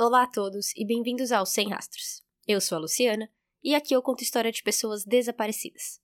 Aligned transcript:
Olá 0.00 0.22
a 0.22 0.26
todos 0.28 0.72
e 0.76 0.84
bem-vindos 0.84 1.32
ao 1.32 1.44
Sem 1.44 1.70
Rastros. 1.70 2.22
Eu 2.46 2.60
sou 2.60 2.78
a 2.78 2.80
Luciana 2.80 3.28
e 3.64 3.74
aqui 3.74 3.92
eu 3.92 4.00
conto 4.00 4.22
história 4.22 4.52
de 4.52 4.62
pessoas 4.62 5.04
desaparecidas. 5.04 6.00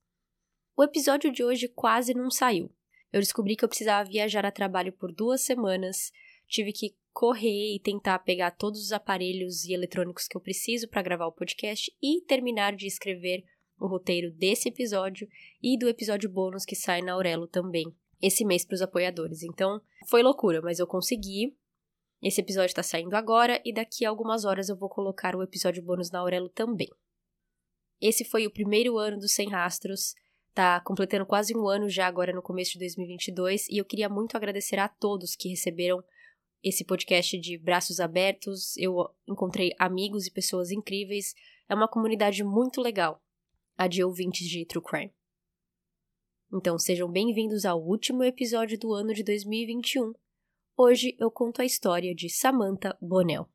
O 0.77 0.83
episódio 0.83 1.31
de 1.31 1.45
hoje 1.45 1.69
quase 1.69 2.13
não 2.13 2.29
saiu. 2.29 2.75
Eu 3.13 3.21
descobri 3.21 3.55
que 3.55 3.65
eu 3.65 3.69
precisava 3.69 4.11
viajar 4.11 4.45
a 4.45 4.51
trabalho 4.51 4.93
por 4.93 5.13
duas 5.13 5.43
semanas, 5.43 6.11
tive 6.49 6.73
que 6.73 6.97
correr 7.13 7.77
e 7.77 7.79
tentar 7.79 8.19
pegar 8.19 8.51
todos 8.51 8.81
os 8.81 8.91
aparelhos 8.91 9.65
e 9.65 9.73
eletrônicos 9.73 10.27
que 10.27 10.37
eu 10.37 10.41
preciso 10.41 10.89
para 10.89 11.01
gravar 11.01 11.29
o 11.29 11.33
podcast 11.33 11.97
e 12.03 12.21
terminar 12.23 12.75
de 12.75 12.89
escrever 12.89 13.45
o 13.79 13.87
roteiro 13.87 14.33
desse 14.33 14.71
episódio 14.71 15.29
e 15.63 15.79
do 15.79 15.89
episódio 15.89 16.29
bônus 16.29 16.65
que 16.65 16.75
sai 16.75 17.01
na 17.01 17.13
Aurelo 17.13 17.47
também, 17.47 17.95
esse 18.21 18.45
mês 18.45 18.65
para 18.65 18.75
os 18.75 18.83
apoiadores. 18.83 19.45
Então, 19.45 19.81
foi 20.09 20.21
loucura, 20.21 20.61
mas 20.61 20.81
eu 20.81 20.87
consegui. 20.89 21.57
Esse 22.25 22.41
episódio 22.41 22.69
está 22.69 22.83
saindo 22.83 23.15
agora 23.15 23.61
e 23.67 23.71
daqui 23.71 24.03
a 24.07 24.09
algumas 24.09 24.47
horas 24.47 24.71
eu 24.71 24.77
vou 24.77 24.89
colocar 24.89 25.37
o 25.37 25.43
episódio 25.43 25.83
bônus 25.83 26.11
na 26.11 26.21
Aurelo 26.21 26.49
também. 26.49 26.89
Esse 28.01 28.25
foi 28.25 28.47
o 28.47 28.51
primeiro 28.51 28.97
ano 28.97 29.19
do 29.19 29.29
Sem 29.29 29.51
Rastros, 29.51 30.15
tá 30.55 30.81
completando 30.81 31.27
quase 31.27 31.55
um 31.55 31.69
ano 31.69 31.87
já 31.87 32.07
agora 32.07 32.33
no 32.33 32.41
começo 32.41 32.73
de 32.73 32.79
2022 32.79 33.69
e 33.69 33.77
eu 33.77 33.85
queria 33.85 34.09
muito 34.09 34.39
agradecer 34.39 34.79
a 34.79 34.89
todos 34.89 35.37
que 35.37 35.51
receberam 35.51 36.03
esse 36.63 36.83
podcast 36.83 37.39
de 37.39 37.59
braços 37.59 38.01
abertos. 38.01 38.75
Eu 38.79 39.07
encontrei 39.29 39.73
amigos 39.79 40.27
e 40.27 40.33
pessoas 40.33 40.71
incríveis. 40.71 41.35
É 41.69 41.75
uma 41.75 41.87
comunidade 41.87 42.43
muito 42.43 42.81
legal, 42.81 43.23
a 43.77 43.87
de 43.87 44.03
ouvintes 44.03 44.49
de 44.49 44.65
True 44.65 44.83
Crime. 44.83 45.13
Então 46.51 46.79
sejam 46.79 47.07
bem-vindos 47.07 47.67
ao 47.67 47.79
último 47.83 48.25
episódio 48.25 48.79
do 48.79 48.95
ano 48.95 49.13
de 49.13 49.23
2021 49.23 50.15
Hoje 50.77 51.15
eu 51.21 51.31
conto 51.31 51.63
a 51.63 51.65
história 51.65 52.13
de 52.13 52.29
Samantha 52.29 52.99
Bonnell. 53.01 53.47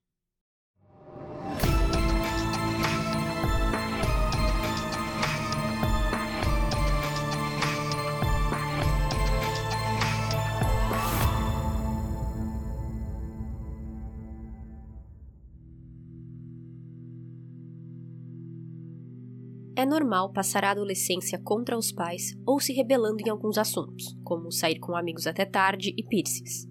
É 19.76 19.86
normal 19.86 20.32
passar 20.32 20.63
a 20.63 20.71
adolescência 20.71 21.38
contra 21.43 21.77
os 21.77 21.91
pais 21.91 22.34
ou 22.46 22.62
se 22.62 22.71
rebelando 22.71 23.21
em 23.21 23.30
alguns 23.30 23.58
assuntos, 23.58 24.18
como 24.24 24.54
sair 24.54 24.80
com 24.80 24.96
amigos 24.96 25.27
até 25.27 25.43
tarde 25.43 25.93
e 25.98 26.04
piercings 26.04 26.68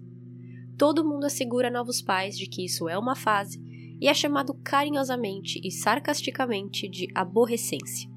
todo 0.79 1.03
mundo 1.03 1.25
assegura 1.25 1.69
novos 1.69 2.01
pais 2.01 2.37
de 2.37 2.47
que 2.47 2.63
isso 2.63 2.87
é 2.87 2.97
uma 2.97 3.13
fase 3.13 3.61
e 3.99 4.07
é 4.07 4.13
chamado 4.13 4.53
carinhosamente 4.63 5.59
e 5.61 5.69
sarcasticamente 5.69 6.87
de 6.87 7.05
aborrecência. 7.13 8.09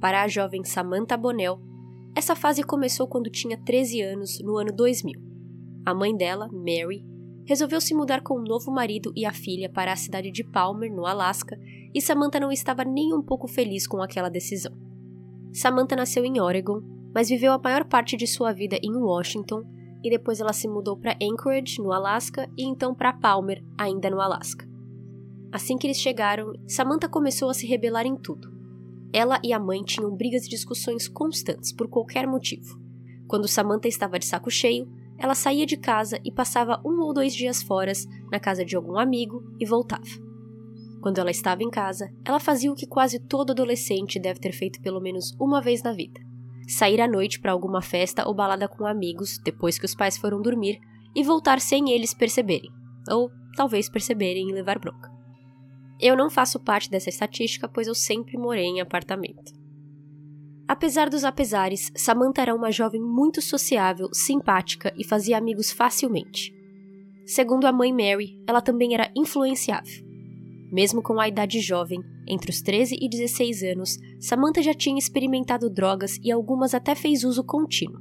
Para 0.00 0.22
a 0.22 0.28
jovem 0.28 0.62
Samantha 0.62 1.16
Bonnell, 1.16 1.60
essa 2.14 2.36
fase 2.36 2.62
começou 2.62 3.08
quando 3.08 3.28
tinha 3.28 3.58
13 3.58 4.02
anos, 4.02 4.40
no 4.40 4.56
ano 4.56 4.72
2000. 4.72 5.20
A 5.84 5.92
mãe 5.92 6.16
dela, 6.16 6.48
Mary, 6.52 7.04
resolveu 7.44 7.80
se 7.80 7.92
mudar 7.92 8.22
com 8.22 8.34
o 8.34 8.40
um 8.40 8.44
novo 8.44 8.70
marido 8.70 9.12
e 9.16 9.26
a 9.26 9.32
filha 9.32 9.68
para 9.68 9.92
a 9.92 9.96
cidade 9.96 10.30
de 10.30 10.44
Palmer, 10.44 10.94
no 10.94 11.04
Alasca, 11.04 11.58
e 11.92 12.00
Samantha 12.00 12.38
não 12.38 12.52
estava 12.52 12.84
nem 12.84 13.12
um 13.12 13.20
pouco 13.20 13.48
feliz 13.48 13.88
com 13.88 14.00
aquela 14.00 14.28
decisão. 14.28 14.72
Samantha 15.52 15.96
nasceu 15.96 16.24
em 16.24 16.40
Oregon, 16.40 16.80
mas 17.12 17.28
viveu 17.28 17.52
a 17.52 17.58
maior 17.58 17.84
parte 17.84 18.16
de 18.16 18.28
sua 18.28 18.52
vida 18.52 18.78
em 18.80 18.94
Washington 18.96 19.79
e 20.02 20.10
depois 20.10 20.40
ela 20.40 20.52
se 20.52 20.68
mudou 20.68 20.96
para 20.96 21.16
Anchorage, 21.20 21.80
no 21.80 21.92
Alasca, 21.92 22.48
e 22.56 22.64
então 22.64 22.94
para 22.94 23.12
Palmer, 23.12 23.62
ainda 23.76 24.10
no 24.10 24.20
Alasca. 24.20 24.68
Assim 25.52 25.76
que 25.76 25.86
eles 25.86 25.98
chegaram, 25.98 26.52
Samantha 26.66 27.08
começou 27.08 27.50
a 27.50 27.54
se 27.54 27.66
rebelar 27.66 28.06
em 28.06 28.16
tudo. 28.16 28.48
Ela 29.12 29.40
e 29.42 29.52
a 29.52 29.58
mãe 29.58 29.82
tinham 29.82 30.14
brigas 30.14 30.46
e 30.46 30.48
discussões 30.48 31.08
constantes 31.08 31.72
por 31.72 31.88
qualquer 31.88 32.26
motivo. 32.26 32.78
Quando 33.26 33.48
Samantha 33.48 33.88
estava 33.88 34.18
de 34.18 34.26
saco 34.26 34.50
cheio, 34.50 34.88
ela 35.18 35.34
saía 35.34 35.66
de 35.66 35.76
casa 35.76 36.18
e 36.24 36.32
passava 36.32 36.80
um 36.84 37.00
ou 37.00 37.12
dois 37.12 37.34
dias 37.34 37.62
fora, 37.62 37.92
na 38.30 38.38
casa 38.40 38.64
de 38.64 38.76
algum 38.76 38.96
amigo, 38.98 39.42
e 39.58 39.66
voltava. 39.66 40.06
Quando 41.02 41.18
ela 41.18 41.30
estava 41.30 41.62
em 41.62 41.70
casa, 41.70 42.10
ela 42.24 42.38
fazia 42.38 42.70
o 42.70 42.76
que 42.76 42.86
quase 42.86 43.18
todo 43.18 43.50
adolescente 43.50 44.20
deve 44.20 44.38
ter 44.38 44.52
feito 44.52 44.80
pelo 44.80 45.00
menos 45.00 45.34
uma 45.38 45.60
vez 45.60 45.82
na 45.82 45.92
vida 45.92 46.29
sair 46.70 47.00
à 47.00 47.08
noite 47.08 47.40
para 47.40 47.52
alguma 47.52 47.82
festa 47.82 48.26
ou 48.26 48.34
balada 48.34 48.68
com 48.68 48.86
amigos 48.86 49.38
depois 49.38 49.78
que 49.78 49.84
os 49.84 49.94
pais 49.94 50.16
foram 50.16 50.40
dormir 50.40 50.78
e 51.14 51.22
voltar 51.22 51.60
sem 51.60 51.90
eles 51.90 52.14
perceberem, 52.14 52.70
ou 53.10 53.30
talvez 53.56 53.88
perceberem 53.88 54.48
e 54.48 54.52
levar 54.52 54.78
bronca. 54.78 55.10
Eu 56.00 56.16
não 56.16 56.30
faço 56.30 56.58
parte 56.60 56.90
dessa 56.90 57.08
estatística, 57.08 57.68
pois 57.68 57.86
eu 57.86 57.94
sempre 57.94 58.38
morei 58.38 58.64
em 58.64 58.80
apartamento. 58.80 59.52
Apesar 60.66 61.10
dos 61.10 61.24
apesares, 61.24 61.90
Samantha 61.96 62.42
era 62.42 62.54
uma 62.54 62.70
jovem 62.70 63.00
muito 63.00 63.42
sociável, 63.42 64.08
simpática 64.12 64.94
e 64.96 65.04
fazia 65.04 65.36
amigos 65.36 65.72
facilmente. 65.72 66.54
Segundo 67.26 67.66
a 67.66 67.72
mãe 67.72 67.92
Mary, 67.92 68.40
ela 68.46 68.60
também 68.60 68.94
era 68.94 69.10
influenciável. 69.16 70.09
Mesmo 70.70 71.02
com 71.02 71.20
a 71.20 71.28
idade 71.28 71.60
jovem, 71.60 72.00
entre 72.28 72.50
os 72.50 72.62
13 72.62 72.96
e 73.00 73.08
16 73.08 73.62
anos, 73.62 73.98
Samantha 74.20 74.62
já 74.62 74.72
tinha 74.72 74.98
experimentado 74.98 75.68
drogas 75.68 76.16
e 76.22 76.30
algumas 76.30 76.74
até 76.74 76.94
fez 76.94 77.24
uso 77.24 77.42
contínuo. 77.42 78.00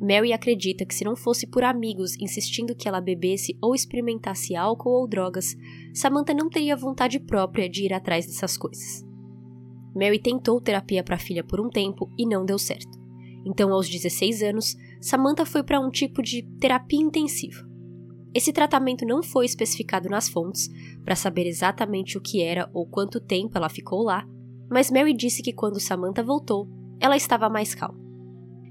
Mary 0.00 0.32
acredita 0.32 0.86
que 0.86 0.94
se 0.94 1.04
não 1.04 1.16
fosse 1.16 1.46
por 1.46 1.64
amigos 1.64 2.14
insistindo 2.20 2.74
que 2.74 2.86
ela 2.86 3.00
bebesse 3.00 3.56
ou 3.60 3.74
experimentasse 3.74 4.54
álcool 4.54 5.00
ou 5.00 5.08
drogas, 5.08 5.56
Samantha 5.92 6.32
não 6.32 6.48
teria 6.48 6.76
vontade 6.76 7.18
própria 7.18 7.68
de 7.68 7.84
ir 7.84 7.92
atrás 7.92 8.26
dessas 8.26 8.56
coisas. 8.56 9.04
Mary 9.94 10.20
tentou 10.20 10.60
terapia 10.60 11.02
para 11.02 11.16
a 11.16 11.18
filha 11.18 11.42
por 11.42 11.60
um 11.60 11.68
tempo 11.68 12.08
e 12.16 12.26
não 12.26 12.44
deu 12.44 12.58
certo. 12.58 12.96
Então, 13.44 13.72
aos 13.72 13.88
16 13.88 14.42
anos, 14.42 14.76
Samantha 15.00 15.44
foi 15.44 15.64
para 15.64 15.80
um 15.80 15.90
tipo 15.90 16.22
de 16.22 16.42
terapia 16.60 17.00
intensiva. 17.00 17.67
Esse 18.38 18.52
tratamento 18.52 19.04
não 19.04 19.20
foi 19.20 19.46
especificado 19.46 20.08
nas 20.08 20.28
fontes 20.28 20.68
para 21.04 21.16
saber 21.16 21.44
exatamente 21.44 22.16
o 22.16 22.20
que 22.20 22.40
era 22.40 22.70
ou 22.72 22.86
quanto 22.86 23.18
tempo 23.18 23.58
ela 23.58 23.68
ficou 23.68 24.00
lá, 24.00 24.24
mas 24.70 24.92
Mary 24.92 25.12
disse 25.12 25.42
que 25.42 25.52
quando 25.52 25.80
Samantha 25.80 26.22
voltou, 26.22 26.68
ela 27.00 27.16
estava 27.16 27.50
mais 27.50 27.74
calma. 27.74 27.98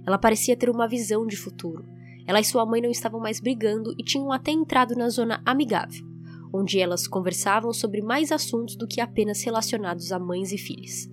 Ela 0.08 0.18
parecia 0.18 0.56
ter 0.56 0.70
uma 0.70 0.88
visão 0.88 1.28
de 1.28 1.36
futuro. 1.36 1.84
Ela 2.26 2.40
e 2.40 2.46
sua 2.46 2.66
mãe 2.66 2.80
não 2.80 2.90
estavam 2.90 3.20
mais 3.20 3.42
brigando 3.42 3.94
e 4.00 4.06
tinham 4.06 4.32
até 4.32 4.52
entrado 4.52 4.96
na 4.96 5.10
zona 5.10 5.44
amigável, 5.46 6.06
onde 6.54 6.80
elas 6.80 7.06
conversavam 7.06 7.74
sobre 7.74 8.02
mais 8.02 8.32
assuntos 8.32 8.78
do 8.78 8.88
que 8.88 9.02
apenas 9.02 9.44
relacionados 9.44 10.14
a 10.14 10.18
mães 10.18 10.54
e 10.54 10.58
filhas. 10.58 11.10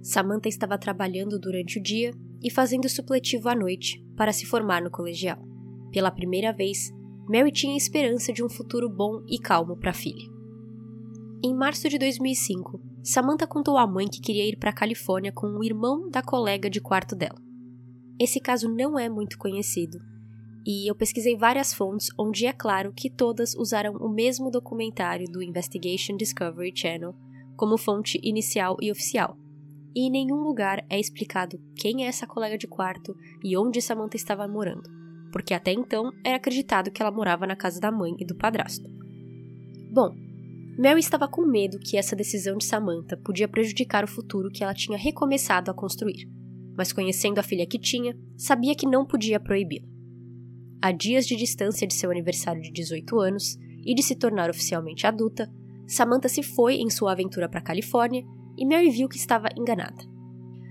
Samantha 0.00 0.48
estava 0.48 0.78
trabalhando 0.78 1.40
durante 1.40 1.80
o 1.80 1.82
dia 1.82 2.12
e 2.40 2.52
fazendo 2.52 2.88
supletivo 2.88 3.48
à 3.48 3.54
noite 3.56 4.00
para 4.16 4.32
se 4.32 4.46
formar 4.46 4.80
no 4.80 4.92
colegial. 4.92 5.42
Pela 5.90 6.12
primeira 6.12 6.52
vez, 6.52 6.96
Mary 7.28 7.52
tinha 7.52 7.76
esperança 7.76 8.32
de 8.32 8.42
um 8.42 8.48
futuro 8.48 8.88
bom 8.88 9.22
e 9.28 9.38
calmo 9.38 9.76
para 9.76 9.90
a 9.90 9.94
filha. 9.94 10.26
Em 11.44 11.54
março 11.54 11.86
de 11.86 11.98
2005, 11.98 12.80
Samantha 13.04 13.46
contou 13.46 13.76
à 13.76 13.86
mãe 13.86 14.08
que 14.08 14.22
queria 14.22 14.48
ir 14.48 14.56
para 14.56 14.70
a 14.70 14.74
Califórnia 14.74 15.30
com 15.30 15.46
o 15.46 15.62
irmão 15.62 16.08
da 16.08 16.22
colega 16.22 16.70
de 16.70 16.80
quarto 16.80 17.14
dela. 17.14 17.38
Esse 18.18 18.40
caso 18.40 18.66
não 18.66 18.98
é 18.98 19.10
muito 19.10 19.36
conhecido, 19.36 19.98
e 20.66 20.90
eu 20.90 20.94
pesquisei 20.94 21.36
várias 21.36 21.74
fontes 21.74 22.08
onde 22.18 22.46
é 22.46 22.52
claro 22.52 22.94
que 22.96 23.10
todas 23.10 23.54
usaram 23.54 23.92
o 23.96 24.08
mesmo 24.08 24.50
documentário 24.50 25.30
do 25.30 25.42
Investigation 25.42 26.16
Discovery 26.16 26.72
Channel 26.74 27.14
como 27.56 27.76
fonte 27.76 28.18
inicial 28.22 28.76
e 28.80 28.90
oficial. 28.90 29.36
E 29.94 30.06
em 30.06 30.10
nenhum 30.10 30.42
lugar 30.42 30.82
é 30.88 30.98
explicado 30.98 31.60
quem 31.76 32.04
é 32.04 32.08
essa 32.08 32.26
colega 32.26 32.56
de 32.56 32.66
quarto 32.66 33.14
e 33.44 33.54
onde 33.56 33.82
Samantha 33.82 34.16
estava 34.16 34.48
morando 34.48 34.97
porque 35.32 35.54
até 35.54 35.72
então 35.72 36.12
era 36.24 36.36
acreditado 36.36 36.90
que 36.90 37.02
ela 37.02 37.10
morava 37.10 37.46
na 37.46 37.56
casa 37.56 37.80
da 37.80 37.90
mãe 37.90 38.14
e 38.18 38.24
do 38.24 38.36
padrasto. 38.36 38.88
Bom, 39.90 40.14
Mary 40.78 41.00
estava 41.00 41.26
com 41.26 41.44
medo 41.44 41.78
que 41.78 41.96
essa 41.96 42.14
decisão 42.14 42.56
de 42.56 42.64
Samantha 42.64 43.16
podia 43.16 43.48
prejudicar 43.48 44.04
o 44.04 44.08
futuro 44.08 44.50
que 44.50 44.62
ela 44.62 44.74
tinha 44.74 44.96
recomeçado 44.96 45.70
a 45.70 45.74
construir, 45.74 46.28
mas 46.76 46.92
conhecendo 46.92 47.38
a 47.38 47.42
filha 47.42 47.66
que 47.66 47.78
tinha, 47.78 48.16
sabia 48.36 48.74
que 48.76 48.86
não 48.86 49.04
podia 49.04 49.40
proibi-la. 49.40 49.88
A 50.80 50.92
dias 50.92 51.26
de 51.26 51.34
distância 51.34 51.86
de 51.86 51.94
seu 51.94 52.10
aniversário 52.10 52.62
de 52.62 52.70
18 52.70 53.18
anos 53.18 53.58
e 53.84 53.94
de 53.94 54.02
se 54.02 54.14
tornar 54.14 54.48
oficialmente 54.48 55.06
adulta, 55.06 55.50
Samantha 55.88 56.28
se 56.28 56.42
foi 56.42 56.76
em 56.76 56.88
sua 56.88 57.10
aventura 57.10 57.48
para 57.48 57.58
a 57.58 57.64
Califórnia 57.64 58.22
e 58.56 58.64
Mary 58.64 58.90
viu 58.90 59.08
que 59.08 59.16
estava 59.16 59.48
enganada. 59.56 60.04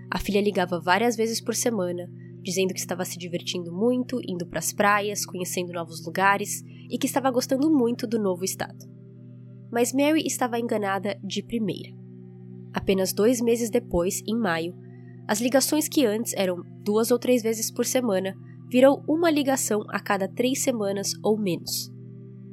A 0.10 0.18
filha 0.20 0.40
ligava 0.40 0.80
várias 0.80 1.18
vezes 1.18 1.42
por 1.42 1.54
semana, 1.54 2.10
dizendo 2.48 2.74
que 2.74 2.80
estava 2.80 3.04
se 3.04 3.18
divertindo 3.18 3.74
muito, 3.74 4.22
indo 4.26 4.48
para 4.48 4.60
as 4.60 4.72
praias, 4.72 5.26
conhecendo 5.26 5.74
novos 5.74 6.06
lugares 6.06 6.64
e 6.90 6.98
que 6.98 7.06
estava 7.06 7.30
gostando 7.30 7.70
muito 7.70 8.08
do 8.08 8.18
novo 8.18 8.46
estado. 8.46 8.86
Mas 9.70 9.92
Mary 9.92 10.26
estava 10.26 10.58
enganada 10.58 11.20
de 11.22 11.44
primeira. 11.44 11.90
Apenas 12.74 13.12
dois 13.12 13.42
meses 13.42 13.70
depois, 13.70 14.24
em 14.26 14.38
maio, 14.38 14.74
as 15.28 15.42
ligações 15.42 15.90
que 15.90 16.06
antes 16.06 16.34
eram 16.38 16.64
duas 16.86 17.12
ou 17.12 17.20
três 17.20 17.44
vezes 17.44 17.70
por 17.70 17.86
semana 17.86 18.34
virou 18.70 19.04
uma 19.10 19.30
ligação 19.30 19.84
a 19.90 20.00
cada 20.00 20.26
três 20.26 20.64
semanas 20.64 21.12
ou 21.22 21.38
menos. 21.38 21.92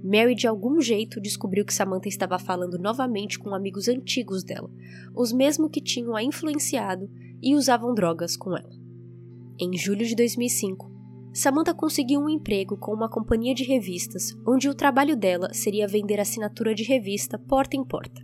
Mary 0.03 0.35
de 0.35 0.49
algum 0.49 0.81
jeito 0.81 1.21
descobriu 1.21 1.65
que 1.65 1.73
Samantha 1.73 2.09
estava 2.09 2.37
falando 2.37 2.79
novamente 2.79 3.39
com 3.39 3.55
amigos 3.55 3.87
antigos 3.87 4.43
dela, 4.43 4.69
os 5.15 5.33
mesmos 5.33 5.71
que 5.71 5.81
tinham 5.81 6.17
a 6.17 6.23
influenciado 6.23 7.09
e 7.41 7.55
usavam 7.55 7.95
drogas 7.95 8.37
com 8.37 8.57
ela. 8.57 8.84
Em 9.57 9.77
julho 9.79 10.05
de 10.05 10.17
2005, 10.17 10.91
Samantha 11.33 11.73
conseguiu 11.73 12.21
um 12.21 12.29
emprego 12.29 12.77
com 12.77 12.93
uma 12.93 13.09
companhia 13.09 13.55
de 13.55 13.63
revistas, 13.63 14.35
onde 14.45 14.69
o 14.69 14.75
trabalho 14.75 15.17
dela 15.17 15.55
seria 15.55 15.87
vender 15.87 16.19
assinatura 16.19 16.75
de 16.75 16.83
revista 16.83 17.39
porta 17.39 17.77
em 17.77 17.85
porta. 17.85 18.21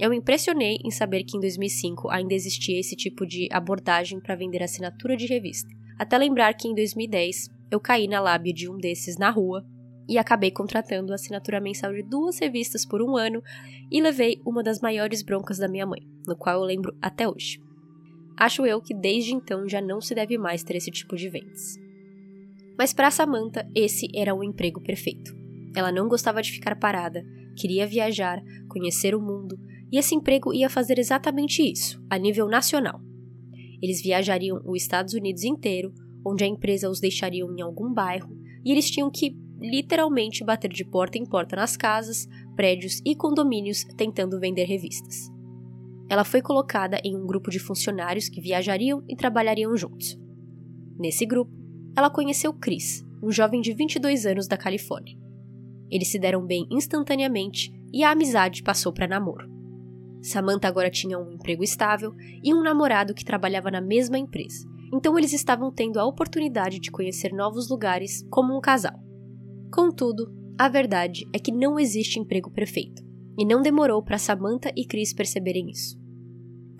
Eu 0.00 0.10
me 0.10 0.16
impressionei 0.16 0.78
em 0.84 0.90
saber 0.90 1.22
que 1.22 1.36
em 1.36 1.40
2005 1.40 2.10
ainda 2.10 2.34
existia 2.34 2.80
esse 2.80 2.96
tipo 2.96 3.24
de 3.24 3.46
abordagem 3.52 4.20
para 4.20 4.34
vender 4.34 4.64
assinatura 4.64 5.16
de 5.16 5.26
revista, 5.26 5.68
até 5.96 6.18
lembrar 6.18 6.54
que 6.54 6.66
em 6.66 6.74
2010 6.74 7.48
eu 7.70 7.78
caí 7.78 8.08
na 8.08 8.20
lábia 8.20 8.52
de 8.52 8.68
um 8.68 8.76
desses 8.76 9.16
na 9.16 9.30
rua 9.30 9.64
e 10.08 10.18
acabei 10.18 10.50
contratando 10.50 11.12
a 11.12 11.14
assinatura 11.14 11.60
mensal 11.60 11.92
de 11.92 12.02
duas 12.02 12.40
revistas 12.40 12.84
por 12.84 13.00
um 13.00 13.16
ano 13.16 13.40
e 13.88 14.02
levei 14.02 14.42
uma 14.44 14.60
das 14.60 14.80
maiores 14.80 15.22
broncas 15.22 15.58
da 15.58 15.68
minha 15.68 15.86
mãe, 15.86 16.00
no 16.26 16.36
qual 16.36 16.56
eu 16.56 16.64
lembro 16.64 16.96
até 17.00 17.28
hoje. 17.28 17.61
Acho 18.42 18.66
eu 18.66 18.80
que 18.82 18.92
desde 18.92 19.32
então 19.32 19.68
já 19.68 19.80
não 19.80 20.00
se 20.00 20.16
deve 20.16 20.36
mais 20.36 20.64
ter 20.64 20.74
esse 20.74 20.90
tipo 20.90 21.14
de 21.14 21.28
vendas. 21.28 21.76
Mas 22.76 22.92
para 22.92 23.08
Samantha, 23.08 23.70
esse 23.72 24.08
era 24.12 24.34
o 24.34 24.42
emprego 24.42 24.82
perfeito. 24.82 25.32
Ela 25.76 25.92
não 25.92 26.08
gostava 26.08 26.42
de 26.42 26.50
ficar 26.50 26.74
parada, 26.74 27.24
queria 27.56 27.86
viajar, 27.86 28.42
conhecer 28.68 29.14
o 29.14 29.20
mundo, 29.20 29.56
e 29.92 29.96
esse 29.96 30.16
emprego 30.16 30.52
ia 30.52 30.68
fazer 30.68 30.98
exatamente 30.98 31.62
isso, 31.62 32.04
a 32.10 32.18
nível 32.18 32.48
nacional. 32.48 33.00
Eles 33.80 34.02
viajariam 34.02 34.60
os 34.66 34.82
Estados 34.82 35.14
Unidos 35.14 35.44
inteiro, 35.44 35.94
onde 36.26 36.42
a 36.42 36.48
empresa 36.48 36.90
os 36.90 36.98
deixaria 36.98 37.44
em 37.44 37.62
algum 37.62 37.94
bairro, 37.94 38.36
e 38.64 38.72
eles 38.72 38.90
tinham 38.90 39.08
que 39.08 39.36
literalmente 39.60 40.42
bater 40.42 40.72
de 40.72 40.84
porta 40.84 41.16
em 41.16 41.24
porta 41.24 41.54
nas 41.54 41.76
casas, 41.76 42.26
prédios 42.56 43.00
e 43.06 43.14
condomínios 43.14 43.84
tentando 43.96 44.40
vender 44.40 44.64
revistas. 44.64 45.30
Ela 46.12 46.24
foi 46.24 46.42
colocada 46.42 47.00
em 47.02 47.16
um 47.16 47.26
grupo 47.26 47.50
de 47.50 47.58
funcionários 47.58 48.28
que 48.28 48.38
viajariam 48.38 49.02
e 49.08 49.16
trabalhariam 49.16 49.74
juntos. 49.74 50.14
Nesse 50.98 51.24
grupo, 51.24 51.50
ela 51.96 52.10
conheceu 52.10 52.52
Chris, 52.52 53.02
um 53.22 53.30
jovem 53.30 53.62
de 53.62 53.72
22 53.72 54.26
anos 54.26 54.46
da 54.46 54.58
Califórnia. 54.58 55.16
Eles 55.90 56.08
se 56.08 56.18
deram 56.18 56.44
bem 56.44 56.66
instantaneamente 56.70 57.72
e 57.90 58.04
a 58.04 58.10
amizade 58.10 58.62
passou 58.62 58.92
para 58.92 59.08
namoro. 59.08 59.50
Samantha 60.20 60.68
agora 60.68 60.90
tinha 60.90 61.18
um 61.18 61.32
emprego 61.32 61.64
estável 61.64 62.12
e 62.44 62.52
um 62.52 62.62
namorado 62.62 63.14
que 63.14 63.24
trabalhava 63.24 63.70
na 63.70 63.80
mesma 63.80 64.18
empresa, 64.18 64.68
então 64.92 65.18
eles 65.18 65.32
estavam 65.32 65.72
tendo 65.72 65.98
a 65.98 66.04
oportunidade 66.04 66.78
de 66.78 66.90
conhecer 66.90 67.32
novos 67.32 67.70
lugares 67.70 68.22
como 68.30 68.54
um 68.54 68.60
casal. 68.60 69.00
Contudo, 69.72 70.30
a 70.58 70.68
verdade 70.68 71.26
é 71.34 71.38
que 71.38 71.50
não 71.50 71.80
existe 71.80 72.18
emprego 72.18 72.50
perfeito, 72.50 73.02
e 73.38 73.46
não 73.46 73.62
demorou 73.62 74.02
para 74.02 74.18
Samantha 74.18 74.70
e 74.76 74.84
Chris 74.84 75.14
perceberem 75.14 75.70
isso. 75.70 76.01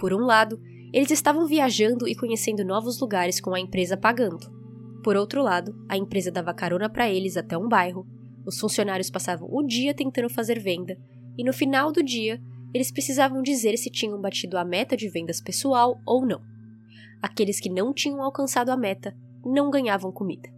Por 0.03 0.13
um 0.13 0.27
lado, 0.27 0.61
eles 0.93 1.13
estavam 1.13 1.47
viajando 1.47 2.09
e 2.09 2.17
conhecendo 2.17 2.65
novos 2.65 3.01
lugares 3.01 3.41
com 3.41 3.55
a 3.55 3.61
empresa 3.61 3.97
pagando. 3.97 4.51
Por 5.01 5.15
outro 5.15 5.41
lado, 5.41 5.81
a 5.89 5.97
empresa 5.97 6.29
dava 6.29 6.53
carona 6.53 6.91
para 6.91 7.09
eles 7.09 7.37
até 7.37 7.57
um 7.57 7.69
bairro, 7.69 8.05
os 8.45 8.59
funcionários 8.59 9.11
passavam 9.11 9.49
o 9.49 9.63
dia 9.63 9.95
tentando 9.95 10.29
fazer 10.29 10.59
venda, 10.59 10.99
e 11.39 11.45
no 11.45 11.53
final 11.53 11.93
do 11.93 12.03
dia, 12.03 12.43
eles 12.75 12.91
precisavam 12.91 13.43
dizer 13.43 13.79
se 13.79 13.91
tinham 13.91 14.21
batido 14.21 14.59
a 14.59 14.65
meta 14.65 14.97
de 14.97 15.09
vendas 15.09 15.41
pessoal 15.41 16.01
ou 16.05 16.27
não. 16.27 16.43
Aqueles 17.23 17.61
que 17.61 17.71
não 17.71 17.95
tinham 17.95 18.21
alcançado 18.21 18.71
a 18.71 18.77
meta 18.77 19.17
não 19.47 19.71
ganhavam 19.71 20.11
comida. 20.11 20.53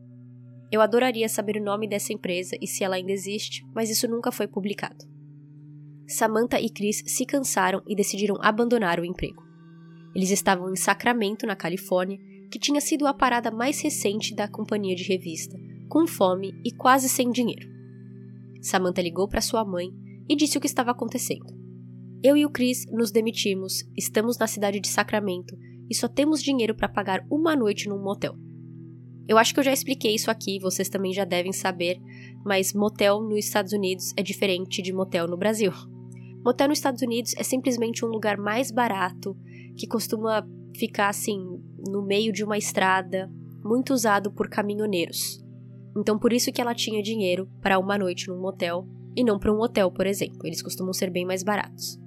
Eu 0.72 0.80
adoraria 0.80 1.28
saber 1.28 1.58
o 1.58 1.62
nome 1.62 1.86
dessa 1.86 2.14
empresa 2.14 2.56
e 2.62 2.66
se 2.66 2.82
ela 2.82 2.96
ainda 2.96 3.12
existe, 3.12 3.62
mas 3.74 3.90
isso 3.90 4.08
nunca 4.08 4.32
foi 4.32 4.46
publicado. 4.46 5.04
Samantha 6.06 6.60
e 6.60 6.68
Chris 6.68 7.02
se 7.06 7.24
cansaram 7.24 7.82
e 7.86 7.96
decidiram 7.96 8.36
abandonar 8.40 9.00
o 9.00 9.04
emprego. 9.04 9.42
Eles 10.14 10.30
estavam 10.30 10.70
em 10.70 10.76
Sacramento, 10.76 11.46
na 11.46 11.56
Califórnia, 11.56 12.18
que 12.50 12.58
tinha 12.58 12.80
sido 12.80 13.06
a 13.06 13.14
parada 13.14 13.50
mais 13.50 13.80
recente 13.80 14.34
da 14.34 14.46
companhia 14.46 14.94
de 14.94 15.02
revista, 15.02 15.58
com 15.88 16.06
fome 16.06 16.52
e 16.64 16.70
quase 16.70 17.08
sem 17.08 17.30
dinheiro. 17.30 17.68
Samantha 18.62 19.02
ligou 19.02 19.28
para 19.28 19.40
sua 19.40 19.64
mãe 19.64 19.88
e 20.28 20.36
disse 20.36 20.56
o 20.56 20.60
que 20.60 20.66
estava 20.66 20.90
acontecendo. 20.90 21.52
Eu 22.22 22.36
e 22.36 22.46
o 22.46 22.50
Chris 22.50 22.86
nos 22.90 23.10
demitimos, 23.10 23.84
estamos 23.96 24.38
na 24.38 24.46
cidade 24.46 24.80
de 24.80 24.88
Sacramento 24.88 25.56
e 25.90 25.94
só 25.94 26.08
temos 26.08 26.42
dinheiro 26.42 26.74
para 26.74 26.88
pagar 26.88 27.26
uma 27.30 27.54
noite 27.54 27.88
num 27.88 28.02
motel. 28.02 28.34
Eu 29.26 29.38
acho 29.38 29.52
que 29.52 29.60
eu 29.60 29.64
já 29.64 29.72
expliquei 29.72 30.14
isso 30.14 30.30
aqui, 30.30 30.58
vocês 30.58 30.88
também 30.88 31.12
já 31.12 31.24
devem 31.24 31.52
saber, 31.52 31.98
mas 32.44 32.72
motel 32.72 33.20
nos 33.20 33.44
Estados 33.44 33.72
Unidos 33.72 34.12
é 34.16 34.22
diferente 34.22 34.80
de 34.80 34.92
motel 34.92 35.26
no 35.26 35.36
Brasil. 35.36 35.72
Motel 36.44 36.68
nos 36.68 36.78
Estados 36.78 37.00
Unidos 37.00 37.32
é 37.38 37.42
simplesmente 37.42 38.04
um 38.04 38.08
lugar 38.08 38.36
mais 38.36 38.70
barato, 38.70 39.34
que 39.78 39.86
costuma 39.86 40.46
ficar 40.76 41.08
assim, 41.08 41.38
no 41.88 42.04
meio 42.04 42.32
de 42.32 42.44
uma 42.44 42.58
estrada, 42.58 43.32
muito 43.64 43.94
usado 43.94 44.30
por 44.30 44.48
caminhoneiros. 44.50 45.42
Então 45.96 46.18
por 46.18 46.34
isso 46.34 46.52
que 46.52 46.60
ela 46.60 46.74
tinha 46.74 47.02
dinheiro 47.02 47.48
para 47.62 47.78
uma 47.78 47.96
noite 47.96 48.28
num 48.28 48.38
motel 48.38 48.86
e 49.16 49.24
não 49.24 49.38
para 49.38 49.52
um 49.52 49.60
hotel, 49.60 49.90
por 49.90 50.06
exemplo. 50.06 50.40
Eles 50.44 50.60
costumam 50.60 50.92
ser 50.92 51.08
bem 51.08 51.24
mais 51.24 51.42
baratos. 51.42 51.98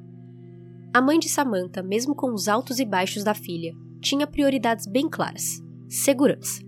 A 0.94 1.02
mãe 1.02 1.18
de 1.18 1.30
Samantha, 1.30 1.82
mesmo 1.82 2.14
com 2.14 2.32
os 2.32 2.48
altos 2.48 2.80
e 2.80 2.86
baixos 2.86 3.24
da 3.24 3.34
filha, 3.34 3.74
tinha 4.02 4.28
prioridades 4.28 4.86
bem 4.86 5.10
claras: 5.10 5.60
segurança. 5.90 6.62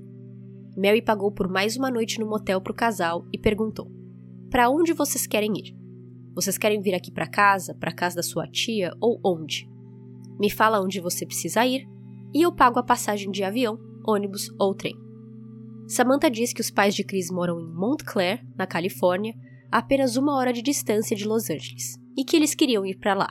Mary 0.76 1.04
pagou 1.04 1.32
por 1.32 1.48
mais 1.48 1.78
uma 1.78 1.92
noite 1.92 2.20
no 2.20 2.28
motel 2.28 2.62
para 2.62 2.72
o 2.72 2.76
casal 2.76 3.28
e 3.32 3.38
perguntou: 3.38 3.92
Para 4.50 4.70
onde 4.70 4.94
vocês 4.94 5.28
querem 5.28 5.52
ir? 5.58 5.79
Vocês 6.36 6.58
querem 6.58 6.82
vir 6.82 6.96
aqui 6.96 7.12
para 7.12 7.28
casa, 7.28 7.74
para 7.74 7.92
casa 7.92 8.18
da 8.18 8.24
sua 8.24 8.48
tia 8.48 8.92
ou 9.02 9.20
onde? 9.24 9.70
Me 10.40 10.50
fala 10.50 10.80
onde 10.80 11.00
você 11.00 11.26
precisa 11.26 11.66
ir 11.66 11.88
e 12.34 12.42
eu 12.42 12.52
pago 12.52 12.80
a 12.80 12.84
passagem 12.84 13.32
de 13.32 13.44
avião, 13.44 13.78
ônibus 14.08 14.50
ou 14.60 14.74
trem. 14.74 14.96
Samantha 15.88 16.30
diz 16.30 16.54
que 16.54 16.62
os 16.62 16.70
pais 16.70 16.94
de 16.94 17.04
Chris 17.04 17.32
moram 17.32 17.60
em 17.60 17.68
Montclair, 17.68 18.46
na 18.56 18.68
Califórnia, 18.68 19.34
a 19.72 19.80
apenas 19.80 20.16
uma 20.16 20.36
hora 20.36 20.54
de 20.54 20.62
distância 20.62 21.16
de 21.16 21.26
Los 21.26 21.50
Angeles, 21.50 21.98
e 22.16 22.24
que 22.24 22.36
eles 22.36 22.54
queriam 22.54 22.86
ir 22.86 22.98
para 23.00 23.16
lá. 23.16 23.30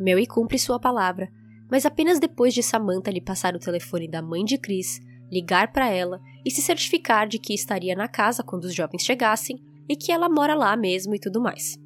Mary 0.00 0.26
cumpre 0.26 0.58
sua 0.58 0.80
palavra, 0.80 1.28
mas 1.70 1.86
apenas 1.86 2.18
depois 2.18 2.52
de 2.52 2.62
Samantha 2.62 3.10
lhe 3.10 3.20
passar 3.20 3.54
o 3.54 3.60
telefone 3.60 4.08
da 4.08 4.20
mãe 4.20 4.44
de 4.44 4.58
Chris, 4.58 5.00
ligar 5.30 5.72
para 5.72 5.88
ela 5.88 6.20
e 6.44 6.50
se 6.50 6.60
certificar 6.60 7.26
de 7.26 7.38
que 7.38 7.54
estaria 7.54 7.94
na 7.94 8.08
casa 8.08 8.42
quando 8.42 8.64
os 8.64 8.74
jovens 8.74 9.02
chegassem 9.02 9.56
e 9.88 9.96
que 9.96 10.12
ela 10.12 10.28
mora 10.28 10.54
lá 10.54 10.76
mesmo 10.76 11.14
e 11.14 11.20
tudo 11.20 11.40
mais. 11.40 11.76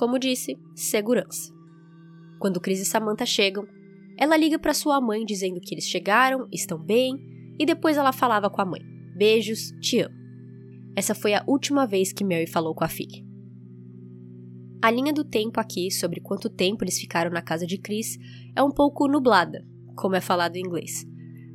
Como 0.00 0.18
disse, 0.18 0.58
segurança. 0.74 1.52
Quando 2.38 2.58
Chris 2.58 2.80
e 2.80 2.86
Samantha 2.86 3.26
chegam, 3.26 3.68
ela 4.16 4.34
liga 4.34 4.58
para 4.58 4.72
sua 4.72 4.98
mãe 4.98 5.26
dizendo 5.26 5.60
que 5.60 5.74
eles 5.74 5.84
chegaram, 5.84 6.48
estão 6.50 6.78
bem, 6.78 7.12
e 7.58 7.66
depois 7.66 7.98
ela 7.98 8.10
falava 8.10 8.48
com 8.48 8.62
a 8.62 8.64
mãe: 8.64 8.80
Beijos, 9.14 9.72
te 9.78 10.00
amo. 10.00 10.14
Essa 10.96 11.14
foi 11.14 11.34
a 11.34 11.44
última 11.46 11.86
vez 11.86 12.14
que 12.14 12.24
Mary 12.24 12.46
falou 12.46 12.74
com 12.74 12.82
a 12.82 12.88
filha. 12.88 13.22
A 14.80 14.90
linha 14.90 15.12
do 15.12 15.22
tempo 15.22 15.60
aqui 15.60 15.90
sobre 15.90 16.18
quanto 16.18 16.48
tempo 16.48 16.82
eles 16.82 16.98
ficaram 16.98 17.30
na 17.30 17.42
casa 17.42 17.66
de 17.66 17.76
Chris 17.76 18.16
é 18.56 18.62
um 18.62 18.70
pouco 18.70 19.06
nublada, 19.06 19.66
como 19.96 20.16
é 20.16 20.20
falado 20.22 20.56
em 20.56 20.60
inglês, 20.60 21.06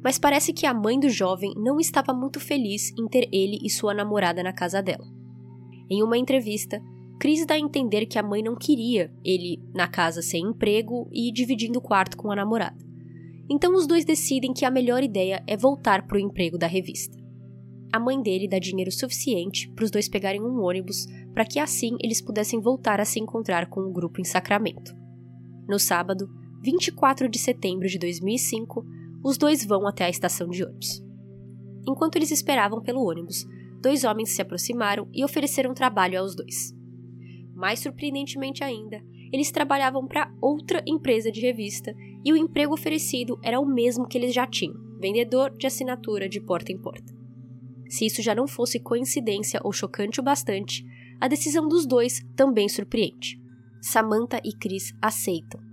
mas 0.04 0.20
parece 0.20 0.54
que 0.54 0.68
a 0.68 0.74
mãe 0.74 1.00
do 1.00 1.10
jovem 1.10 1.52
não 1.58 1.80
estava 1.80 2.14
muito 2.14 2.40
feliz 2.40 2.92
em 2.92 3.08
ter 3.08 3.28
ele 3.34 3.58
e 3.64 3.72
sua 3.72 3.92
namorada 3.92 4.44
na 4.44 4.54
casa 4.54 4.84
dela. 4.84 5.08
Em 5.90 6.04
uma 6.04 6.16
entrevista, 6.16 6.80
Chris 7.20 7.46
dá 7.46 7.56
a 7.56 7.60
entender 7.60 8.06
que 8.06 8.20
a 8.20 8.24
mãe 8.24 8.44
não 8.44 8.56
queria 8.56 9.12
ele 9.24 9.62
na 9.74 9.88
casa 9.88 10.22
sem 10.22 10.44
emprego 10.44 11.10
e 11.12 11.32
dividindo 11.32 11.80
o 11.80 11.82
quarto 11.82 12.18
com 12.18 12.32
a 12.32 12.36
namorada. 12.36 12.78
Então 13.50 13.74
os 13.74 13.88
dois 13.88 14.04
decidem 14.04 14.54
que 14.54 14.66
a 14.66 14.72
melhor 14.72 15.04
ideia 15.04 15.44
é 15.48 15.56
voltar 15.56 16.08
para 16.08 16.18
o 16.18 16.20
emprego 16.20 16.58
da 16.58 16.68
revista. 16.68 17.16
A 17.94 18.00
mãe 18.00 18.22
dele 18.22 18.48
dá 18.48 18.60
dinheiro 18.60 18.92
suficiente 18.92 19.72
para 19.74 19.86
os 19.86 19.92
dois 19.92 20.10
pegarem 20.10 20.42
um 20.42 20.62
ônibus 20.62 21.06
para 21.34 21.46
que 21.46 21.60
assim 21.60 21.96
eles 22.04 22.22
pudessem 22.22 22.60
voltar 22.60 23.00
a 23.00 23.06
se 23.06 23.20
encontrar 23.20 23.70
com 23.70 23.82
o 23.82 23.94
grupo 23.94 24.20
em 24.20 24.26
Sacramento. 24.26 24.94
No 25.68 25.80
sábado, 25.80 26.28
24 26.62 27.30
de 27.30 27.40
setembro 27.40 27.88
de 27.88 27.98
2005, 27.98 28.84
os 29.24 29.38
dois 29.38 29.64
vão 29.64 29.88
até 29.88 30.06
a 30.06 30.10
estação 30.10 30.50
de 30.50 30.64
ônibus. 30.64 31.02
Enquanto 31.88 32.18
eles 32.18 32.32
esperavam 32.32 32.82
pelo 32.82 33.08
ônibus, 33.08 33.46
dois 33.82 34.04
homens 34.04 34.32
se 34.32 34.42
aproximaram 34.42 35.08
e 35.14 35.24
ofereceram 35.24 35.74
trabalho 35.74 36.20
aos 36.20 36.36
dois. 36.36 36.75
Mais 37.56 37.80
surpreendentemente 37.80 38.64
ainda, 38.64 39.02
eles 39.32 39.52
trabalhavam 39.52 40.06
para 40.06 40.32
outra 40.42 40.84
empresa 40.86 41.32
de 41.32 41.42
revista 41.42 41.94
e 42.24 42.32
o 42.34 42.38
emprego 42.38 42.74
oferecido 42.74 43.40
era 43.42 43.60
o 43.60 43.66
mesmo 43.66 44.08
que 44.08 44.18
eles 44.18 44.34
já 44.34 44.46
tinham: 44.46 44.76
vendedor 45.00 45.56
de 45.58 45.66
assinatura 45.66 46.28
de 46.28 46.42
porta 46.42 46.72
em 46.72 46.78
porta. 46.78 47.14
Se 47.88 48.06
isso 48.06 48.22
já 48.22 48.36
não 48.36 48.48
fosse 48.48 48.80
coincidência 48.80 49.60
ou 49.64 49.72
chocante 49.72 50.20
o 50.20 50.24
bastante, 50.24 50.84
a 51.22 51.28
decisão 51.28 51.68
dos 51.68 51.88
dois 51.88 52.22
também 52.36 52.68
surpreende. 52.68 53.40
Samantha 53.82 54.42
e 54.44 54.52
Chris 54.52 54.92
aceitam 55.02 55.66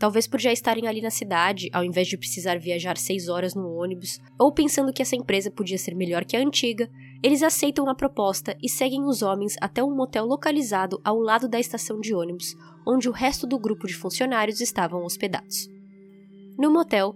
Talvez 0.00 0.26
por 0.26 0.40
já 0.40 0.50
estarem 0.50 0.88
ali 0.88 1.02
na 1.02 1.10
cidade, 1.10 1.68
ao 1.74 1.84
invés 1.84 2.08
de 2.08 2.16
precisar 2.16 2.58
viajar 2.58 2.96
seis 2.96 3.28
horas 3.28 3.54
no 3.54 3.68
ônibus, 3.74 4.18
ou 4.38 4.50
pensando 4.50 4.94
que 4.94 5.02
essa 5.02 5.14
empresa 5.14 5.50
podia 5.50 5.76
ser 5.76 5.94
melhor 5.94 6.24
que 6.24 6.34
a 6.34 6.40
antiga, 6.40 6.88
Eles 7.22 7.42
aceitam 7.42 7.88
a 7.88 7.94
proposta 7.94 8.56
e 8.62 8.68
seguem 8.68 9.04
os 9.04 9.20
homens 9.20 9.54
até 9.60 9.84
um 9.84 9.94
motel 9.94 10.24
localizado 10.24 11.00
ao 11.04 11.18
lado 11.18 11.48
da 11.48 11.60
estação 11.60 12.00
de 12.00 12.14
ônibus, 12.14 12.56
onde 12.86 13.08
o 13.08 13.12
resto 13.12 13.46
do 13.46 13.58
grupo 13.58 13.86
de 13.86 13.94
funcionários 13.94 14.60
estavam 14.60 15.04
hospedados. 15.04 15.68
No 16.58 16.72
motel, 16.72 17.14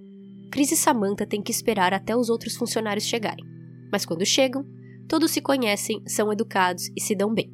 Chris 0.50 0.72
e 0.72 0.76
Samantha 0.76 1.26
têm 1.26 1.42
que 1.42 1.50
esperar 1.50 1.94
até 1.94 2.14
os 2.14 2.28
outros 2.28 2.54
funcionários 2.54 3.06
chegarem, 3.06 3.44
mas 3.90 4.04
quando 4.04 4.26
chegam, 4.26 4.64
todos 5.08 5.30
se 5.30 5.40
conhecem, 5.40 6.02
são 6.06 6.30
educados 6.30 6.90
e 6.94 7.00
se 7.00 7.14
dão 7.14 7.32
bem. 7.32 7.50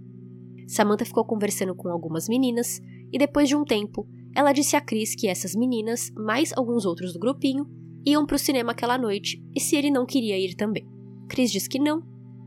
Samantha 0.66 1.04
ficou 1.04 1.25
conversando 1.25 1.75
com 1.75 1.88
algumas 1.88 2.28
meninas 2.28 2.80
e 3.12 3.19
depois 3.19 3.49
de 3.49 3.54
um 3.57 3.64
tempo, 3.64 4.07
ela 4.35 4.52
disse 4.52 4.75
a 4.75 4.80
Chris 4.80 5.14
que 5.14 5.28
essas 5.28 5.54
meninas, 5.54 6.11
mais 6.16 6.52
alguns 6.57 6.85
outros 6.85 7.12
do 7.12 7.19
grupinho, 7.19 7.66
iam 8.04 8.26
para 8.26 8.37
o 8.37 8.38
cinema 8.38 8.73
aquela 8.73 8.99
noite 8.99 9.42
e 9.54 9.61
se 9.61 9.76
ele 9.76 9.90
não 9.90 10.04
queria 10.04 10.38
ir 10.38 10.54
também. 10.54 10.87
Chris 11.28 11.50
disse 11.50 11.69
que 11.69 11.78
não, 11.78 12.02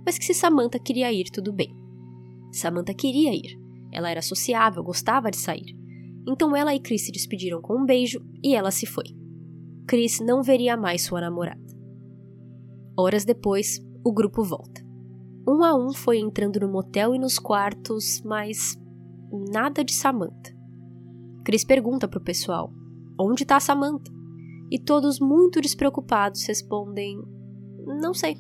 mas 0.06 0.18
que 0.18 0.26
se 0.26 0.34
Samantha 0.34 0.80
queria 0.80 1.12
ir, 1.12 1.26
tudo 1.26 1.54
bem. 1.54 1.76
Samantha 2.52 2.94
queria 2.94 3.34
ir. 3.34 3.58
Ela 3.92 4.10
era 4.10 4.22
sociável, 4.22 4.84
gostava 4.84 5.32
de 5.32 5.38
sair. 5.38 5.76
Então 6.28 6.56
ela 6.56 6.74
e 6.74 6.80
Chris 6.80 7.06
se 7.06 7.12
despediram 7.12 7.62
com 7.62 7.82
um 7.82 7.86
beijo 7.86 8.20
e 8.44 8.56
ela 8.56 8.72
se 8.72 8.86
foi. 8.86 9.06
Chris 9.88 10.20
não 10.20 10.42
veria 10.42 10.78
mais 10.78 11.04
sua 11.04 11.22
namorada. 11.22 11.62
Horas 12.98 13.26
depois, 13.26 13.80
o 14.04 14.14
grupo 14.14 14.44
volta. 14.44 14.82
Um 15.48 15.64
a 15.64 15.76
um 15.76 15.94
foi 15.94 16.20
entrando 16.20 16.60
no 16.60 16.72
motel 16.72 17.14
e 17.14 17.20
nos 17.20 17.38
quartos, 17.38 18.22
mas 18.24 18.78
nada 19.52 19.84
de 19.84 19.94
Samantha. 19.94 20.56
Chris 21.44 21.66
pergunta 21.66 22.08
pro 22.08 22.22
pessoal: 22.22 22.72
Onde 23.20 23.46
tá 23.46 23.60
Samantha? 23.60 24.12
E 24.72 24.80
todos, 24.80 25.20
muito 25.20 25.60
despreocupados, 25.60 26.46
respondem: 26.46 27.22
Não 28.00 28.14
sei. 28.14 28.38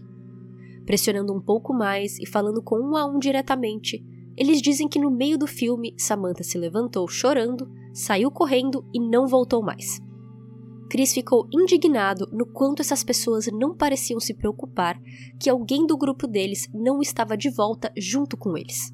Pressionando 0.85 1.33
um 1.33 1.41
pouco 1.41 1.73
mais 1.73 2.17
e 2.19 2.27
falando 2.27 2.61
com 2.61 2.77
um 2.77 2.95
a 2.95 3.05
um 3.05 3.19
diretamente, 3.19 4.03
eles 4.35 4.61
dizem 4.61 4.87
que 4.87 4.99
no 4.99 5.11
meio 5.11 5.37
do 5.37 5.47
filme 5.47 5.93
Samantha 5.97 6.43
se 6.43 6.57
levantou 6.57 7.07
chorando, 7.07 7.69
saiu 7.93 8.31
correndo 8.31 8.83
e 8.93 8.99
não 8.99 9.27
voltou 9.27 9.63
mais. 9.63 10.01
Chris 10.89 11.13
ficou 11.13 11.47
indignado 11.51 12.29
no 12.31 12.45
quanto 12.45 12.81
essas 12.81 13.03
pessoas 13.03 13.47
não 13.51 13.75
pareciam 13.75 14.19
se 14.19 14.33
preocupar 14.33 14.99
que 15.39 15.49
alguém 15.49 15.87
do 15.87 15.97
grupo 15.97 16.27
deles 16.27 16.67
não 16.73 17.01
estava 17.01 17.35
de 17.35 17.49
volta 17.49 17.91
junto 17.97 18.37
com 18.37 18.55
eles. 18.55 18.93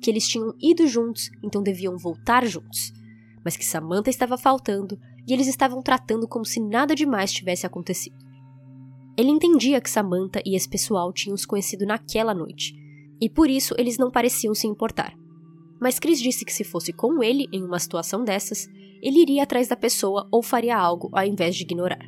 Que 0.00 0.10
eles 0.10 0.26
tinham 0.26 0.52
ido 0.60 0.88
juntos, 0.88 1.30
então 1.44 1.62
deviam 1.62 1.96
voltar 1.96 2.44
juntos. 2.44 2.92
Mas 3.44 3.56
que 3.56 3.64
Samantha 3.64 4.10
estava 4.10 4.36
faltando 4.36 4.98
e 5.24 5.32
eles 5.32 5.46
estavam 5.46 5.82
tratando 5.82 6.26
como 6.26 6.44
se 6.44 6.60
nada 6.60 6.96
demais 6.96 7.32
tivesse 7.32 7.64
acontecido. 7.64 8.25
Ele 9.16 9.30
entendia 9.30 9.80
que 9.80 9.90
Samantha 9.90 10.42
e 10.44 10.54
esse 10.54 10.68
pessoal 10.68 11.12
tinham 11.12 11.36
se 11.36 11.46
conhecido 11.46 11.86
naquela 11.86 12.34
noite, 12.34 12.74
e 13.20 13.30
por 13.30 13.48
isso 13.48 13.74
eles 13.78 13.96
não 13.96 14.10
pareciam 14.10 14.54
se 14.54 14.66
importar. 14.66 15.14
Mas 15.80 15.98
Chris 15.98 16.20
disse 16.20 16.44
que 16.44 16.52
se 16.52 16.64
fosse 16.64 16.92
com 16.92 17.22
ele 17.22 17.46
em 17.52 17.62
uma 17.62 17.78
situação 17.78 18.24
dessas, 18.24 18.68
ele 19.02 19.20
iria 19.20 19.42
atrás 19.42 19.68
da 19.68 19.76
pessoa 19.76 20.28
ou 20.30 20.42
faria 20.42 20.76
algo 20.76 21.08
ao 21.12 21.24
invés 21.24 21.54
de 21.54 21.62
ignorar. 21.62 22.06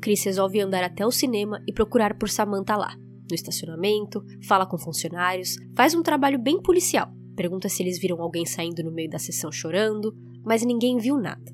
Chris 0.00 0.24
resolve 0.24 0.60
andar 0.60 0.84
até 0.84 1.06
o 1.06 1.10
cinema 1.10 1.62
e 1.66 1.72
procurar 1.72 2.18
por 2.18 2.28
Samantha 2.28 2.76
lá, 2.76 2.96
no 3.30 3.34
estacionamento, 3.34 4.22
fala 4.46 4.66
com 4.66 4.76
funcionários, 4.76 5.56
faz 5.74 5.94
um 5.94 6.02
trabalho 6.02 6.38
bem 6.38 6.60
policial, 6.60 7.08
pergunta 7.34 7.68
se 7.68 7.82
eles 7.82 7.98
viram 7.98 8.20
alguém 8.20 8.44
saindo 8.44 8.82
no 8.82 8.92
meio 8.92 9.08
da 9.08 9.18
sessão 9.18 9.50
chorando, 9.50 10.14
mas 10.44 10.64
ninguém 10.64 10.98
viu 10.98 11.16
nada. 11.16 11.52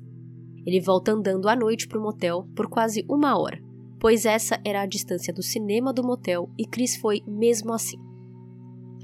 Ele 0.65 0.79
volta 0.79 1.11
andando 1.11 1.47
à 1.47 1.55
noite 1.55 1.87
para 1.87 1.97
o 1.97 2.03
motel 2.03 2.47
por 2.55 2.67
quase 2.67 3.05
uma 3.09 3.39
hora, 3.39 3.59
pois 4.01 4.25
essa 4.25 4.59
era 4.65 4.81
a 4.81 4.87
distância 4.87 5.31
do 5.31 5.43
cinema 5.43 5.93
do 5.93 6.03
motel 6.03 6.49
e 6.57 6.65
Chris 6.65 6.95
foi 6.95 7.21
mesmo 7.27 7.71
assim. 7.71 7.97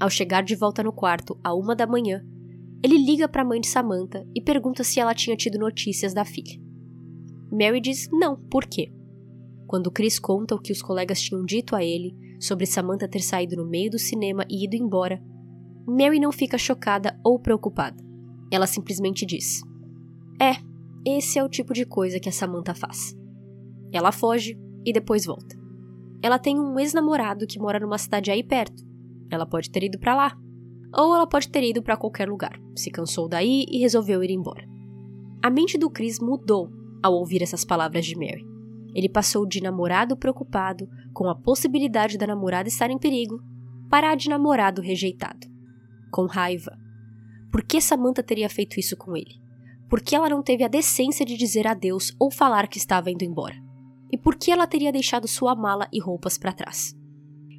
Ao 0.00 0.10
chegar 0.10 0.42
de 0.42 0.56
volta 0.56 0.82
no 0.82 0.92
quarto, 0.92 1.38
à 1.42 1.54
uma 1.54 1.76
da 1.76 1.86
manhã, 1.86 2.20
ele 2.82 2.98
liga 2.98 3.28
para 3.28 3.42
a 3.42 3.44
mãe 3.44 3.60
de 3.60 3.68
Samantha 3.68 4.26
e 4.34 4.42
pergunta 4.42 4.82
se 4.82 4.98
ela 4.98 5.14
tinha 5.14 5.36
tido 5.36 5.56
notícias 5.56 6.12
da 6.12 6.24
filha. 6.24 6.60
Mary 7.50 7.80
diz 7.80 8.08
não, 8.10 8.36
por 8.50 8.66
quê? 8.66 8.92
Quando 9.68 9.90
Chris 9.90 10.18
conta 10.18 10.56
o 10.56 10.60
que 10.60 10.72
os 10.72 10.82
colegas 10.82 11.20
tinham 11.20 11.44
dito 11.44 11.76
a 11.76 11.84
ele 11.84 12.12
sobre 12.40 12.66
Samantha 12.66 13.06
ter 13.06 13.20
saído 13.20 13.56
no 13.56 13.68
meio 13.68 13.92
do 13.92 13.98
cinema 14.00 14.44
e 14.50 14.64
ido 14.64 14.74
embora, 14.74 15.22
Mary 15.86 16.18
não 16.18 16.32
fica 16.32 16.58
chocada 16.58 17.18
ou 17.24 17.38
preocupada. 17.38 18.02
Ela 18.50 18.66
simplesmente 18.66 19.24
diz: 19.24 19.62
É, 20.40 20.56
esse 21.06 21.38
é 21.38 21.44
o 21.44 21.48
tipo 21.48 21.72
de 21.72 21.86
coisa 21.86 22.18
que 22.18 22.28
a 22.28 22.32
Samantha 22.32 22.74
faz. 22.74 23.16
Ela 23.92 24.10
foge 24.12 24.58
e 24.88 24.92
depois 24.92 25.26
volta. 25.26 25.54
Ela 26.22 26.38
tem 26.38 26.58
um 26.58 26.78
ex-namorado 26.78 27.46
que 27.46 27.58
mora 27.58 27.78
numa 27.78 27.98
cidade 27.98 28.30
aí 28.30 28.42
perto. 28.42 28.82
Ela 29.30 29.46
pode 29.46 29.70
ter 29.70 29.84
ido 29.84 29.98
para 29.98 30.14
lá. 30.14 30.36
Ou 30.96 31.14
ela 31.14 31.26
pode 31.26 31.48
ter 31.50 31.62
ido 31.62 31.82
para 31.82 31.98
qualquer 31.98 32.26
lugar, 32.26 32.58
se 32.74 32.90
cansou 32.90 33.28
daí 33.28 33.66
e 33.68 33.78
resolveu 33.78 34.24
ir 34.24 34.30
embora. 34.30 34.66
A 35.42 35.50
mente 35.50 35.76
do 35.76 35.90
Chris 35.90 36.18
mudou 36.18 36.70
ao 37.02 37.12
ouvir 37.12 37.42
essas 37.42 37.64
palavras 37.64 38.06
de 38.06 38.16
Mary. 38.16 38.44
Ele 38.94 39.08
passou 39.08 39.46
de 39.46 39.62
namorado 39.62 40.16
preocupado 40.16 40.88
com 41.12 41.28
a 41.28 41.34
possibilidade 41.34 42.16
da 42.16 42.26
namorada 42.26 42.68
estar 42.68 42.90
em 42.90 42.98
perigo 42.98 43.38
para 43.90 44.10
a 44.10 44.14
de 44.14 44.30
namorado 44.30 44.80
rejeitado, 44.80 45.46
com 46.10 46.24
raiva. 46.24 46.76
Por 47.52 47.62
que 47.62 47.80
Samantha 47.80 48.22
teria 48.22 48.48
feito 48.48 48.80
isso 48.80 48.96
com 48.96 49.14
ele? 49.14 49.40
Por 49.90 50.00
que 50.00 50.16
ela 50.16 50.28
não 50.28 50.42
teve 50.42 50.64
a 50.64 50.68
decência 50.68 51.24
de 51.24 51.36
dizer 51.36 51.66
adeus 51.66 52.16
ou 52.18 52.30
falar 52.30 52.66
que 52.66 52.78
estava 52.78 53.10
indo 53.10 53.24
embora? 53.24 53.67
E 54.10 54.16
por 54.16 54.36
que 54.36 54.50
ela 54.50 54.66
teria 54.66 54.92
deixado 54.92 55.28
sua 55.28 55.54
mala 55.54 55.88
e 55.92 56.00
roupas 56.00 56.38
para 56.38 56.52
trás? 56.52 56.96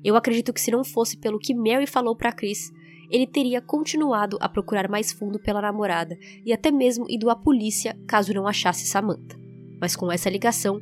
Eu 0.03 0.15
acredito 0.15 0.53
que 0.53 0.61
se 0.61 0.71
não 0.71 0.83
fosse 0.83 1.17
pelo 1.17 1.39
que 1.39 1.53
Mary 1.53 1.85
falou 1.85 2.15
para 2.15 2.31
Chris, 2.31 2.71
ele 3.09 3.27
teria 3.27 3.61
continuado 3.61 4.37
a 4.39 4.47
procurar 4.47 4.89
mais 4.89 5.11
fundo 5.11 5.39
pela 5.39 5.61
namorada 5.61 6.17
e 6.45 6.53
até 6.53 6.71
mesmo 6.71 7.05
ido 7.09 7.29
à 7.29 7.35
polícia 7.35 7.97
caso 8.07 8.33
não 8.33 8.47
achasse 8.47 8.85
Samantha. 8.85 9.37
Mas 9.81 9.95
com 9.95 10.11
essa 10.11 10.29
ligação, 10.29 10.79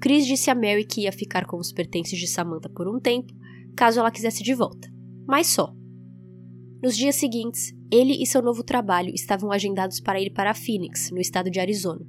Chris 0.00 0.26
disse 0.26 0.50
a 0.50 0.54
Mary 0.54 0.84
que 0.84 1.02
ia 1.02 1.12
ficar 1.12 1.46
com 1.46 1.56
os 1.56 1.72
pertences 1.72 2.18
de 2.18 2.26
Samantha 2.26 2.68
por 2.68 2.88
um 2.88 3.00
tempo, 3.00 3.32
caso 3.76 3.98
ela 3.98 4.10
quisesse 4.10 4.42
de 4.42 4.54
volta. 4.54 4.88
Mas 5.26 5.48
só. 5.48 5.72
Nos 6.82 6.96
dias 6.96 7.16
seguintes, 7.16 7.74
ele 7.92 8.22
e 8.22 8.26
seu 8.26 8.40
novo 8.40 8.62
trabalho 8.62 9.12
estavam 9.14 9.52
agendados 9.52 10.00
para 10.00 10.20
ir 10.20 10.30
para 10.30 10.54
Phoenix, 10.54 11.10
no 11.10 11.20
estado 11.20 11.50
de 11.50 11.60
Arizona. 11.60 12.00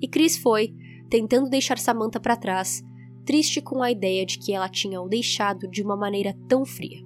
E 0.00 0.08
Chris 0.08 0.36
foi, 0.36 0.74
tentando 1.08 1.48
deixar 1.48 1.78
Samantha 1.78 2.20
para 2.20 2.36
trás, 2.36 2.82
triste 3.24 3.60
com 3.60 3.82
a 3.82 3.90
ideia 3.90 4.24
de 4.24 4.38
que 4.38 4.52
ela 4.52 4.68
tinha 4.68 5.00
o 5.00 5.08
deixado 5.08 5.68
de 5.68 5.82
uma 5.82 5.96
maneira 5.96 6.34
tão 6.48 6.64
fria. 6.64 7.00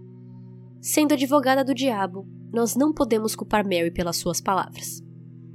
Sendo 0.80 1.14
advogada 1.14 1.64
do 1.64 1.74
diabo, 1.74 2.26
nós 2.52 2.74
não 2.76 2.92
podemos 2.92 3.34
culpar 3.34 3.64
Mary 3.64 3.90
pelas 3.90 4.16
suas 4.16 4.40
palavras. 4.40 5.02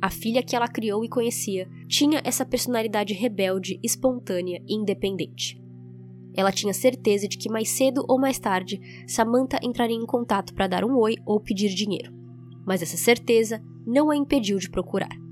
A 0.02 0.10
filha 0.10 0.44
que 0.44 0.56
ela 0.56 0.68
criou 0.68 1.04
e 1.04 1.10
conhecia 1.10 1.68
tinha 1.88 2.22
essa 2.26 2.46
personalidade 2.46 3.14
rebelde, 3.14 3.80
espontânea 3.82 4.62
e 4.68 4.76
independente. 4.76 5.62
Ela 6.36 6.52
tinha 6.52 6.74
certeza 6.74 7.28
de 7.28 7.38
que 7.38 7.50
mais 7.50 7.70
cedo 7.70 8.04
ou 8.08 8.20
mais 8.20 8.40
tarde 8.40 8.80
Samantha 9.08 9.60
entraria 9.62 9.96
em 9.96 10.06
contato 10.06 10.54
para 10.54 10.68
dar 10.68 10.84
um 10.84 10.98
oi 10.98 11.16
ou 11.26 11.40
pedir 11.40 11.70
dinheiro. 11.70 12.12
Mas 12.66 12.82
essa 12.82 12.98
certeza 12.98 13.62
não 13.86 14.10
a 14.10 14.16
impediu 14.16 14.58
de 14.58 14.70
procurar. 14.70 15.23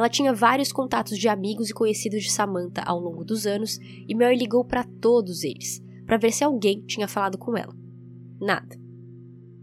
Ela 0.00 0.08
tinha 0.08 0.32
vários 0.32 0.72
contatos 0.72 1.18
de 1.18 1.28
amigos 1.28 1.68
e 1.68 1.74
conhecidos 1.74 2.22
de 2.22 2.32
Samantha 2.32 2.80
ao 2.86 2.98
longo 2.98 3.22
dos 3.22 3.46
anos 3.46 3.78
e 4.08 4.14
Mary 4.14 4.34
ligou 4.34 4.64
para 4.64 4.82
todos 4.82 5.44
eles 5.44 5.78
para 6.06 6.16
ver 6.16 6.32
se 6.32 6.42
alguém 6.42 6.80
tinha 6.86 7.06
falado 7.06 7.36
com 7.36 7.54
ela. 7.54 7.76
Nada. 8.40 8.80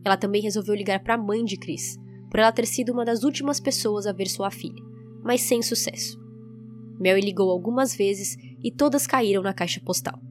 Ela 0.05 0.15
também 0.15 0.39
resolveu 0.39 0.75
ligar 0.75 1.03
para 1.03 1.15
a 1.15 1.17
mãe 1.17 1.43
de 1.43 1.57
Chris, 1.57 1.97
por 2.29 2.39
ela 2.39 2.51
ter 2.51 2.67
sido 2.67 2.93
uma 2.93 3.03
das 3.03 3.23
últimas 3.23 3.59
pessoas 3.59 4.05
a 4.05 4.13
ver 4.13 4.27
sua 4.27 4.51
filha, 4.51 4.79
mas 5.23 5.41
sem 5.41 5.63
sucesso. 5.63 6.19
Mary 6.99 7.21
ligou 7.21 7.49
algumas 7.49 7.95
vezes 7.95 8.37
e 8.63 8.71
todas 8.71 9.07
caíram 9.07 9.41
na 9.41 9.55
caixa 9.55 9.81
postal. 9.83 10.21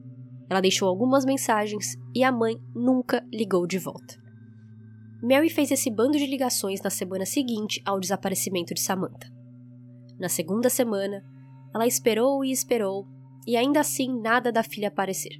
Ela 0.49 0.61
deixou 0.61 0.87
algumas 0.87 1.25
mensagens 1.25 1.97
e 2.15 2.23
a 2.23 2.31
mãe 2.31 2.55
nunca 2.73 3.27
ligou 3.29 3.67
de 3.67 3.77
volta. 3.77 4.15
Mary 5.21 5.49
fez 5.49 5.69
esse 5.69 5.91
bando 5.91 6.17
de 6.17 6.25
ligações 6.25 6.81
na 6.81 6.89
semana 6.89 7.25
seguinte 7.25 7.81
ao 7.83 7.99
desaparecimento 7.99 8.73
de 8.73 8.79
Samantha. 8.79 9.35
Na 10.19 10.29
segunda 10.29 10.69
semana, 10.69 11.23
ela 11.73 11.85
esperou 11.85 12.43
e 12.43 12.51
esperou, 12.51 13.07
e 13.45 13.55
ainda 13.55 13.79
assim 13.79 14.19
nada 14.19 14.51
da 14.51 14.63
filha 14.63 14.87
aparecer. 14.87 15.39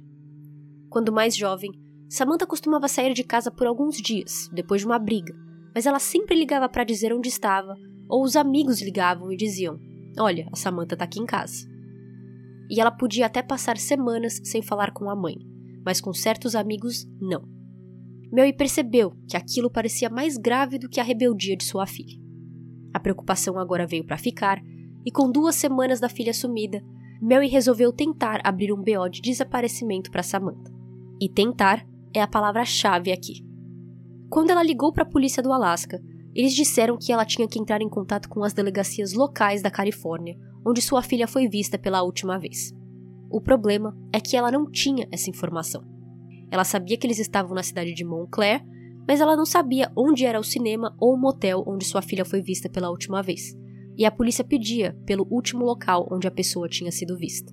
Quando 0.88 1.12
mais 1.12 1.36
jovem, 1.36 1.70
Samantha 2.08 2.46
costumava 2.46 2.88
sair 2.88 3.12
de 3.12 3.24
casa 3.24 3.50
por 3.50 3.66
alguns 3.66 3.96
dias, 3.96 4.48
depois 4.52 4.80
de 4.80 4.86
uma 4.86 4.98
briga, 4.98 5.34
mas 5.74 5.84
ela 5.84 5.98
sempre 5.98 6.38
ligava 6.38 6.68
para 6.68 6.84
dizer 6.84 7.12
onde 7.12 7.28
estava, 7.28 7.74
ou 8.08 8.22
os 8.22 8.36
amigos 8.36 8.80
ligavam 8.80 9.30
e 9.30 9.36
diziam: 9.36 9.78
Olha, 10.18 10.48
a 10.52 10.56
Samantha 10.56 10.96
tá 10.96 11.04
aqui 11.04 11.20
em 11.20 11.26
casa. 11.26 11.68
E 12.70 12.80
ela 12.80 12.90
podia 12.90 13.26
até 13.26 13.42
passar 13.42 13.76
semanas 13.76 14.40
sem 14.44 14.62
falar 14.62 14.92
com 14.92 15.10
a 15.10 15.16
mãe, 15.16 15.36
mas 15.84 16.00
com 16.00 16.12
certos 16.12 16.54
amigos, 16.54 17.06
não. 17.20 17.42
Mary 18.32 18.52
percebeu 18.52 19.12
que 19.28 19.36
aquilo 19.36 19.70
parecia 19.70 20.10
mais 20.10 20.36
grave 20.36 20.78
do 20.78 20.88
que 20.88 21.00
a 21.00 21.02
rebeldia 21.02 21.56
de 21.56 21.64
sua 21.64 21.86
filha. 21.86 22.27
A 22.98 23.00
preocupação 23.00 23.60
agora 23.60 23.86
veio 23.86 24.04
para 24.04 24.18
ficar, 24.18 24.60
e 25.06 25.12
com 25.12 25.30
duas 25.30 25.54
semanas 25.54 26.00
da 26.00 26.08
filha 26.08 26.34
sumida, 26.34 26.82
Mary 27.22 27.46
resolveu 27.46 27.92
tentar 27.92 28.40
abrir 28.42 28.72
um 28.72 28.82
BO 28.82 29.08
de 29.08 29.20
desaparecimento 29.20 30.10
para 30.10 30.20
Samantha. 30.20 30.68
E 31.20 31.28
tentar 31.28 31.86
é 32.12 32.20
a 32.20 32.26
palavra-chave 32.26 33.12
aqui. 33.12 33.46
Quando 34.28 34.50
ela 34.50 34.64
ligou 34.64 34.92
para 34.92 35.04
a 35.04 35.08
polícia 35.08 35.40
do 35.40 35.52
Alasca, 35.52 36.02
eles 36.34 36.52
disseram 36.52 36.98
que 36.98 37.12
ela 37.12 37.24
tinha 37.24 37.46
que 37.46 37.60
entrar 37.60 37.80
em 37.80 37.88
contato 37.88 38.28
com 38.28 38.42
as 38.42 38.52
delegacias 38.52 39.12
locais 39.12 39.62
da 39.62 39.70
Califórnia, 39.70 40.36
onde 40.66 40.82
sua 40.82 41.00
filha 41.00 41.28
foi 41.28 41.46
vista 41.46 41.78
pela 41.78 42.02
última 42.02 42.36
vez. 42.36 42.74
O 43.30 43.40
problema 43.40 43.96
é 44.12 44.18
que 44.20 44.36
ela 44.36 44.50
não 44.50 44.68
tinha 44.68 45.06
essa 45.12 45.30
informação. 45.30 45.84
Ela 46.50 46.64
sabia 46.64 46.98
que 46.98 47.06
eles 47.06 47.20
estavam 47.20 47.54
na 47.54 47.62
cidade 47.62 47.94
de 47.94 48.04
Montclair, 48.04 48.60
mas 49.08 49.22
ela 49.22 49.34
não 49.34 49.46
sabia 49.46 49.90
onde 49.96 50.26
era 50.26 50.38
o 50.38 50.44
cinema 50.44 50.94
ou 51.00 51.14
o 51.14 51.18
motel 51.18 51.64
onde 51.66 51.86
sua 51.86 52.02
filha 52.02 52.26
foi 52.26 52.42
vista 52.42 52.68
pela 52.68 52.90
última 52.90 53.22
vez. 53.22 53.56
E 53.96 54.04
a 54.04 54.10
polícia 54.10 54.44
pedia 54.44 54.94
pelo 55.06 55.26
último 55.30 55.64
local 55.64 56.06
onde 56.12 56.28
a 56.28 56.30
pessoa 56.30 56.68
tinha 56.68 56.92
sido 56.92 57.16
vista. 57.16 57.50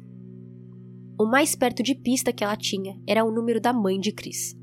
O 1.18 1.26
mais 1.26 1.56
perto 1.56 1.82
de 1.82 1.96
pista 1.96 2.34
que 2.34 2.44
ela 2.44 2.58
tinha 2.58 3.02
era 3.08 3.24
o 3.24 3.32
número 3.32 3.62
da 3.62 3.72
mãe 3.72 3.98
de 3.98 4.12
Chris. 4.12 4.54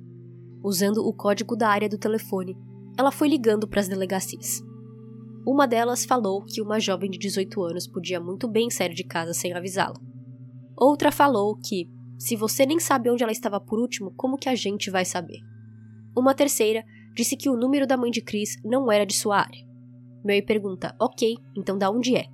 Usando 0.63 0.99
o 0.99 1.15
código 1.15 1.57
da 1.57 1.71
área 1.71 1.89
do 1.89 1.97
telefone, 1.97 2.55
ela 2.99 3.11
foi 3.11 3.27
ligando 3.27 3.67
para 3.67 3.81
as 3.81 3.89
delegacias. 3.89 4.61
Uma 5.47 5.67
delas 5.67 6.05
falou 6.05 6.45
que 6.45 6.61
uma 6.61 6.79
jovem 6.79 7.11
de 7.11 7.19
18 7.19 7.63
anos 7.63 7.87
podia 7.87 8.21
muito 8.21 8.47
bem 8.47 8.71
sair 8.71 8.93
de 8.93 9.03
casa 9.03 9.33
sem 9.33 9.55
avisá-la. 9.55 9.97
Outra 10.77 11.11
falou 11.11 11.57
que, 11.57 11.89
se 12.19 12.37
você 12.37 12.67
nem 12.67 12.79
sabe 12.79 13.11
onde 13.11 13.23
ela 13.23 13.33
estava 13.33 13.59
por 13.59 13.81
último, 13.81 14.13
como 14.15 14.37
que 14.37 14.49
a 14.49 14.55
gente 14.55 14.91
vai 14.91 15.07
saber? 15.07 15.52
Uma 16.17 16.35
terceira 16.35 16.85
disse 17.15 17.37
que 17.37 17.49
o 17.49 17.57
número 17.57 17.87
da 17.87 17.97
mãe 17.97 18.11
de 18.11 18.21
Chris 18.21 18.57
não 18.65 18.91
era 18.91 19.07
de 19.07 19.15
sua 19.15 19.39
área. 19.39 19.67
Mary 20.25 20.43
pergunta: 20.43 20.95
Ok, 21.01 21.37
então 21.57 21.77
da 21.77 21.91
onde 21.91 22.17
é? 22.17 22.27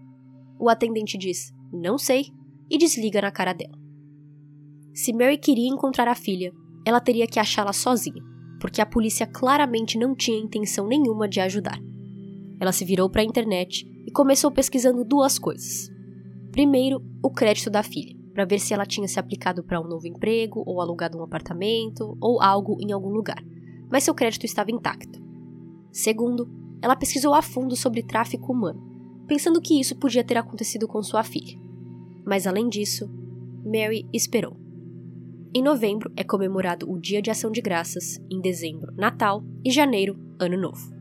O 0.59 0.69
atendente 0.69 1.17
diz: 1.17 1.53
Não 1.73 1.97
sei, 1.99 2.27
e 2.71 2.77
desliga 2.77 3.23
na 3.23 3.31
cara 3.31 3.53
dela. 3.53 3.79
Se 4.95 5.13
Mary 5.13 5.39
queria 5.39 5.69
encontrar 5.69 6.09
a 6.09 6.15
filha, 6.15 6.53
ela 6.85 7.01
teria 7.01 7.27
que 7.27 7.39
achá-la 7.39 7.73
sozinha 7.73 8.23
porque 8.59 8.81
a 8.81 8.87
polícia 8.87 9.27
claramente 9.27 9.99
não 9.99 10.15
tinha 10.15 10.39
intenção 10.39 10.87
nenhuma 10.87 11.29
de 11.29 11.41
ajudar. 11.41 11.79
Ela 12.61 12.73
se 12.73 12.85
virou 12.85 13.09
para 13.09 13.23
a 13.23 13.25
internet 13.25 13.87
e 14.07 14.11
começou 14.11 14.51
pesquisando 14.51 15.05
duas 15.05 15.39
coisas. 15.39 15.89
Primeiro, 16.51 17.01
o 17.23 17.31
crédito 17.31 17.71
da 17.71 17.83
filha, 17.83 18.17
para 18.35 18.45
ver 18.45 18.59
se 18.59 18.75
ela 18.75 18.85
tinha 18.85 19.07
se 19.07 19.19
aplicado 19.19 19.63
para 19.63 19.81
um 19.81 19.87
novo 19.87 20.07
emprego, 20.07 20.63
ou 20.67 20.81
alugado 20.81 21.19
um 21.19 21.23
apartamento, 21.23 22.17
ou 22.21 22.43
algo 22.43 22.77
em 22.81 22.93
algum 22.93 23.11
lugar, 23.11 23.43
mas 23.91 24.05
seu 24.05 24.15
crédito 24.15 24.45
estava 24.45 24.71
intacto. 24.71 25.21
Segundo, 25.91 26.49
ela 26.81 26.97
pesquisou 26.97 27.35
a 27.35 27.43
fundo 27.43 27.75
sobre 27.75 28.03
tráfico 28.03 28.53
humano, 28.53 29.25
pensando 29.27 29.61
que 29.61 29.79
isso 29.81 29.97
podia 29.97 30.25
ter 30.25 30.37
acontecido 30.37 30.87
com 30.87 31.03
sua 31.03 31.23
filha. 31.23 31.59
Mas 32.25 32.47
além 32.47 32.69
disso, 32.69 33.11
Mary 33.65 34.09
esperou. 34.13 34.57
Em 35.55 35.63
novembro 35.63 36.13
é 36.17 36.23
comemorado 36.23 36.91
o 36.91 36.99
Dia 36.99 37.23
de 37.23 37.31
Ação 37.31 37.51
de 37.51 37.61
Graças, 37.61 38.21
em 38.31 38.41
dezembro, 38.41 38.93
Natal 38.97 39.43
e 39.65 39.71
janeiro, 39.71 40.19
Ano 40.39 40.59
Novo. 40.59 40.93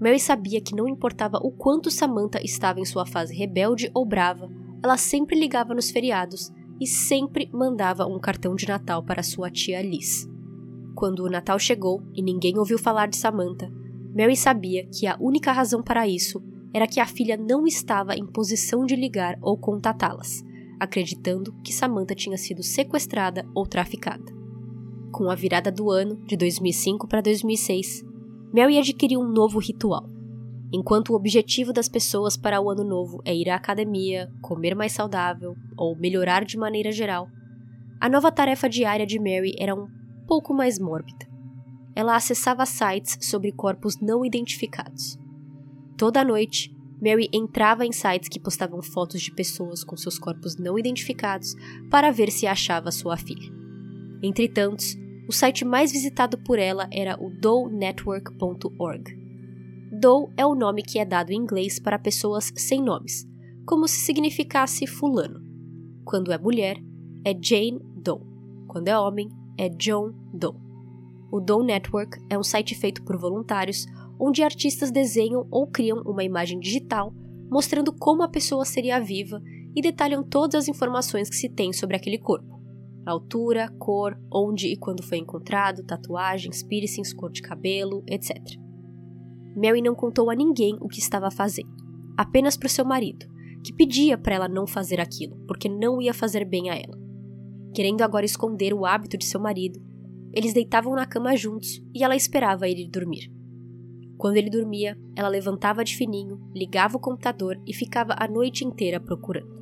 Mary 0.00 0.18
sabia 0.18 0.60
que 0.60 0.74
não 0.74 0.88
importava 0.88 1.38
o 1.38 1.52
quanto 1.52 1.90
Samantha 1.90 2.40
estava 2.42 2.80
em 2.80 2.84
sua 2.84 3.06
fase 3.06 3.34
rebelde 3.34 3.90
ou 3.94 4.04
brava, 4.04 4.50
ela 4.82 4.96
sempre 4.96 5.38
ligava 5.38 5.74
nos 5.74 5.90
feriados 5.90 6.52
e 6.80 6.86
sempre 6.86 7.48
mandava 7.52 8.04
um 8.04 8.18
cartão 8.18 8.54
de 8.54 8.66
Natal 8.68 9.02
para 9.02 9.22
sua 9.22 9.50
tia 9.50 9.80
Liz. 9.80 10.28
Quando 10.94 11.24
o 11.24 11.30
Natal 11.30 11.58
chegou 11.58 12.02
e 12.14 12.22
ninguém 12.22 12.56
ouviu 12.56 12.78
falar 12.78 13.08
de 13.08 13.16
Samantha, 13.16 13.70
Mary 14.16 14.36
sabia 14.36 14.86
que 14.86 15.06
a 15.06 15.16
única 15.20 15.50
razão 15.50 15.82
para 15.82 16.06
isso 16.06 16.40
era 16.72 16.86
que 16.86 17.00
a 17.00 17.06
filha 17.06 17.36
não 17.36 17.66
estava 17.66 18.14
em 18.14 18.24
posição 18.24 18.86
de 18.86 18.94
ligar 18.94 19.36
ou 19.42 19.58
contatá-las, 19.58 20.44
acreditando 20.78 21.52
que 21.64 21.72
Samantha 21.72 22.14
tinha 22.14 22.36
sido 22.36 22.62
sequestrada 22.62 23.44
ou 23.54 23.66
traficada. 23.66 24.32
Com 25.12 25.30
a 25.30 25.34
virada 25.34 25.70
do 25.70 25.90
ano, 25.90 26.16
de 26.26 26.36
2005 26.36 27.08
para 27.08 27.20
2006, 27.20 28.04
Mary 28.52 28.78
adquiriu 28.78 29.20
um 29.20 29.28
novo 29.28 29.58
ritual. 29.58 30.08
Enquanto 30.72 31.10
o 31.10 31.16
objetivo 31.16 31.72
das 31.72 31.88
pessoas 31.88 32.36
para 32.36 32.60
o 32.60 32.70
ano 32.70 32.84
novo 32.84 33.20
é 33.24 33.34
ir 33.34 33.48
à 33.48 33.56
academia, 33.56 34.28
comer 34.40 34.74
mais 34.74 34.92
saudável 34.92 35.54
ou 35.76 35.96
melhorar 35.96 36.44
de 36.44 36.56
maneira 36.56 36.90
geral, 36.90 37.28
a 38.00 38.08
nova 38.08 38.30
tarefa 38.30 38.68
diária 38.68 39.06
de 39.06 39.18
Mary 39.18 39.54
era 39.58 39.74
um 39.74 39.86
pouco 40.26 40.54
mais 40.54 40.78
mórbida. 40.78 41.26
Ela 41.94 42.16
acessava 42.16 42.66
sites 42.66 43.18
sobre 43.28 43.52
corpos 43.52 44.00
não 44.00 44.24
identificados. 44.24 45.18
Toda 45.96 46.24
noite, 46.24 46.74
Mary 47.00 47.28
entrava 47.32 47.84
em 47.84 47.92
sites 47.92 48.28
que 48.28 48.40
postavam 48.40 48.82
fotos 48.82 49.20
de 49.20 49.32
pessoas 49.32 49.84
com 49.84 49.96
seus 49.96 50.18
corpos 50.18 50.56
não 50.56 50.78
identificados 50.78 51.54
para 51.90 52.10
ver 52.10 52.30
se 52.30 52.46
achava 52.46 52.90
sua 52.90 53.16
filha. 53.16 53.52
Entre 54.22 54.48
tantos, 54.48 54.96
o 55.28 55.32
site 55.32 55.64
mais 55.64 55.92
visitado 55.92 56.38
por 56.38 56.58
ela 56.58 56.88
era 56.90 57.16
o 57.22 57.30
downetwork.org. 57.30 59.24
Doe 59.92 60.32
é 60.36 60.44
o 60.44 60.54
nome 60.54 60.82
que 60.82 60.98
é 60.98 61.04
dado 61.04 61.30
em 61.30 61.36
inglês 61.36 61.78
para 61.78 61.98
pessoas 61.98 62.52
sem 62.56 62.82
nomes, 62.82 63.26
como 63.64 63.86
se 63.86 64.00
significasse 64.00 64.86
fulano. 64.86 65.40
Quando 66.04 66.32
é 66.32 66.38
mulher, 66.38 66.76
é 67.24 67.32
Jane 67.40 67.80
Doe. 68.02 68.20
Quando 68.66 68.88
é 68.88 68.98
homem, 68.98 69.28
é 69.58 69.68
John 69.68 70.12
Doe. 70.32 70.54
O 71.30 71.40
Doe 71.40 71.64
Network 71.64 72.18
é 72.30 72.38
um 72.38 72.42
site 72.42 72.74
feito 72.74 73.02
por 73.02 73.16
voluntários 73.16 73.86
onde 74.18 74.42
artistas 74.42 74.90
desenham 74.90 75.46
ou 75.50 75.66
criam 75.66 76.02
uma 76.02 76.22
imagem 76.22 76.58
digital 76.58 77.12
mostrando 77.50 77.92
como 77.92 78.22
a 78.22 78.28
pessoa 78.28 78.64
seria 78.64 79.00
viva 79.00 79.40
e 79.74 79.82
detalham 79.82 80.22
todas 80.22 80.62
as 80.62 80.68
informações 80.68 81.28
que 81.28 81.36
se 81.36 81.48
tem 81.48 81.72
sobre 81.72 81.96
aquele 81.96 82.18
corpo: 82.18 82.60
altura, 83.06 83.68
cor, 83.78 84.18
onde 84.32 84.68
e 84.68 84.76
quando 84.76 85.02
foi 85.02 85.18
encontrado, 85.18 85.84
tatuagens, 85.84 86.62
piercings, 86.62 87.12
cor 87.12 87.30
de 87.30 87.42
cabelo, 87.42 88.02
etc. 88.08 88.36
Mary 89.56 89.80
não 89.80 89.94
contou 89.94 90.30
a 90.30 90.34
ninguém 90.34 90.76
o 90.80 90.88
que 90.88 90.98
estava 90.98 91.30
fazendo, 91.30 91.70
apenas 92.16 92.56
para 92.56 92.66
o 92.66 92.70
seu 92.70 92.84
marido, 92.84 93.26
que 93.64 93.72
pedia 93.72 94.18
para 94.18 94.34
ela 94.34 94.48
não 94.48 94.66
fazer 94.66 95.00
aquilo, 95.00 95.36
porque 95.46 95.68
não 95.68 96.02
ia 96.02 96.12
fazer 96.12 96.44
bem 96.44 96.70
a 96.70 96.74
ela. 96.74 97.03
Querendo 97.74 98.02
agora 98.02 98.24
esconder 98.24 98.72
o 98.72 98.86
hábito 98.86 99.18
de 99.18 99.24
seu 99.24 99.40
marido, 99.40 99.80
eles 100.32 100.54
deitavam 100.54 100.94
na 100.94 101.04
cama 101.04 101.36
juntos 101.36 101.82
e 101.92 102.04
ela 102.04 102.14
esperava 102.14 102.68
ele 102.68 102.88
dormir. 102.88 103.32
Quando 104.16 104.36
ele 104.36 104.48
dormia, 104.48 104.96
ela 105.16 105.28
levantava 105.28 105.84
de 105.84 105.96
fininho, 105.96 106.38
ligava 106.54 106.96
o 106.96 107.00
computador 107.00 107.60
e 107.66 107.74
ficava 107.74 108.14
a 108.16 108.28
noite 108.28 108.64
inteira 108.64 109.00
procurando. 109.00 109.52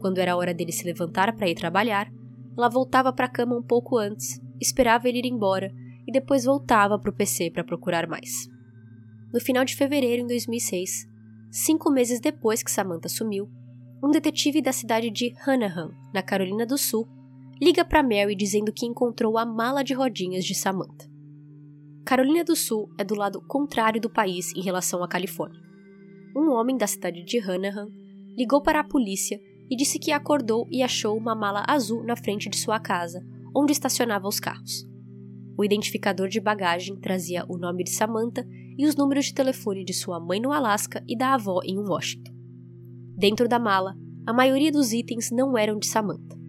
Quando 0.00 0.18
era 0.18 0.36
hora 0.36 0.54
dele 0.54 0.70
se 0.70 0.84
levantar 0.84 1.34
para 1.36 1.48
ir 1.48 1.56
trabalhar, 1.56 2.08
ela 2.56 2.68
voltava 2.68 3.12
para 3.12 3.26
a 3.26 3.30
cama 3.30 3.56
um 3.56 3.62
pouco 3.62 3.98
antes, 3.98 4.40
esperava 4.60 5.08
ele 5.08 5.18
ir 5.18 5.26
embora 5.26 5.72
e 6.06 6.12
depois 6.12 6.44
voltava 6.44 6.98
para 6.98 7.10
o 7.10 7.14
PC 7.14 7.50
para 7.50 7.64
procurar 7.64 8.06
mais. 8.06 8.48
No 9.32 9.40
final 9.40 9.64
de 9.64 9.74
fevereiro 9.74 10.22
de 10.22 10.28
2006, 10.28 11.06
cinco 11.50 11.90
meses 11.90 12.20
depois 12.20 12.62
que 12.62 12.70
Samantha 12.70 13.08
sumiu, 13.08 13.50
um 14.02 14.10
detetive 14.10 14.62
da 14.62 14.72
cidade 14.72 15.10
de 15.10 15.34
Hanahan, 15.46 15.90
na 16.14 16.22
Carolina 16.22 16.64
do 16.64 16.78
Sul, 16.78 17.06
liga 17.60 17.84
para 17.84 18.02
Mary 18.02 18.34
dizendo 18.34 18.72
que 18.72 18.86
encontrou 18.86 19.36
a 19.36 19.44
mala 19.44 19.84
de 19.84 19.92
rodinhas 19.92 20.44
de 20.44 20.54
Samantha. 20.54 21.10
Carolina 22.06 22.42
do 22.42 22.56
Sul 22.56 22.88
é 22.96 23.04
do 23.04 23.14
lado 23.14 23.40
contrário 23.46 24.00
do 24.00 24.08
país 24.08 24.50
em 24.56 24.62
relação 24.62 25.04
à 25.04 25.08
Califórnia. 25.08 25.60
Um 26.34 26.50
homem 26.52 26.76
da 26.76 26.86
cidade 26.86 27.22
de 27.22 27.38
Hanahan 27.38 27.88
ligou 28.36 28.62
para 28.62 28.80
a 28.80 28.84
polícia 28.84 29.38
e 29.70 29.76
disse 29.76 29.98
que 29.98 30.10
acordou 30.10 30.66
e 30.70 30.82
achou 30.82 31.16
uma 31.16 31.34
mala 31.34 31.62
azul 31.68 32.02
na 32.02 32.16
frente 32.16 32.48
de 32.48 32.56
sua 32.56 32.80
casa, 32.80 33.22
onde 33.54 33.72
estacionava 33.72 34.26
os 34.26 34.40
carros. 34.40 34.88
O 35.58 35.64
identificador 35.64 36.28
de 36.28 36.40
bagagem 36.40 36.96
trazia 36.96 37.44
o 37.46 37.58
nome 37.58 37.84
de 37.84 37.90
Samantha 37.90 38.46
e 38.78 38.86
os 38.86 38.96
números 38.96 39.26
de 39.26 39.34
telefone 39.34 39.84
de 39.84 39.92
sua 39.92 40.18
mãe 40.18 40.40
no 40.40 40.50
Alasca 40.50 41.04
e 41.06 41.16
da 41.16 41.34
avó 41.34 41.60
em 41.62 41.76
Washington. 41.78 42.32
Dentro 43.18 43.46
da 43.46 43.58
mala, 43.58 43.94
a 44.26 44.32
maioria 44.32 44.72
dos 44.72 44.92
itens 44.92 45.30
não 45.30 45.58
eram 45.58 45.78
de 45.78 45.86
Samantha. 45.86 46.39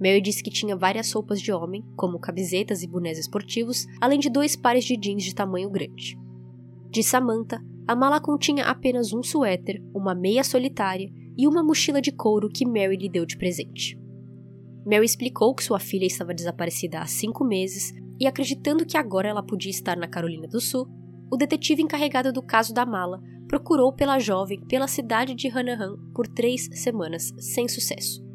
Mary 0.00 0.20
disse 0.22 0.42
que 0.42 0.50
tinha 0.50 0.74
várias 0.74 1.12
roupas 1.12 1.40
de 1.40 1.52
homem, 1.52 1.84
como 1.94 2.18
camisetas 2.18 2.82
e 2.82 2.88
bonés 2.88 3.18
esportivos, 3.18 3.84
além 4.00 4.18
de 4.18 4.30
dois 4.30 4.56
pares 4.56 4.84
de 4.84 4.96
jeans 4.96 5.22
de 5.22 5.34
tamanho 5.34 5.68
grande. 5.68 6.18
De 6.88 7.02
Samantha, 7.02 7.60
a 7.86 7.94
mala 7.94 8.18
continha 8.18 8.64
apenas 8.64 9.12
um 9.12 9.22
suéter, 9.22 9.82
uma 9.94 10.14
meia 10.14 10.42
solitária 10.42 11.10
e 11.36 11.46
uma 11.46 11.62
mochila 11.62 12.00
de 12.00 12.10
couro 12.10 12.48
que 12.48 12.66
Mary 12.66 12.96
lhe 12.96 13.10
deu 13.10 13.26
de 13.26 13.36
presente. 13.36 13.98
Mary 14.86 15.04
explicou 15.04 15.54
que 15.54 15.62
sua 15.62 15.78
filha 15.78 16.06
estava 16.06 16.32
desaparecida 16.32 17.00
há 17.00 17.06
cinco 17.06 17.44
meses 17.44 17.92
e, 18.18 18.26
acreditando 18.26 18.86
que 18.86 18.96
agora 18.96 19.28
ela 19.28 19.42
podia 19.42 19.70
estar 19.70 19.96
na 19.96 20.08
Carolina 20.08 20.48
do 20.48 20.60
Sul, 20.60 20.88
o 21.30 21.36
detetive 21.36 21.82
encarregado 21.82 22.32
do 22.32 22.42
caso 22.42 22.72
da 22.72 22.86
mala 22.86 23.20
procurou 23.46 23.92
pela 23.92 24.18
jovem 24.18 24.60
pela 24.66 24.88
cidade 24.88 25.34
de 25.34 25.48
Hanahan 25.48 25.96
por 26.14 26.26
três 26.26 26.68
semanas, 26.72 27.32
sem 27.38 27.68
sucesso. 27.68 28.29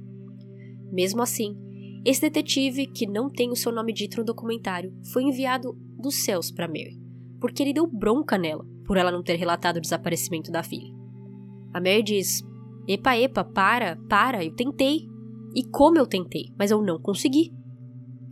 Mesmo 0.95 1.21
assim, 1.21 1.57
esse 2.05 2.21
detetive, 2.21 2.87
que 2.87 3.05
não 3.05 3.29
tem 3.29 3.51
o 3.51 3.55
seu 3.55 3.69
nome 3.69 3.91
dito 3.91 4.17
no 4.17 4.23
documentário, 4.23 4.93
foi 5.11 5.23
enviado 5.23 5.77
dos 5.99 6.23
céus 6.23 6.49
para 6.49 6.69
Mary, 6.69 6.97
porque 7.41 7.61
ele 7.61 7.73
deu 7.73 7.85
bronca 7.85 8.37
nela 8.37 8.65
por 8.87 8.95
ela 8.95 9.11
não 9.11 9.21
ter 9.21 9.35
relatado 9.35 9.77
o 9.77 9.81
desaparecimento 9.81 10.51
da 10.51 10.63
filha. 10.63 10.93
A 11.73 11.81
Mary 11.81 12.01
diz: 12.01 12.41
Epa, 12.87 13.17
epa, 13.17 13.43
para, 13.43 13.97
para, 14.07 14.45
eu 14.45 14.55
tentei. 14.55 15.05
E 15.53 15.63
como 15.65 15.97
eu 15.97 16.05
tentei, 16.05 16.45
mas 16.57 16.71
eu 16.71 16.81
não 16.81 17.01
consegui. 17.01 17.51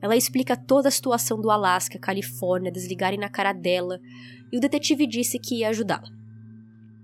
Ela 0.02 0.16
explica 0.16 0.56
toda 0.56 0.88
a 0.88 0.92
situação 0.92 1.42
do 1.42 1.50
Alasca, 1.50 2.00
Califórnia, 2.00 2.72
desligarem 2.72 3.20
na 3.20 3.30
cara 3.30 3.52
dela, 3.52 4.00
e 4.52 4.58
o 4.58 4.60
detetive 4.62 5.06
disse 5.06 5.40
que 5.40 5.60
ia 5.60 5.70
ajudá-la. 5.70 6.08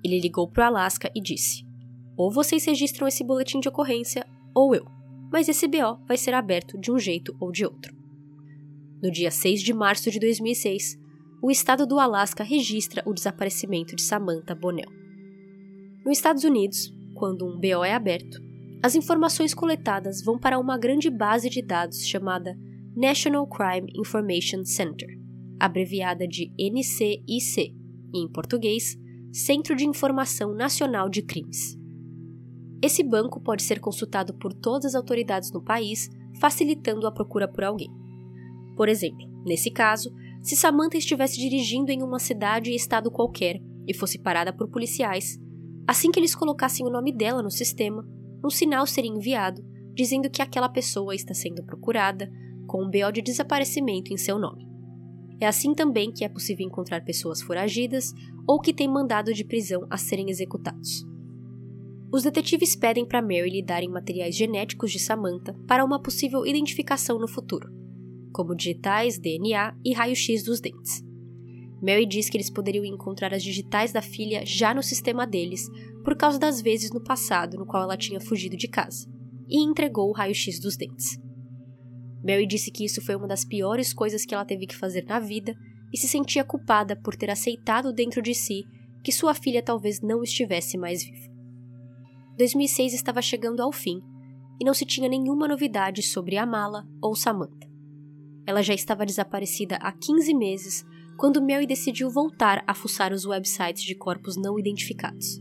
Ele 0.03 0.19
ligou 0.19 0.47
para 0.47 0.65
o 0.65 0.67
Alasca 0.67 1.11
e 1.13 1.21
disse: 1.21 1.65
Ou 2.15 2.31
vocês 2.31 2.63
registram 2.65 3.07
esse 3.07 3.23
boletim 3.25 3.59
de 3.59 3.67
ocorrência, 3.67 4.25
ou 4.53 4.73
eu. 4.73 4.98
Mas 5.31 5.47
esse 5.47 5.67
BO 5.67 5.99
vai 6.07 6.17
ser 6.17 6.33
aberto 6.33 6.77
de 6.77 6.91
um 6.91 6.97
jeito 6.97 7.35
ou 7.39 7.51
de 7.51 7.65
outro. 7.65 7.95
No 9.01 9.11
dia 9.11 9.31
6 9.31 9.61
de 9.61 9.73
março 9.73 10.11
de 10.11 10.19
2006, 10.19 10.99
o 11.41 11.49
estado 11.49 11.87
do 11.87 11.99
Alasca 11.99 12.43
registra 12.43 13.01
o 13.05 13.13
desaparecimento 13.13 13.95
de 13.95 14.01
Samantha 14.01 14.53
Bonnell. 14.53 14.91
Nos 16.05 16.17
Estados 16.17 16.43
Unidos, 16.43 16.93
quando 17.15 17.45
um 17.45 17.57
BO 17.57 17.83
é 17.85 17.93
aberto, 17.93 18.41
as 18.83 18.95
informações 18.95 19.53
coletadas 19.53 20.21
vão 20.21 20.37
para 20.37 20.59
uma 20.59 20.77
grande 20.77 21.09
base 21.09 21.49
de 21.49 21.61
dados 21.61 22.05
chamada 22.05 22.57
National 22.95 23.47
Crime 23.47 23.91
Information 23.95 24.65
Center, 24.65 25.07
abreviada 25.59 26.27
de 26.27 26.51
NCIC, 26.59 27.73
e 28.13 28.23
em 28.23 28.27
português, 28.27 28.97
Centro 29.31 29.75
de 29.75 29.85
Informação 29.85 30.53
Nacional 30.53 31.09
de 31.09 31.21
Crimes. 31.21 31.78
Esse 32.81 33.03
banco 33.03 33.41
pode 33.41 33.63
ser 33.63 33.79
consultado 33.79 34.33
por 34.33 34.53
todas 34.53 34.93
as 34.93 34.95
autoridades 34.95 35.51
no 35.51 35.61
país, 35.61 36.09
facilitando 36.39 37.05
a 37.05 37.11
procura 37.11 37.47
por 37.47 37.63
alguém. 37.63 37.89
Por 38.75 38.87
exemplo, 38.87 39.27
nesse 39.45 39.69
caso, 39.69 40.13
se 40.41 40.55
Samantha 40.55 40.97
estivesse 40.97 41.37
dirigindo 41.37 41.91
em 41.91 42.01
uma 42.01 42.19
cidade 42.19 42.71
e 42.71 42.75
estado 42.75 43.11
qualquer 43.11 43.59
e 43.87 43.93
fosse 43.93 44.17
parada 44.17 44.53
por 44.53 44.69
policiais, 44.69 45.37
assim 45.85 46.11
que 46.11 46.19
eles 46.19 46.35
colocassem 46.35 46.85
o 46.85 46.89
nome 46.89 47.11
dela 47.11 47.43
no 47.43 47.51
sistema, 47.51 48.07
um 48.43 48.49
sinal 48.49 48.87
seria 48.87 49.11
enviado 49.11 49.61
dizendo 49.99 50.29
que 50.29 50.41
aquela 50.41 50.69
pessoa 50.69 51.13
está 51.13 51.33
sendo 51.33 51.61
procurada 51.61 52.31
com 52.65 52.85
um 52.85 52.89
BO 52.89 53.11
de 53.11 53.21
desaparecimento 53.21 54.13
em 54.13 54.17
seu 54.17 54.39
nome. 54.39 54.65
É 55.41 55.45
assim 55.45 55.73
também 55.73 56.09
que 56.09 56.23
é 56.23 56.29
possível 56.29 56.65
encontrar 56.65 57.03
pessoas 57.03 57.41
foragidas 57.41 58.13
ou 58.47 58.61
que 58.61 58.73
têm 58.73 58.87
mandado 58.87 59.33
de 59.33 59.43
prisão 59.43 59.85
a 59.89 59.97
serem 59.97 60.29
executados. 60.29 61.05
Os 62.11 62.23
detetives 62.23 62.75
pedem 62.75 63.05
para 63.05 63.21
Mary 63.21 63.51
lhe 63.51 63.63
darem 63.63 63.87
materiais 63.87 64.35
genéticos 64.35 64.91
de 64.91 64.97
Samantha 64.97 65.53
para 65.67 65.85
uma 65.85 66.01
possível 66.01 66.43
identificação 66.43 67.19
no 67.19 67.27
futuro, 67.27 67.69
como 68.33 68.55
digitais, 68.55 69.19
DNA 69.19 69.75
e 69.85 69.93
raio-x 69.93 70.43
dos 70.43 70.59
dentes. 70.59 71.03
Mary 71.79 72.07
diz 72.07 72.27
que 72.27 72.35
eles 72.35 72.49
poderiam 72.49 72.83
encontrar 72.83 73.31
as 73.31 73.43
digitais 73.43 73.93
da 73.93 74.01
filha 74.01 74.43
já 74.43 74.73
no 74.73 74.81
sistema 74.81 75.27
deles, 75.27 75.61
por 76.03 76.15
causa 76.17 76.39
das 76.39 76.61
vezes 76.61 76.91
no 76.91 77.03
passado 77.03 77.57
no 77.57 77.65
qual 77.65 77.83
ela 77.83 77.95
tinha 77.95 78.19
fugido 78.19 78.57
de 78.57 78.67
casa, 78.67 79.07
e 79.47 79.63
entregou 79.63 80.09
o 80.09 80.13
raio-x 80.13 80.59
dos 80.59 80.75
dentes. 80.75 81.15
Mary 82.23 82.47
disse 82.47 82.71
que 82.71 82.83
isso 82.83 83.01
foi 83.05 83.15
uma 83.15 83.27
das 83.27 83.45
piores 83.45 83.93
coisas 83.93 84.25
que 84.25 84.33
ela 84.33 84.43
teve 84.43 84.65
que 84.65 84.75
fazer 84.75 85.05
na 85.05 85.19
vida 85.19 85.55
e 85.93 85.97
se 85.97 86.07
sentia 86.07 86.43
culpada 86.43 86.95
por 86.95 87.15
ter 87.15 87.29
aceitado 87.29 87.93
dentro 87.93 88.19
de 88.19 88.33
si 88.33 88.63
que 89.03 89.11
sua 89.11 89.35
filha 89.35 89.61
talvez 89.61 90.01
não 90.01 90.23
estivesse 90.23 90.75
mais 90.75 91.03
viva. 91.03 91.38
2006 92.39 92.93
estava 92.93 93.21
chegando 93.21 93.61
ao 93.61 93.71
fim 93.71 94.01
e 94.59 94.65
não 94.65 94.73
se 94.73 94.85
tinha 94.85 95.07
nenhuma 95.07 95.47
novidade 95.47 96.01
sobre 96.01 96.37
a 96.37 96.45
mala 96.45 96.87
ou 97.01 97.15
Samantha. 97.15 97.69
Ela 98.47 98.63
já 98.63 98.73
estava 98.73 99.05
desaparecida 99.05 99.75
há 99.75 99.91
15 99.91 100.33
meses 100.33 100.85
quando 101.17 101.41
Mary 101.41 101.67
decidiu 101.67 102.09
voltar 102.09 102.63
a 102.65 102.73
fuçar 102.73 103.13
os 103.13 103.25
websites 103.25 103.83
de 103.83 103.93
corpos 103.93 104.37
não 104.37 104.57
identificados. 104.57 105.39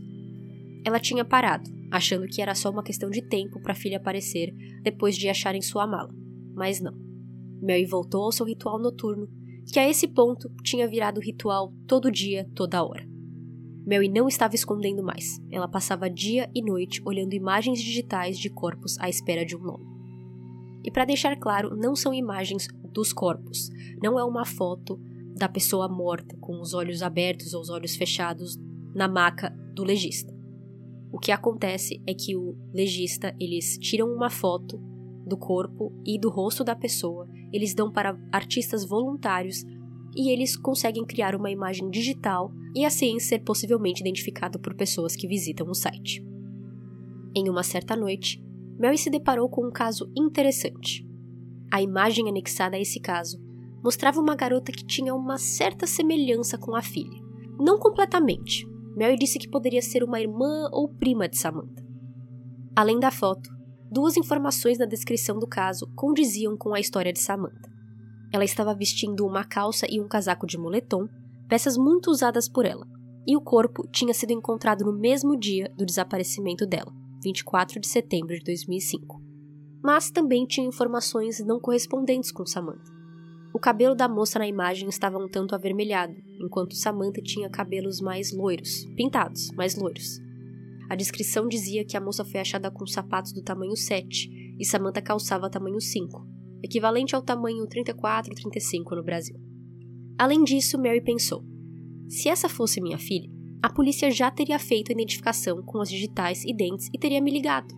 Ela 0.85 0.99
tinha 0.99 1.25
parado, 1.25 1.71
achando 1.89 2.27
que 2.27 2.41
era 2.41 2.53
só 2.53 2.69
uma 2.69 2.83
questão 2.83 3.09
de 3.09 3.21
tempo 3.21 3.59
para 3.61 3.71
a 3.71 3.75
filha 3.75 3.97
aparecer 3.97 4.53
depois 4.83 5.15
de 5.15 5.27
acharem 5.27 5.61
sua 5.61 5.87
mala 5.87 6.13
mas 6.59 6.81
não. 6.81 6.93
Mary 7.61 7.85
voltou 7.85 8.23
ao 8.23 8.33
seu 8.33 8.45
ritual 8.45 8.77
noturno, 8.77 9.29
que 9.71 9.79
a 9.79 9.89
esse 9.89 10.07
ponto 10.07 10.51
tinha 10.61 10.87
virado 10.87 11.21
ritual 11.21 11.73
todo 11.87 12.11
dia, 12.11 12.45
toda 12.53 12.83
hora. 12.83 13.07
Mary 13.89 14.07
não 14.07 14.27
estava 14.27 14.53
escondendo 14.53 15.01
mais. 15.01 15.41
Ela 15.49 15.67
passava 15.67 16.07
dia 16.07 16.47
e 16.53 16.61
noite 16.61 17.01
olhando 17.03 17.33
imagens 17.33 17.81
digitais 17.81 18.37
de 18.37 18.47
corpos 18.47 18.95
à 18.99 19.09
espera 19.09 19.43
de 19.43 19.55
um 19.55 19.59
nome. 19.59 19.83
E 20.83 20.91
para 20.91 21.05
deixar 21.05 21.35
claro, 21.37 21.75
não 21.75 21.95
são 21.95 22.13
imagens 22.13 22.67
dos 22.93 23.11
corpos. 23.11 23.71
Não 24.01 24.19
é 24.19 24.23
uma 24.23 24.45
foto 24.45 24.99
da 25.35 25.49
pessoa 25.49 25.89
morta 25.89 26.37
com 26.37 26.61
os 26.61 26.75
olhos 26.75 27.01
abertos 27.01 27.55
ou 27.55 27.61
os 27.61 27.69
olhos 27.71 27.95
fechados 27.95 28.57
na 28.93 29.07
maca 29.07 29.49
do 29.73 29.83
legista. 29.83 30.31
O 31.11 31.17
que 31.17 31.31
acontece 31.31 31.99
é 32.05 32.13
que 32.13 32.35
o 32.35 32.55
legista 32.71 33.35
eles 33.39 33.75
tiram 33.79 34.13
uma 34.13 34.29
foto 34.29 34.77
do 35.25 35.35
corpo 35.35 35.91
e 36.05 36.19
do 36.19 36.29
rosto 36.29 36.63
da 36.63 36.75
pessoa, 36.75 37.27
eles 37.51 37.73
dão 37.73 37.91
para 37.91 38.19
artistas 38.31 38.85
voluntários 38.85 39.63
e 40.15 40.31
eles 40.31 40.55
conseguem 40.55 41.05
criar 41.05 41.35
uma 41.35 41.51
imagem 41.51 41.89
digital 41.89 42.51
e 42.75 42.85
assim 42.85 43.19
ser 43.19 43.39
possivelmente 43.39 44.01
identificado 44.01 44.59
por 44.59 44.75
pessoas 44.75 45.15
que 45.15 45.27
visitam 45.27 45.69
o 45.69 45.75
site. 45.75 46.23
Em 47.35 47.49
uma 47.49 47.63
certa 47.63 47.95
noite, 47.95 48.43
Mary 48.79 48.97
se 48.97 49.09
deparou 49.09 49.49
com 49.49 49.67
um 49.67 49.71
caso 49.71 50.11
interessante. 50.17 51.07
A 51.71 51.81
imagem 51.81 52.29
anexada 52.29 52.77
a 52.77 52.79
esse 52.79 52.99
caso 52.99 53.39
mostrava 53.83 54.19
uma 54.19 54.35
garota 54.35 54.71
que 54.71 54.85
tinha 54.85 55.13
uma 55.13 55.37
certa 55.37 55.85
semelhança 55.85 56.57
com 56.57 56.75
a 56.75 56.81
filha. 56.81 57.21
Não 57.59 57.77
completamente. 57.77 58.67
Mary 58.95 59.17
disse 59.17 59.37
que 59.37 59.49
poderia 59.49 59.81
ser 59.81 60.03
uma 60.03 60.19
irmã 60.19 60.69
ou 60.71 60.89
prima 60.89 61.27
de 61.27 61.37
Samantha. 61.37 61.85
Além 62.75 62.99
da 62.99 63.11
foto, 63.11 63.49
duas 63.91 64.17
informações 64.17 64.77
na 64.77 64.85
descrição 64.85 65.37
do 65.37 65.47
caso 65.47 65.85
condiziam 65.95 66.57
com 66.57 66.73
a 66.73 66.79
história 66.79 67.13
de 67.13 67.19
Samantha. 67.19 67.68
Ela 68.31 68.43
estava 68.43 68.75
vestindo 68.75 69.25
uma 69.25 69.43
calça 69.43 69.87
e 69.89 69.99
um 69.99 70.07
casaco 70.07 70.45
de 70.45 70.57
moletom, 70.57 71.07
peças 71.47 71.77
muito 71.77 72.11
usadas 72.11 72.47
por 72.47 72.65
ela, 72.65 72.87
e 73.25 73.35
o 73.35 73.41
corpo 73.41 73.87
tinha 73.91 74.13
sido 74.13 74.31
encontrado 74.31 74.85
no 74.85 74.93
mesmo 74.93 75.37
dia 75.37 75.71
do 75.75 75.85
desaparecimento 75.85 76.65
dela, 76.65 76.93
24 77.23 77.79
de 77.79 77.87
setembro 77.87 78.37
de 78.37 78.43
2005. 78.43 79.19
Mas 79.83 80.11
também 80.11 80.45
tinha 80.45 80.67
informações 80.67 81.39
não 81.39 81.59
correspondentes 81.59 82.31
com 82.31 82.45
Samantha. 82.45 82.91
O 83.53 83.59
cabelo 83.59 83.95
da 83.95 84.07
moça 84.07 84.37
na 84.37 84.47
imagem 84.47 84.87
estava 84.89 85.17
um 85.17 85.27
tanto 85.27 85.55
avermelhado, 85.55 86.13
enquanto 86.39 86.75
Samantha 86.75 87.21
tinha 87.21 87.49
cabelos 87.49 87.99
mais 87.99 88.31
loiros, 88.31 88.85
pintados, 88.95 89.49
mais 89.51 89.75
loiros. 89.75 90.19
A 90.89 90.95
descrição 90.95 91.47
dizia 91.47 91.85
que 91.85 91.97
a 91.97 92.01
moça 92.01 92.23
foi 92.23 92.39
achada 92.39 92.69
com 92.69 92.85
sapatos 92.85 93.31
do 93.33 93.41
tamanho 93.41 93.75
7 93.75 94.55
e 94.59 94.65
Samantha 94.65 95.01
calçava 95.01 95.49
tamanho 95.49 95.79
5, 95.79 96.38
equivalente 96.63 97.15
ao 97.15 97.21
tamanho 97.21 97.65
34 97.67 98.31
e 98.31 98.35
35 98.35 98.95
no 98.95 99.03
Brasil. 99.03 99.35
Além 100.17 100.43
disso, 100.43 100.77
Mary 100.77 101.01
pensou: 101.01 101.43
se 102.07 102.27
essa 102.27 102.49
fosse 102.49 102.81
minha 102.81 102.97
filha, 102.97 103.29
a 103.61 103.69
polícia 103.69 104.09
já 104.09 104.31
teria 104.31 104.57
feito 104.57 104.89
a 104.89 104.93
identificação 104.93 105.61
com 105.63 105.79
as 105.79 105.89
digitais 105.89 106.43
e 106.45 106.53
dentes 106.53 106.89
e 106.93 106.97
teria 106.97 107.21
me 107.21 107.31
ligado. 107.31 107.73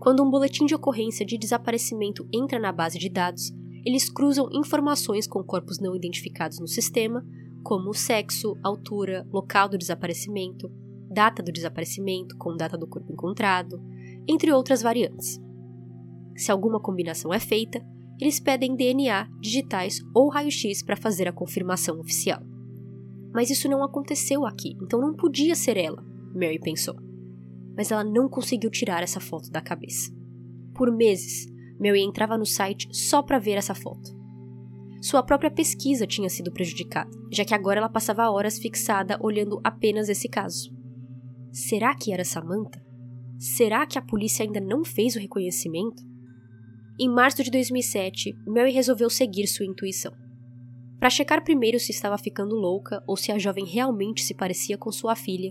Quando 0.00 0.22
um 0.22 0.30
boletim 0.30 0.64
de 0.64 0.74
ocorrência 0.74 1.26
de 1.26 1.36
desaparecimento 1.36 2.26
entra 2.32 2.58
na 2.58 2.72
base 2.72 2.98
de 2.98 3.08
dados, 3.10 3.52
eles 3.84 4.08
cruzam 4.08 4.48
informações 4.52 5.26
com 5.26 5.42
corpos 5.42 5.78
não 5.78 5.94
identificados 5.94 6.58
no 6.58 6.66
sistema, 6.66 7.24
como 7.62 7.92
sexo, 7.92 8.56
altura, 8.62 9.26
local 9.30 9.68
do 9.68 9.76
desaparecimento, 9.76 10.70
data 11.10 11.42
do 11.42 11.52
desaparecimento 11.52 12.36
com 12.38 12.56
data 12.56 12.78
do 12.78 12.86
corpo 12.86 13.12
encontrado, 13.12 13.82
entre 14.26 14.52
outras 14.52 14.80
variantes. 14.80 15.40
Se 16.40 16.50
alguma 16.50 16.80
combinação 16.80 17.34
é 17.34 17.38
feita, 17.38 17.84
eles 18.18 18.40
pedem 18.40 18.74
DNA, 18.74 19.28
digitais 19.42 20.00
ou 20.14 20.30
raio-x 20.30 20.82
para 20.82 20.96
fazer 20.96 21.28
a 21.28 21.32
confirmação 21.34 22.00
oficial. 22.00 22.40
Mas 23.34 23.50
isso 23.50 23.68
não 23.68 23.84
aconteceu 23.84 24.46
aqui, 24.46 24.74
então 24.82 25.02
não 25.02 25.14
podia 25.14 25.54
ser 25.54 25.76
ela, 25.76 26.02
Mary 26.34 26.58
pensou. 26.58 26.94
Mas 27.76 27.90
ela 27.90 28.02
não 28.02 28.26
conseguiu 28.26 28.70
tirar 28.70 29.02
essa 29.02 29.20
foto 29.20 29.50
da 29.50 29.60
cabeça. 29.60 30.10
Por 30.74 30.90
meses, 30.90 31.46
Mary 31.78 32.00
entrava 32.00 32.38
no 32.38 32.46
site 32.46 32.88
só 32.90 33.22
para 33.22 33.38
ver 33.38 33.58
essa 33.58 33.74
foto. 33.74 34.18
Sua 35.02 35.22
própria 35.22 35.50
pesquisa 35.50 36.06
tinha 36.06 36.30
sido 36.30 36.50
prejudicada, 36.50 37.10
já 37.30 37.44
que 37.44 37.54
agora 37.54 37.80
ela 37.80 37.88
passava 37.90 38.30
horas 38.30 38.58
fixada 38.58 39.18
olhando 39.20 39.60
apenas 39.62 40.08
esse 40.08 40.26
caso. 40.26 40.74
Será 41.52 41.94
que 41.94 42.14
era 42.14 42.24
Samantha? 42.24 42.82
Será 43.38 43.84
que 43.84 43.98
a 43.98 44.02
polícia 44.02 44.42
ainda 44.42 44.58
não 44.58 44.82
fez 44.82 45.16
o 45.16 45.18
reconhecimento? 45.18 46.08
Em 47.02 47.08
março 47.08 47.42
de 47.42 47.50
2007, 47.50 48.36
Mary 48.46 48.72
resolveu 48.72 49.08
seguir 49.08 49.46
sua 49.46 49.64
intuição. 49.64 50.12
Para 50.98 51.08
checar 51.08 51.42
primeiro 51.42 51.80
se 51.80 51.92
estava 51.92 52.18
ficando 52.18 52.54
louca 52.54 53.02
ou 53.06 53.16
se 53.16 53.32
a 53.32 53.38
jovem 53.38 53.64
realmente 53.64 54.22
se 54.22 54.34
parecia 54.34 54.76
com 54.76 54.92
sua 54.92 55.16
filha, 55.16 55.50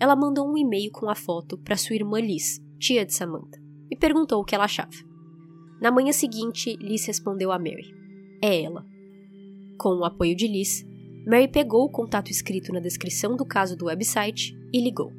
ela 0.00 0.16
mandou 0.16 0.50
um 0.50 0.58
e-mail 0.58 0.90
com 0.90 1.08
a 1.08 1.14
foto 1.14 1.56
para 1.56 1.76
sua 1.76 1.94
irmã 1.94 2.18
Liz, 2.18 2.60
tia 2.80 3.06
de 3.06 3.14
Samantha, 3.14 3.62
e 3.88 3.94
perguntou 3.94 4.40
o 4.40 4.44
que 4.44 4.56
ela 4.56 4.64
achava. 4.64 4.90
Na 5.80 5.92
manhã 5.92 6.10
seguinte, 6.10 6.76
Liz 6.80 7.06
respondeu 7.06 7.52
a 7.52 7.58
Mary: 7.60 7.94
É 8.42 8.60
ela. 8.64 8.84
Com 9.78 10.00
o 10.00 10.04
apoio 10.04 10.34
de 10.34 10.48
Liz, 10.48 10.84
Mary 11.24 11.46
pegou 11.46 11.84
o 11.84 11.92
contato 11.92 12.32
escrito 12.32 12.72
na 12.72 12.80
descrição 12.80 13.36
do 13.36 13.46
caso 13.46 13.76
do 13.76 13.84
website 13.84 14.52
e 14.74 14.80
ligou. 14.80 15.12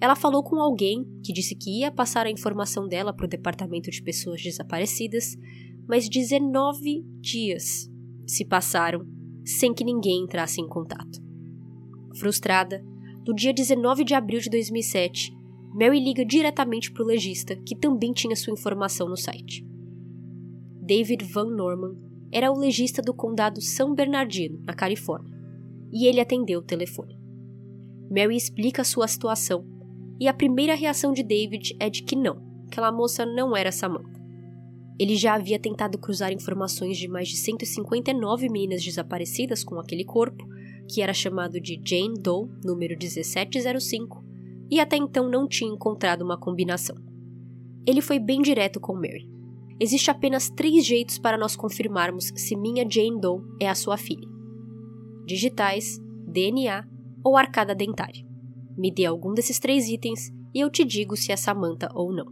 Ela 0.00 0.14
falou 0.14 0.42
com 0.42 0.56
alguém 0.56 1.04
que 1.24 1.32
disse 1.32 1.54
que 1.54 1.80
ia 1.80 1.90
passar 1.90 2.26
a 2.26 2.30
informação 2.30 2.86
dela 2.86 3.12
para 3.12 3.26
o 3.26 3.28
Departamento 3.28 3.90
de 3.90 4.02
Pessoas 4.02 4.40
Desaparecidas, 4.42 5.36
mas 5.88 6.08
19 6.08 7.04
dias 7.20 7.90
se 8.26 8.44
passaram 8.44 9.06
sem 9.44 9.72
que 9.72 9.84
ninguém 9.84 10.22
entrasse 10.22 10.60
em 10.60 10.68
contato. 10.68 11.20
Frustrada, 12.18 12.84
no 13.26 13.34
dia 13.34 13.52
19 13.52 14.04
de 14.04 14.14
abril 14.14 14.40
de 14.40 14.50
2007, 14.50 15.32
Mary 15.74 16.00
liga 16.00 16.24
diretamente 16.24 16.92
para 16.92 17.02
o 17.02 17.06
legista, 17.06 17.56
que 17.56 17.76
também 17.76 18.12
tinha 18.12 18.36
sua 18.36 18.52
informação 18.52 19.08
no 19.08 19.16
site. 19.16 19.66
David 20.80 21.24
Van 21.24 21.50
Norman 21.54 21.96
era 22.32 22.50
o 22.50 22.58
legista 22.58 23.02
do 23.02 23.14
condado 23.14 23.60
São 23.60 23.94
Bernardino, 23.94 24.60
na 24.66 24.74
Califórnia, 24.74 25.36
e 25.92 26.06
ele 26.06 26.20
atendeu 26.20 26.60
o 26.60 26.64
telefone. 26.64 27.18
Mary 28.10 28.36
explica 28.36 28.84
sua 28.84 29.06
situação, 29.06 29.66
e 30.20 30.26
a 30.26 30.34
primeira 30.34 30.74
reação 30.74 31.12
de 31.12 31.22
David 31.22 31.76
é 31.78 31.88
de 31.88 32.02
que 32.02 32.16
não, 32.16 32.42
aquela 32.66 32.90
moça 32.90 33.24
não 33.24 33.56
era 33.56 33.72
Samantha. 33.72 34.18
Ele 34.98 35.14
já 35.14 35.34
havia 35.34 35.60
tentado 35.60 35.96
cruzar 35.96 36.32
informações 36.32 36.98
de 36.98 37.06
mais 37.06 37.28
de 37.28 37.36
159 37.36 38.48
meninas 38.48 38.82
desaparecidas 38.82 39.62
com 39.62 39.78
aquele 39.78 40.04
corpo, 40.04 40.44
que 40.88 41.00
era 41.00 41.14
chamado 41.14 41.60
de 41.60 41.80
Jane 41.84 42.20
Doe, 42.20 42.48
número 42.64 42.96
1705, 42.98 44.24
e 44.70 44.80
até 44.80 44.96
então 44.96 45.30
não 45.30 45.46
tinha 45.46 45.72
encontrado 45.72 46.22
uma 46.22 46.38
combinação. 46.38 46.96
Ele 47.86 48.00
foi 48.00 48.18
bem 48.18 48.42
direto 48.42 48.80
com 48.80 48.94
Mary. 48.94 49.28
Existe 49.80 50.10
apenas 50.10 50.50
três 50.50 50.84
jeitos 50.84 51.18
para 51.18 51.38
nós 51.38 51.54
confirmarmos 51.54 52.32
se 52.34 52.56
minha 52.56 52.84
Jane 52.88 53.20
Doe 53.20 53.40
é 53.60 53.68
a 53.68 53.74
sua 53.76 53.96
filha: 53.96 54.28
digitais, 55.24 55.98
DNA 56.26 56.84
ou 57.24 57.36
arcada 57.36 57.74
dentária. 57.74 58.27
Me 58.78 58.92
dê 58.92 59.04
algum 59.04 59.34
desses 59.34 59.58
três 59.58 59.88
itens 59.88 60.32
e 60.54 60.60
eu 60.60 60.70
te 60.70 60.84
digo 60.84 61.16
se 61.16 61.32
é 61.32 61.36
Samantha 61.36 61.88
ou 61.92 62.14
não. 62.14 62.26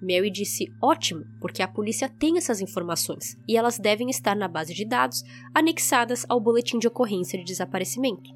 Mary 0.00 0.30
disse 0.30 0.66
ótimo, 0.80 1.24
porque 1.40 1.60
a 1.60 1.66
polícia 1.66 2.08
tem 2.08 2.38
essas 2.38 2.60
informações 2.60 3.36
e 3.48 3.56
elas 3.56 3.76
devem 3.76 4.08
estar 4.08 4.36
na 4.36 4.46
base 4.46 4.72
de 4.72 4.84
dados 4.84 5.24
anexadas 5.52 6.24
ao 6.28 6.40
boletim 6.40 6.78
de 6.78 6.86
ocorrência 6.86 7.36
de 7.36 7.44
desaparecimento. 7.44 8.30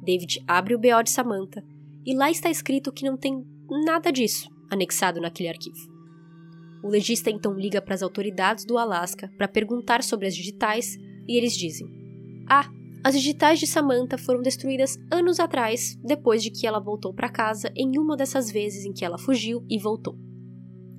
David 0.00 0.40
abre 0.46 0.76
o 0.76 0.78
BO 0.78 1.02
de 1.02 1.10
Samantha 1.10 1.64
e 2.06 2.14
lá 2.14 2.30
está 2.30 2.48
escrito 2.48 2.92
que 2.92 3.04
não 3.04 3.16
tem 3.16 3.44
nada 3.84 4.12
disso 4.12 4.48
anexado 4.70 5.20
naquele 5.20 5.48
arquivo. 5.48 5.98
O 6.84 6.88
legista 6.88 7.30
então 7.30 7.54
liga 7.54 7.82
para 7.82 7.94
as 7.94 8.02
autoridades 8.02 8.64
do 8.64 8.78
Alasca 8.78 9.28
para 9.36 9.48
perguntar 9.48 10.04
sobre 10.04 10.28
as 10.28 10.36
digitais 10.36 10.96
e 11.26 11.36
eles 11.36 11.56
dizem: 11.56 11.88
Ah, 12.48 12.70
as 13.04 13.14
digitais 13.14 13.60
de 13.60 13.66
Samantha 13.66 14.18
foram 14.18 14.42
destruídas 14.42 14.98
anos 15.10 15.38
atrás, 15.38 15.96
depois 16.04 16.42
de 16.42 16.50
que 16.50 16.66
ela 16.66 16.80
voltou 16.80 17.14
para 17.14 17.28
casa 17.28 17.70
em 17.76 17.98
uma 17.98 18.16
dessas 18.16 18.50
vezes 18.50 18.84
em 18.84 18.92
que 18.92 19.04
ela 19.04 19.18
fugiu 19.18 19.64
e 19.68 19.78
voltou. 19.78 20.18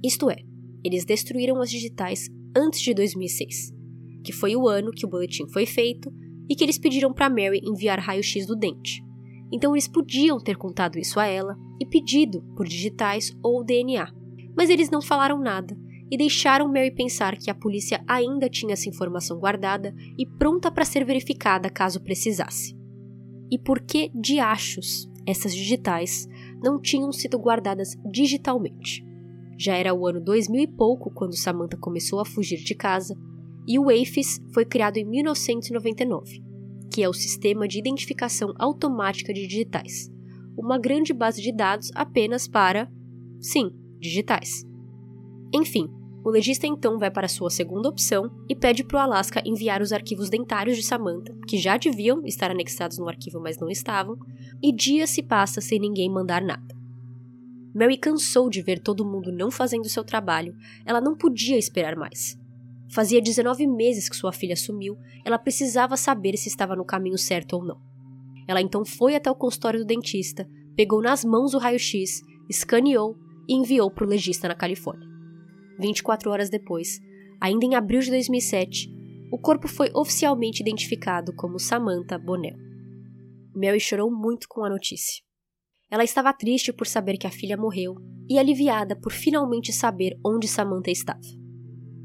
Isto 0.03 0.29
é, 0.29 0.37
eles 0.83 1.03
destruíram 1.03 1.59
as 1.61 1.69
digitais 1.69 2.29
antes 2.55 2.79
de 2.79 2.93
2006, 2.93 3.73
que 4.23 4.31
foi 4.31 4.55
o 4.55 4.67
ano 4.67 4.91
que 4.91 5.05
o 5.05 5.09
boletim 5.09 5.47
foi 5.47 5.65
feito 5.65 6.11
e 6.49 6.55
que 6.55 6.63
eles 6.63 6.77
pediram 6.77 7.13
para 7.13 7.29
Mary 7.29 7.61
enviar 7.63 7.99
raio-x 7.99 8.45
do 8.47 8.55
dente. 8.55 9.03
Então 9.51 9.75
eles 9.75 9.87
podiam 9.87 10.39
ter 10.39 10.55
contado 10.55 10.97
isso 10.97 11.19
a 11.19 11.25
ela 11.25 11.57
e 11.79 11.85
pedido 11.85 12.41
por 12.55 12.67
digitais 12.67 13.35
ou 13.43 13.63
DNA. 13.63 14.11
Mas 14.55 14.69
eles 14.69 14.89
não 14.89 15.01
falaram 15.01 15.39
nada 15.39 15.77
e 16.11 16.17
deixaram 16.17 16.67
Mary 16.67 16.91
pensar 16.91 17.37
que 17.37 17.49
a 17.49 17.55
polícia 17.55 18.03
ainda 18.07 18.49
tinha 18.49 18.73
essa 18.73 18.89
informação 18.89 19.37
guardada 19.37 19.93
e 20.17 20.25
pronta 20.25 20.71
para 20.71 20.85
ser 20.85 21.05
verificada 21.05 21.69
caso 21.69 22.01
precisasse. 22.01 22.75
E 23.51 23.57
por 23.57 23.79
que 23.81 24.11
diachos 24.13 25.09
essas 25.25 25.53
digitais 25.53 26.27
não 26.63 26.79
tinham 26.81 27.11
sido 27.11 27.37
guardadas 27.37 27.95
digitalmente? 28.11 29.05
Já 29.57 29.75
era 29.75 29.93
o 29.93 30.07
ano 30.07 30.21
2000 30.21 30.61
e 30.61 30.67
pouco 30.67 31.11
quando 31.11 31.35
Samantha 31.35 31.77
começou 31.77 32.19
a 32.19 32.25
fugir 32.25 32.57
de 32.63 32.73
casa, 32.73 33.15
e 33.67 33.77
o 33.77 33.89
AFIS 33.89 34.41
foi 34.53 34.65
criado 34.65 34.97
em 34.97 35.05
1999 35.05 36.49
que 36.89 37.03
é 37.03 37.07
o 37.07 37.13
Sistema 37.13 37.67
de 37.67 37.79
Identificação 37.79 38.53
Automática 38.57 39.33
de 39.33 39.47
Digitais, 39.47 40.11
uma 40.57 40.77
grande 40.77 41.13
base 41.13 41.41
de 41.41 41.53
dados 41.55 41.91
apenas 41.95 42.47
para, 42.47 42.91
sim, 43.39 43.71
digitais. 43.99 44.65
Enfim, 45.53 45.87
o 46.23 46.29
legista 46.29 46.67
então 46.67 46.97
vai 46.97 47.09
para 47.09 47.27
sua 47.27 47.49
segunda 47.49 47.87
opção 47.87 48.29
e 48.49 48.55
pede 48.55 48.83
para 48.83 48.97
o 48.97 48.99
Alaska 48.99 49.41
enviar 49.45 49.81
os 49.81 49.93
arquivos 49.93 50.29
dentários 50.29 50.75
de 50.75 50.83
Samantha, 50.83 51.33
que 51.47 51.57
já 51.57 51.77
deviam 51.77 52.25
estar 52.25 52.51
anexados 52.51 52.97
no 52.97 53.07
arquivo, 53.07 53.39
mas 53.39 53.57
não 53.57 53.69
estavam, 53.69 54.17
e 54.61 54.73
dias 54.73 55.09
se 55.09 55.23
passa 55.23 55.61
sem 55.61 55.79
ninguém 55.79 56.09
mandar 56.09 56.41
nada. 56.41 56.75
Mary 57.73 57.97
cansou 57.97 58.49
de 58.49 58.61
ver 58.61 58.79
todo 58.79 59.05
mundo 59.05 59.31
não 59.31 59.49
fazendo 59.49 59.87
seu 59.87 60.03
trabalho, 60.03 60.55
ela 60.85 60.99
não 60.99 61.15
podia 61.15 61.57
esperar 61.57 61.95
mais. 61.95 62.37
Fazia 62.91 63.21
19 63.21 63.67
meses 63.67 64.09
que 64.09 64.15
sua 64.15 64.33
filha 64.33 64.55
sumiu, 64.55 64.97
ela 65.23 65.37
precisava 65.37 65.95
saber 65.95 66.35
se 66.35 66.49
estava 66.49 66.75
no 66.75 66.83
caminho 66.83 67.17
certo 67.17 67.53
ou 67.53 67.63
não. 67.63 67.79
Ela 68.47 68.61
então 68.61 68.83
foi 68.83 69.15
até 69.15 69.29
o 69.29 69.35
consultório 69.35 69.79
do 69.79 69.85
dentista, 69.85 70.49
pegou 70.75 71.01
nas 71.01 71.23
mãos 71.23 71.53
o 71.53 71.59
raio-x, 71.59 72.21
escaneou 72.49 73.15
e 73.47 73.53
enviou 73.53 73.91
para 73.91 74.05
o 74.05 74.09
legista 74.09 74.47
na 74.47 74.55
Califórnia. 74.55 75.08
24 75.79 76.29
horas 76.29 76.49
depois, 76.49 76.99
ainda 77.39 77.65
em 77.65 77.75
abril 77.75 78.01
de 78.01 78.11
2007, 78.11 78.89
o 79.31 79.37
corpo 79.37 79.67
foi 79.67 79.89
oficialmente 79.95 80.61
identificado 80.61 81.33
como 81.35 81.59
Samantha 81.59 82.17
Bonnell. 82.17 82.57
Mary 83.55 83.79
chorou 83.79 84.11
muito 84.11 84.47
com 84.49 84.63
a 84.63 84.69
notícia. 84.69 85.23
Ela 85.89 86.03
estava 86.03 86.33
triste 86.33 86.71
por 86.71 86.85
saber 86.85 87.17
que 87.17 87.27
a 87.27 87.31
filha 87.31 87.57
morreu 87.57 87.95
e 88.29 88.37
aliviada 88.37 88.95
por 88.95 89.11
finalmente 89.11 89.73
saber 89.73 90.19
onde 90.23 90.47
Samantha 90.47 90.91
estava 90.91 91.39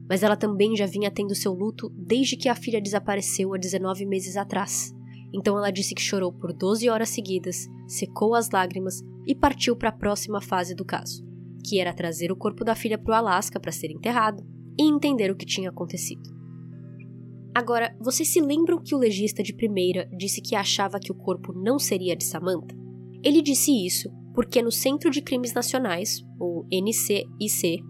mas 0.08 0.22
ela 0.22 0.36
também 0.36 0.76
já 0.76 0.86
vinha 0.86 1.10
tendo 1.10 1.34
seu 1.34 1.52
luto 1.52 1.88
desde 1.90 2.36
que 2.36 2.48
a 2.48 2.54
filha 2.54 2.80
desapareceu 2.80 3.54
há 3.54 3.58
19 3.58 4.04
meses 4.06 4.36
atrás. 4.36 4.92
Então 5.32 5.56
ela 5.56 5.70
disse 5.70 5.94
que 5.94 6.02
chorou 6.02 6.32
por 6.32 6.52
12 6.52 6.88
horas 6.88 7.08
seguidas, 7.08 7.66
secou 7.88 8.34
as 8.34 8.50
lágrimas 8.50 9.00
e 9.26 9.34
partiu 9.34 9.74
para 9.74 9.88
a 9.88 9.96
próxima 9.96 10.40
fase 10.40 10.74
do 10.74 10.84
caso, 10.84 11.24
que 11.64 11.80
era 11.80 11.94
trazer 11.94 12.30
o 12.30 12.36
corpo 12.36 12.64
da 12.64 12.74
filha 12.74 12.98
para 12.98 13.12
o 13.12 13.14
Alasca 13.16 13.58
para 13.58 13.72
ser 13.72 13.90
enterrado 13.90 14.44
e 14.78 14.88
entender 14.88 15.30
o 15.30 15.36
que 15.36 15.46
tinha 15.46 15.70
acontecido. 15.70 16.22
Agora, 17.54 17.96
vocês 18.00 18.28
se 18.28 18.40
lembram 18.40 18.82
que 18.82 18.94
o 18.94 18.98
legista 18.98 19.42
de 19.42 19.54
primeira 19.54 20.08
disse 20.16 20.42
que 20.42 20.56
achava 20.56 20.98
que 20.98 21.12
o 21.12 21.14
corpo 21.14 21.52
não 21.52 21.78
seria 21.78 22.16
de 22.16 22.24
Samantha? 22.24 22.74
Ele 23.22 23.40
disse 23.40 23.70
isso 23.70 24.10
porque 24.34 24.60
no 24.60 24.72
Centro 24.72 25.10
de 25.10 25.22
Crimes 25.22 25.54
Nacionais, 25.54 26.20
o 26.40 26.64
NCIC, 26.72 27.80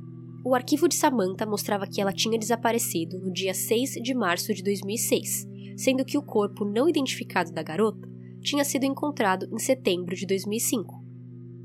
o 0.45 0.55
arquivo 0.55 0.87
de 0.87 0.95
Samantha 0.95 1.47
mostrava 1.47 1.87
que 1.87 2.03
ela 2.03 2.13
tinha 2.13 2.39
desaparecido 2.39 3.19
no 3.19 3.33
dia 3.33 3.55
6 3.55 3.93
de 4.03 4.15
março 4.15 4.53
de 4.53 4.63
2006, 4.63 5.47
sendo 5.79 6.05
que 6.05 6.19
o 6.19 6.23
corpo 6.23 6.67
não 6.67 6.87
identificado 6.87 7.51
da 7.51 7.63
garota 7.63 8.07
tinha 8.43 8.63
sido 8.63 8.85
encontrado 8.85 9.49
em 9.51 9.59
setembro 9.59 10.15
de 10.15 10.27
2005. 10.27 11.03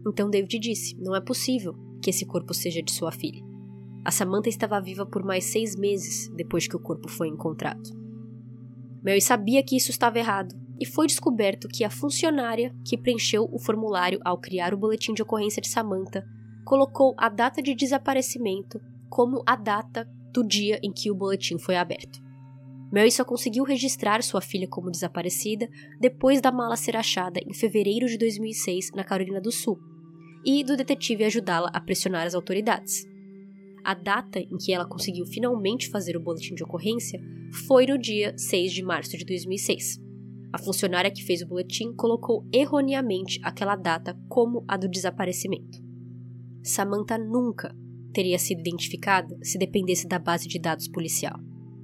Então 0.08 0.30
David 0.30 0.58
disse: 0.60 0.95
não 0.98 1.13
é 1.13 1.19
possível 1.19 1.88
que 2.02 2.10
esse 2.10 2.26
corpo 2.26 2.54
seja 2.54 2.82
de 2.82 2.92
sua 2.92 3.12
filha. 3.12 3.44
A 4.04 4.12
Samantha 4.12 4.50
estava 4.50 4.80
viva 4.80 5.06
por 5.06 5.24
mais 5.24 5.46
seis 5.46 5.76
meses 5.76 6.30
depois 6.36 6.68
que 6.68 6.76
o 6.76 6.80
corpo 6.80 7.10
foi 7.10 7.28
encontrado. 7.28 7.90
Mary 9.04 9.22
sabia 9.22 9.64
que 9.64 9.76
isso 9.76 9.92
estava 9.92 10.20
errado 10.20 10.56
e 10.80 10.86
foi 10.86 11.08
descoberto 11.08 11.68
que 11.68 11.84
a 11.84 11.90
funcionária 11.90 12.74
que 12.86 12.98
preencheu 12.98 13.48
o 13.52 13.60
formulário 13.60 14.20
ao 14.24 14.40
criar 14.40 14.74
o 14.74 14.78
boletim 14.78 15.14
de 15.14 15.22
ocorrência 15.22 15.62
de 15.62 15.70
Samantha 15.70 16.26
colocou 16.66 17.14
a 17.18 17.30
data 17.30 17.62
de 17.62 17.76
desaparecimento 17.76 18.80
como 19.10 19.44
a 19.46 19.56
data 19.56 20.08
do 20.32 20.46
dia 20.46 20.80
em 20.84 20.92
que 20.92 21.12
o 21.12 21.16
boletim 21.16 21.58
foi 21.58 21.76
aberto. 21.76 22.20
Mary 22.92 23.12
só 23.12 23.24
conseguiu 23.24 23.64
registrar 23.64 24.24
sua 24.24 24.42
filha 24.42 24.68
como 24.68 24.90
desaparecida 24.90 25.68
depois 26.00 26.42
da 26.42 26.52
mala 26.52 26.76
ser 26.76 26.96
achada 26.96 27.40
em 27.46 27.54
fevereiro 27.54 28.08
de 28.08 28.18
2006 28.18 28.92
na 28.96 29.04
Carolina 29.04 29.40
do 29.40 29.52
Sul 29.52 29.88
e 30.45 30.63
do 30.63 30.75
detetive 30.78 31.23
ajudá-la 31.23 31.69
a 31.73 31.80
pressionar 31.80 32.25
as 32.25 32.36
autoridades. 32.36 33.06
A 33.84 33.93
data 33.93 34.39
em 34.39 34.58
que 34.58 34.73
ela 34.73 34.88
conseguiu 34.88 35.25
finalmente 35.25 35.89
fazer 35.89 36.15
o 36.17 36.21
boletim 36.21 36.54
de 36.54 36.63
ocorrência 36.63 37.19
foi 37.67 37.86
no 37.86 37.97
dia 37.97 38.38
6 38.38 38.71
de 38.71 38.84
março 38.84 39.17
de 39.17 39.25
2006. 39.25 39.99
A 40.52 40.58
funcionária 40.58 41.12
que 41.12 41.23
fez 41.23 41.41
o 41.41 41.47
boletim 41.47 41.93
colocou 41.93 42.45
erroneamente 42.52 43.39
aquela 43.43 43.75
data 43.75 44.17
como 44.28 44.63
a 44.67 44.75
do 44.78 44.89
desaparecimento. 44.89 45.80
Samantha 46.63 47.17
nunca 47.17 47.75
teria 48.13 48.39
sido 48.39 48.60
identificada 48.60 49.38
se 49.43 49.58
dependesse 49.58 50.08
da 50.08 50.19
base 50.19 50.47
de 50.47 50.60
dados 50.60 50.88
policial. 50.88 51.39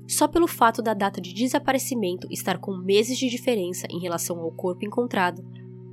Só 0.07 0.27
pelo 0.27 0.47
fato 0.47 0.81
da 0.81 0.93
data 0.93 1.19
de 1.19 1.33
desaparecimento 1.33 2.27
estar 2.31 2.59
com 2.59 2.75
meses 2.77 3.17
de 3.17 3.29
diferença 3.29 3.87
em 3.89 3.99
relação 3.99 4.39
ao 4.39 4.51
corpo 4.51 4.85
encontrado, 4.85 5.43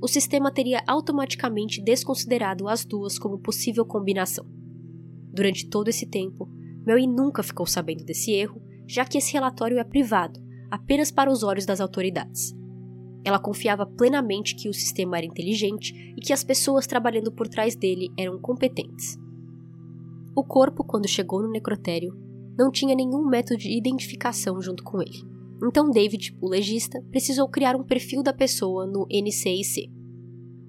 o 0.03 0.07
sistema 0.09 0.51
teria 0.51 0.83
automaticamente 0.85 1.81
desconsiderado 1.81 2.67
as 2.67 2.83
duas 2.83 3.17
como 3.17 3.39
possível 3.39 3.85
combinação. 3.85 4.45
Durante 5.31 5.69
todo 5.69 5.87
esse 5.87 6.05
tempo, 6.05 6.45
Mary 6.85 7.07
nunca 7.07 7.41
ficou 7.41 7.65
sabendo 7.65 8.03
desse 8.03 8.33
erro, 8.33 8.61
já 8.85 9.05
que 9.05 9.17
esse 9.17 9.31
relatório 9.31 9.79
é 9.79 9.83
privado, 9.85 10.41
apenas 10.69 11.09
para 11.09 11.31
os 11.31 11.41
olhos 11.41 11.65
das 11.65 11.79
autoridades. 11.79 12.53
Ela 13.23 13.39
confiava 13.39 13.85
plenamente 13.85 14.57
que 14.57 14.67
o 14.67 14.73
sistema 14.73 15.15
era 15.15 15.25
inteligente 15.25 15.93
e 16.17 16.19
que 16.19 16.33
as 16.33 16.43
pessoas 16.43 16.85
trabalhando 16.85 17.31
por 17.31 17.47
trás 17.47 17.73
dele 17.73 18.09
eram 18.19 18.37
competentes. 18.41 19.17
O 20.35 20.43
corpo, 20.43 20.83
quando 20.83 21.07
chegou 21.07 21.41
no 21.41 21.49
necrotério, 21.49 22.13
não 22.59 22.69
tinha 22.69 22.93
nenhum 22.93 23.25
método 23.25 23.57
de 23.57 23.71
identificação 23.71 24.61
junto 24.61 24.83
com 24.83 25.01
ele. 25.01 25.32
Então 25.65 25.89
David, 25.89 26.37
o 26.41 26.49
legista, 26.49 27.01
precisou 27.09 27.47
criar 27.47 27.75
um 27.75 27.83
perfil 27.83 28.21
da 28.21 28.33
pessoa 28.33 28.85
no 28.85 29.07
NCIC. 29.09 29.89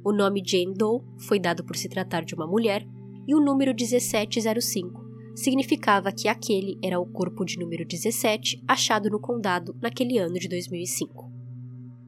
O 0.04 0.12
nome 0.12 0.42
Jane 0.46 0.72
Doe 0.72 1.02
foi 1.26 1.40
dado 1.40 1.64
por 1.64 1.76
se 1.76 1.88
tratar 1.88 2.24
de 2.24 2.34
uma 2.34 2.46
mulher 2.46 2.86
e 3.26 3.34
o 3.34 3.40
número 3.40 3.74
1705 3.74 5.02
significava 5.34 6.12
que 6.12 6.28
aquele 6.28 6.78
era 6.82 7.00
o 7.00 7.06
corpo 7.06 7.44
de 7.44 7.58
número 7.58 7.84
17 7.84 8.62
achado 8.68 9.10
no 9.10 9.18
condado 9.18 9.74
naquele 9.82 10.18
ano 10.18 10.34
de 10.34 10.48
2005. 10.48 11.28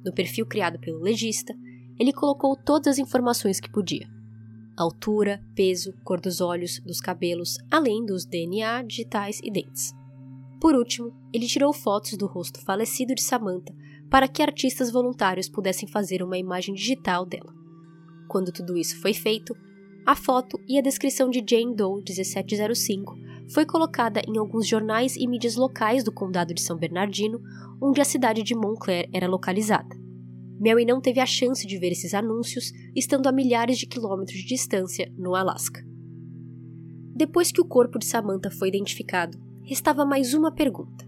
No 0.05 0.13
perfil 0.13 0.47
criado 0.47 0.79
pelo 0.79 1.01
legista, 1.01 1.53
ele 1.99 2.13
colocou 2.13 2.57
todas 2.57 2.93
as 2.93 2.99
informações 2.99 3.59
que 3.59 3.71
podia: 3.71 4.09
altura, 4.77 5.43
peso, 5.57 5.93
cor 6.05 6.21
dos 6.21 6.41
olhos, 6.41 6.79
dos 6.87 7.01
cabelos, 7.01 7.59
além 7.69 8.07
dos 8.07 8.25
DNA, 8.25 8.83
digitais 8.83 9.41
e 9.43 9.51
dentes. 9.51 9.93
Por 10.61 10.75
último, 10.75 11.13
ele 11.33 11.47
tirou 11.47 11.73
fotos 11.73 12.17
do 12.17 12.27
rosto 12.27 12.61
falecido 12.65 13.15
de 13.15 13.23
Samantha 13.23 13.75
para 14.11 14.29
que 14.29 14.43
artistas 14.43 14.91
voluntários 14.91 15.49
pudessem 15.49 15.89
fazer 15.89 16.23
uma 16.23 16.39
imagem 16.39 16.75
digital 16.75 17.27
dela. 17.27 17.53
Quando 18.29 18.53
tudo 18.53 18.77
isso 18.77 19.01
foi 19.01 19.13
feito, 19.13 19.55
a 20.07 20.15
foto 20.15 20.59
e 20.69 20.79
a 20.79 20.83
descrição 20.83 21.29
de 21.29 21.45
Jane 21.47 21.75
Doe 21.75 22.03
1705 22.03 23.17
foi 23.49 23.67
colocada 23.67 24.21
em 24.27 24.39
alguns 24.39 24.67
jornais 24.67 25.17
e 25.17 25.27
mídias 25.27 25.57
locais 25.57 26.03
do 26.03 26.13
condado 26.13 26.55
de 26.55 26.63
São 26.63 26.77
Bernardino, 26.77 27.41
onde 27.81 28.01
a 28.01 28.05
cidade 28.05 28.43
de 28.43 28.55
Montclair 28.55 29.09
era 29.13 29.29
localizada. 29.29 29.97
Mary 30.59 30.85
não 30.87 31.01
teve 31.01 31.21
a 31.21 31.27
chance 31.27 31.67
de 31.67 31.79
ver 31.79 31.93
esses 31.93 32.15
anúncios, 32.15 32.73
estando 32.95 33.27
a 33.27 33.33
milhares 33.33 33.79
de 33.79 33.87
quilômetros 33.87 34.39
de 34.39 34.47
distância 34.47 35.13
no 35.17 35.35
Alasca. 35.35 35.85
Depois 37.15 37.53
que 37.53 37.61
o 37.61 37.67
corpo 37.67 37.99
de 37.99 38.07
Samantha 38.07 38.51
foi 38.51 38.69
identificado, 38.69 39.39
restava 39.67 40.07
mais 40.07 40.33
uma 40.33 40.53
pergunta: 40.53 41.05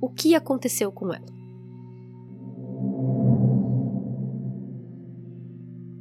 o 0.00 0.10
que 0.10 0.34
aconteceu 0.34 0.92
com 0.92 1.12
ela? 1.12 1.34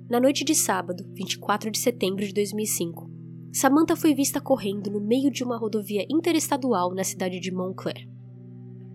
Na 0.09 0.19
noite 0.19 0.43
de 0.43 0.53
sábado, 0.53 1.03
24 1.13 1.71
de 1.71 1.79
setembro 1.79 2.23
de 2.25 2.33
2005, 2.33 3.09
Samantha 3.51 3.95
foi 3.95 4.13
vista 4.13 4.41
correndo 4.41 4.91
no 4.91 4.99
meio 4.99 5.31
de 5.31 5.43
uma 5.43 5.57
rodovia 5.57 6.05
interestadual 6.09 6.93
na 6.93 7.03
cidade 7.03 7.39
de 7.39 7.51
Montclair. 7.51 8.07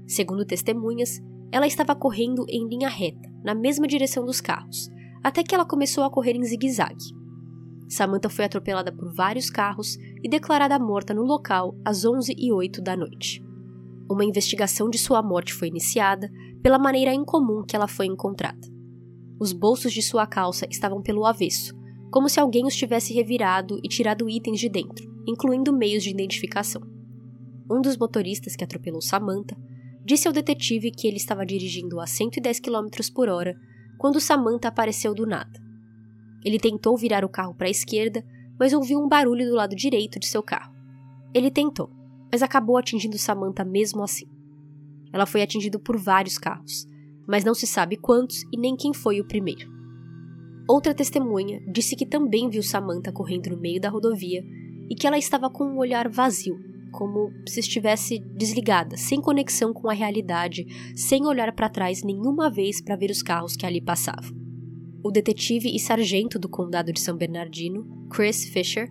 Segundo 0.07 0.45
testemunhas, 0.45 1.19
ela 1.51 1.67
estava 1.67 1.97
correndo 1.97 2.45
em 2.49 2.69
linha 2.69 2.89
reta, 2.89 3.29
na 3.43 3.55
mesma 3.55 3.89
direção 3.89 4.25
dos 4.25 4.41
carros, 4.41 4.89
até 5.23 5.43
que 5.43 5.55
ela 5.55 5.65
começou 5.65 6.05
a 6.05 6.11
correr 6.11 6.37
em 6.37 6.45
zigue-zague. 6.45 7.20
Samantha 7.91 8.29
foi 8.29 8.45
atropelada 8.45 8.93
por 8.93 9.13
vários 9.13 9.51
carros 9.51 9.97
e 10.23 10.29
declarada 10.29 10.79
morta 10.79 11.13
no 11.13 11.23
local 11.23 11.75
às 11.85 12.05
11 12.05 12.35
e 12.39 12.53
08 12.53 12.81
da 12.81 12.97
noite. 12.97 13.45
Uma 14.09 14.25
investigação 14.25 14.89
de 14.89 14.97
sua 14.97 15.21
morte 15.23 15.53
foi 15.53 15.69
iniciada 15.69 16.31
pela 16.63 16.79
maneira 16.79 17.13
incomum 17.13 17.65
que 17.67 17.75
ela 17.75 17.89
foi 17.89 18.07
encontrada. 18.07 18.61
Os 19.41 19.53
bolsos 19.53 19.93
de 19.93 20.03
sua 20.03 20.25
calça 20.27 20.67
estavam 20.71 21.03
pelo 21.03 21.27
avesso, 21.27 21.75
como 22.13 22.29
se 22.29 22.39
alguém 22.39 22.65
os 22.65 22.77
tivesse 22.77 23.13
revirado 23.13 23.81
e 23.83 23.89
tirado 23.89 24.29
itens 24.29 24.61
de 24.61 24.69
dentro, 24.69 25.11
incluindo 25.27 25.73
meios 25.73 26.05
de 26.05 26.11
identificação. 26.11 26.83
Um 27.69 27.81
dos 27.81 27.97
motoristas 27.97 28.55
que 28.55 28.63
atropelou 28.65 29.01
Samantha 29.01 29.57
disse 30.05 30.29
ao 30.29 30.35
detetive 30.35 30.93
que 30.93 31.09
ele 31.09 31.17
estava 31.17 31.45
dirigindo 31.45 32.01
a 32.01 32.07
110 32.07 32.61
km 32.61 32.87
por 33.15 33.29
hora 33.29 33.55
quando 33.99 34.21
Samantha 34.21 34.69
apareceu 34.69 35.15
do 35.15 35.27
nada. 35.27 35.70
Ele 36.45 36.59
tentou 36.59 36.97
virar 36.97 37.25
o 37.25 37.29
carro 37.29 37.55
para 37.55 37.67
a 37.67 37.71
esquerda, 37.71 38.25
mas 38.59 38.73
ouviu 38.73 38.99
um 38.99 39.09
barulho 39.09 39.47
do 39.47 39.55
lado 39.55 39.75
direito 39.75 40.19
de 40.19 40.27
seu 40.27 40.43
carro. 40.43 40.75
Ele 41.35 41.51
tentou, 41.51 41.91
mas 42.31 42.43
acabou 42.43 42.77
atingindo 42.77 43.19
Samantha 43.19 43.65
mesmo 43.65 44.03
assim. 44.03 44.27
Ela 45.13 45.27
foi 45.27 45.43
atingida 45.43 45.79
por 45.79 45.97
vários 45.97 46.39
carros, 46.39 46.87
mas 47.27 47.45
não 47.45 47.55
se 47.55 47.67
sabe 47.67 47.97
quantos 47.97 48.43
e 48.53 48.57
nem 48.57 48.77
quem 48.77 48.93
foi 48.93 49.21
o 49.21 49.27
primeiro. 49.27 49.69
Outra 50.69 50.95
testemunha 50.95 51.61
disse 51.67 51.97
que 51.97 52.07
também 52.07 52.49
viu 52.49 52.63
Samantha 52.63 53.13
correndo 53.13 53.51
no 53.51 53.57
meio 53.57 53.81
da 53.81 53.89
rodovia 53.89 54.45
e 54.89 54.95
que 54.95 55.07
ela 55.07 55.19
estava 55.19 55.51
com 55.51 55.65
um 55.65 55.79
olhar 55.79 56.09
vazio, 56.09 56.59
como 56.93 57.33
se 57.47 57.61
estivesse 57.61 58.19
desligada, 58.19 58.97
sem 58.97 59.21
conexão 59.21 59.73
com 59.73 59.89
a 59.89 59.93
realidade, 59.93 60.67
sem 60.95 61.27
olhar 61.27 61.53
para 61.55 61.69
trás 61.69 62.03
nenhuma 62.03 62.51
vez 62.51 62.81
para 62.81 62.97
ver 62.97 63.11
os 63.11 63.23
carros 63.23 63.57
que 63.57 63.67
ali 63.67 63.81
passavam. 63.81 64.40
O 65.03 65.11
detetive 65.11 65.75
e 65.75 65.79
sargento 65.79 66.39
do 66.39 66.49
condado 66.49 66.93
de 66.93 67.01
São 67.01 67.17
Bernardino, 67.17 68.07
Chris 68.11 68.45
Fisher, 68.45 68.91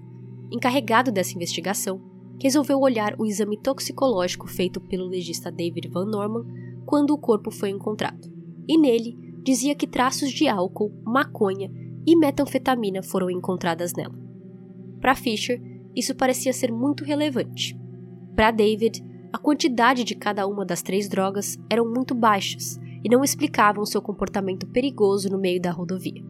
encarregado 0.51 1.11
dessa 1.11 1.35
investigação, 1.35 2.01
resolveu 2.41 2.79
olhar 2.79 3.15
o 3.19 3.25
exame 3.25 3.57
toxicológico 3.61 4.47
feito 4.47 4.81
pelo 4.81 5.07
legista 5.07 5.51
David 5.51 5.87
Van 5.89 6.05
Norman 6.05 6.45
quando 6.85 7.11
o 7.11 7.17
corpo 7.17 7.51
foi 7.51 7.69
encontrado, 7.69 8.27
e 8.67 8.75
nele 8.75 9.15
dizia 9.43 9.75
que 9.75 9.85
traços 9.85 10.31
de 10.31 10.47
álcool, 10.47 10.91
maconha 11.05 11.69
e 12.07 12.15
metanfetamina 12.15 13.03
foram 13.03 13.29
encontradas 13.29 13.93
nela. 13.93 14.17
Para 14.99 15.15
Fisher, 15.15 15.61
isso 15.95 16.15
parecia 16.15 16.51
ser 16.53 16.71
muito 16.71 17.03
relevante. 17.03 17.79
Para 18.35 18.49
David, 18.49 19.03
a 19.31 19.37
quantidade 19.37 20.03
de 20.03 20.15
cada 20.15 20.47
uma 20.47 20.65
das 20.65 20.81
três 20.81 21.07
drogas 21.07 21.55
eram 21.69 21.85
muito 21.85 22.15
baixas 22.15 22.79
e 23.03 23.09
não 23.09 23.23
explicavam 23.23 23.85
seu 23.85 24.01
comportamento 24.01 24.67
perigoso 24.67 25.29
no 25.29 25.37
meio 25.37 25.61
da 25.61 25.71
rodovia. 25.71 26.23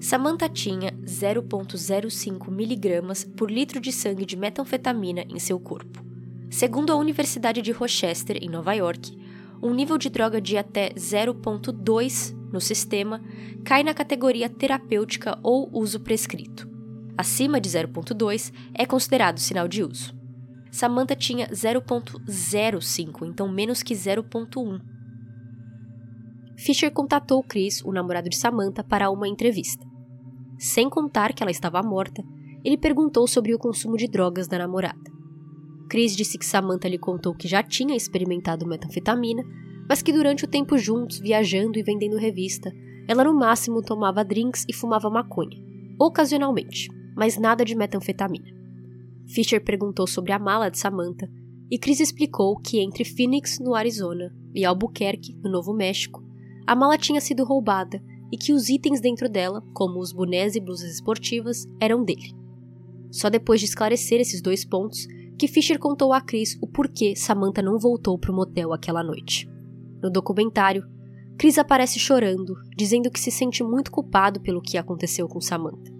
Samantha 0.00 0.48
tinha 0.48 0.92
0,05 1.04 2.50
miligramas 2.50 3.22
por 3.22 3.50
litro 3.50 3.78
de 3.78 3.92
sangue 3.92 4.24
de 4.24 4.36
metanfetamina 4.36 5.24
em 5.28 5.38
seu 5.38 5.60
corpo. 5.60 6.02
Segundo 6.48 6.90
a 6.90 6.96
Universidade 6.96 7.60
de 7.60 7.70
Rochester, 7.70 8.38
em 8.40 8.48
Nova 8.48 8.72
York, 8.72 9.16
um 9.62 9.74
nível 9.74 9.98
de 9.98 10.08
droga 10.08 10.40
de 10.40 10.56
até 10.56 10.90
0,2 10.94 12.34
no 12.50 12.60
sistema 12.60 13.22
cai 13.62 13.82
na 13.82 13.92
categoria 13.92 14.48
terapêutica 14.48 15.38
ou 15.42 15.68
uso 15.72 16.00
prescrito. 16.00 16.68
Acima 17.16 17.60
de 17.60 17.68
0,2 17.68 18.52
é 18.72 18.86
considerado 18.86 19.38
sinal 19.38 19.68
de 19.68 19.84
uso. 19.84 20.14
Samantha 20.70 21.14
tinha 21.14 21.46
0,05, 21.48 23.28
então 23.28 23.46
menos 23.48 23.82
que 23.82 23.94
0,1. 23.94 24.80
Fisher 26.60 26.92
contatou 26.92 27.42
Chris, 27.42 27.82
o 27.82 27.90
namorado 27.90 28.28
de 28.28 28.36
Samantha, 28.36 28.84
para 28.84 29.08
uma 29.10 29.26
entrevista. 29.26 29.82
Sem 30.58 30.90
contar 30.90 31.32
que 31.32 31.42
ela 31.42 31.50
estava 31.50 31.82
morta, 31.82 32.22
ele 32.62 32.76
perguntou 32.76 33.26
sobre 33.26 33.54
o 33.54 33.58
consumo 33.58 33.96
de 33.96 34.06
drogas 34.06 34.46
da 34.46 34.58
namorada. 34.58 35.10
Chris 35.88 36.14
disse 36.14 36.36
que 36.36 36.44
Samantha 36.44 36.86
lhe 36.86 36.98
contou 36.98 37.34
que 37.34 37.48
já 37.48 37.62
tinha 37.62 37.96
experimentado 37.96 38.66
metanfetamina, 38.66 39.42
mas 39.88 40.02
que 40.02 40.12
durante 40.12 40.44
o 40.44 40.48
tempo 40.48 40.76
juntos, 40.76 41.18
viajando 41.18 41.78
e 41.78 41.82
vendendo 41.82 42.18
revista, 42.18 42.70
ela 43.08 43.24
no 43.24 43.32
máximo 43.32 43.80
tomava 43.80 44.22
drinks 44.22 44.66
e 44.68 44.74
fumava 44.74 45.08
maconha, 45.08 45.58
ocasionalmente, 45.98 46.90
mas 47.16 47.38
nada 47.38 47.64
de 47.64 47.74
metanfetamina. 47.74 48.54
Fisher 49.26 49.64
perguntou 49.64 50.06
sobre 50.06 50.32
a 50.32 50.38
mala 50.38 50.68
de 50.68 50.78
Samantha 50.78 51.26
e 51.70 51.78
Chris 51.78 52.00
explicou 52.00 52.54
que 52.56 52.80
entre 52.80 53.02
Phoenix, 53.02 53.58
no 53.58 53.74
Arizona, 53.74 54.30
e 54.54 54.62
Albuquerque, 54.62 55.38
no 55.42 55.50
Novo 55.50 55.72
México, 55.72 56.28
a 56.70 56.76
mala 56.76 56.96
tinha 56.96 57.20
sido 57.20 57.42
roubada 57.42 58.00
e 58.30 58.36
que 58.38 58.52
os 58.52 58.68
itens 58.68 59.00
dentro 59.00 59.28
dela, 59.28 59.60
como 59.74 59.98
os 59.98 60.12
bonés 60.12 60.54
e 60.54 60.60
blusas 60.60 60.88
esportivas, 60.94 61.66
eram 61.80 62.04
dele. 62.04 62.32
Só 63.10 63.28
depois 63.28 63.58
de 63.58 63.66
esclarecer 63.66 64.20
esses 64.20 64.40
dois 64.40 64.64
pontos 64.64 65.04
que 65.36 65.48
Fisher 65.48 65.80
contou 65.80 66.12
a 66.12 66.20
Chris 66.20 66.56
o 66.62 66.68
porquê 66.68 67.16
Samantha 67.16 67.60
não 67.60 67.76
voltou 67.76 68.16
para 68.16 68.30
o 68.30 68.36
motel 68.36 68.72
aquela 68.72 69.02
noite. 69.02 69.50
No 70.00 70.08
documentário, 70.08 70.84
Chris 71.36 71.58
aparece 71.58 71.98
chorando, 71.98 72.54
dizendo 72.76 73.10
que 73.10 73.18
se 73.18 73.32
sente 73.32 73.64
muito 73.64 73.90
culpado 73.90 74.40
pelo 74.40 74.62
que 74.62 74.78
aconteceu 74.78 75.26
com 75.26 75.40
Samantha. 75.40 75.90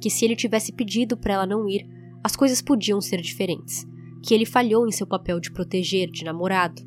Que 0.00 0.10
se 0.10 0.24
ele 0.24 0.34
tivesse 0.34 0.72
pedido 0.72 1.16
para 1.16 1.34
ela 1.34 1.46
não 1.46 1.68
ir, 1.68 1.86
as 2.24 2.34
coisas 2.34 2.60
podiam 2.60 3.00
ser 3.00 3.20
diferentes. 3.20 3.86
Que 4.24 4.34
ele 4.34 4.44
falhou 4.44 4.88
em 4.88 4.90
seu 4.90 5.06
papel 5.06 5.38
de 5.38 5.52
proteger, 5.52 6.10
de 6.10 6.24
namorado. 6.24 6.82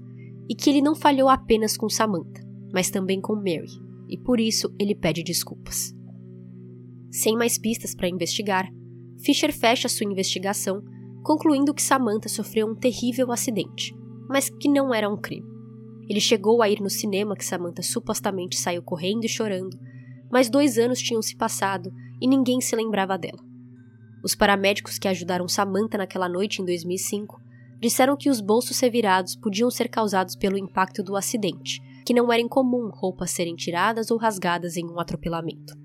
E 0.50 0.54
que 0.54 0.70
ele 0.70 0.82
não 0.82 0.94
falhou 0.94 1.30
apenas 1.30 1.78
com 1.78 1.88
Samantha, 1.88 2.49
mas 2.74 2.90
também 2.90 3.20
com 3.22 3.36
Mary. 3.36 3.70
E 4.08 4.18
por 4.18 4.40
isso 4.40 4.74
ele 4.80 4.96
pede 4.96 5.24
desculpas. 5.24 5.94
Sem 7.12 7.36
mais 7.36 7.58
pistas 7.58 7.96
para 7.96 8.10
investigar, 8.10 8.70
Fisher 9.24 9.52
fecha 9.52 9.90
sua 9.90 10.10
investigação 10.10 10.82
concluindo 11.24 11.74
que 11.74 11.82
Samantha 11.82 12.30
sofreu 12.30 12.68
um 12.68 12.76
terrível 12.76 13.32
acidente, 13.32 13.94
mas 14.30 14.50
que 14.50 14.70
não 14.70 14.94
era 14.94 15.10
um 15.10 15.18
crime. 15.18 15.48
Ele 16.10 16.20
chegou 16.20 16.62
a 16.62 16.70
ir 16.70 16.80
no 16.82 16.90
cinema 16.90 17.36
que 17.36 17.46
Samantha 17.46 17.84
supostamente 17.84 18.58
saiu 18.58 18.82
correndo 18.82 19.26
e 19.26 19.30
chorando, 19.30 19.78
mas 20.32 20.50
dois 20.50 20.78
anos 20.78 21.00
tinham 21.00 21.22
se 21.22 21.36
passado 21.36 21.92
e 22.22 22.28
ninguém 22.28 22.62
se 22.62 22.76
lembrava 22.76 23.18
dela. 23.18 23.40
Os 24.24 24.36
paramédicos 24.36 24.98
que 24.98 25.08
ajudaram 25.08 25.48
Samantha 25.48 25.98
naquela 25.98 26.28
noite 26.28 26.62
em 26.62 26.66
2005 26.66 27.40
disseram 27.80 28.18
que 28.18 28.30
os 28.30 28.42
bolsos 28.42 28.80
revirados 28.80 29.36
podiam 29.36 29.70
ser 29.72 29.88
causados 29.88 30.36
pelo 30.36 30.58
impacto 30.58 31.02
do 31.02 31.16
acidente, 31.16 31.80
que 32.10 32.14
não 32.16 32.34
era 32.34 32.42
incomum 32.42 32.90
roupas 32.90 33.30
serem 33.30 33.56
tiradas 33.56 34.10
ou 34.10 34.18
rasgadas 34.18 34.76
em 34.76 34.84
um 34.84 35.00
atropelamento. 35.00 35.78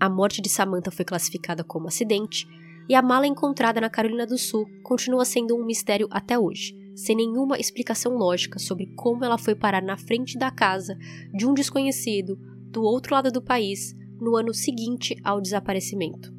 A 0.00 0.10
morte 0.10 0.42
de 0.42 0.48
Samantha 0.48 0.90
foi 0.90 1.04
classificada 1.04 1.62
como 1.62 1.86
acidente 1.86 2.48
e 2.88 2.96
a 2.96 3.00
mala 3.00 3.24
encontrada 3.24 3.80
na 3.80 3.88
Carolina 3.88 4.26
do 4.26 4.36
Sul 4.36 4.66
continua 4.82 5.24
sendo 5.24 5.54
um 5.54 5.64
mistério 5.64 6.08
até 6.10 6.36
hoje, 6.36 6.74
sem 6.96 7.14
nenhuma 7.14 7.60
explicação 7.60 8.16
lógica 8.16 8.58
sobre 8.58 8.86
como 8.96 9.24
ela 9.24 9.38
foi 9.38 9.54
parar 9.54 9.84
na 9.84 9.96
frente 9.96 10.36
da 10.36 10.50
casa 10.50 10.98
de 11.32 11.46
um 11.46 11.54
desconhecido 11.54 12.36
do 12.72 12.82
outro 12.82 13.14
lado 13.14 13.30
do 13.30 13.40
país 13.40 13.94
no 14.20 14.34
ano 14.34 14.52
seguinte 14.52 15.14
ao 15.22 15.40
desaparecimento. 15.40 16.34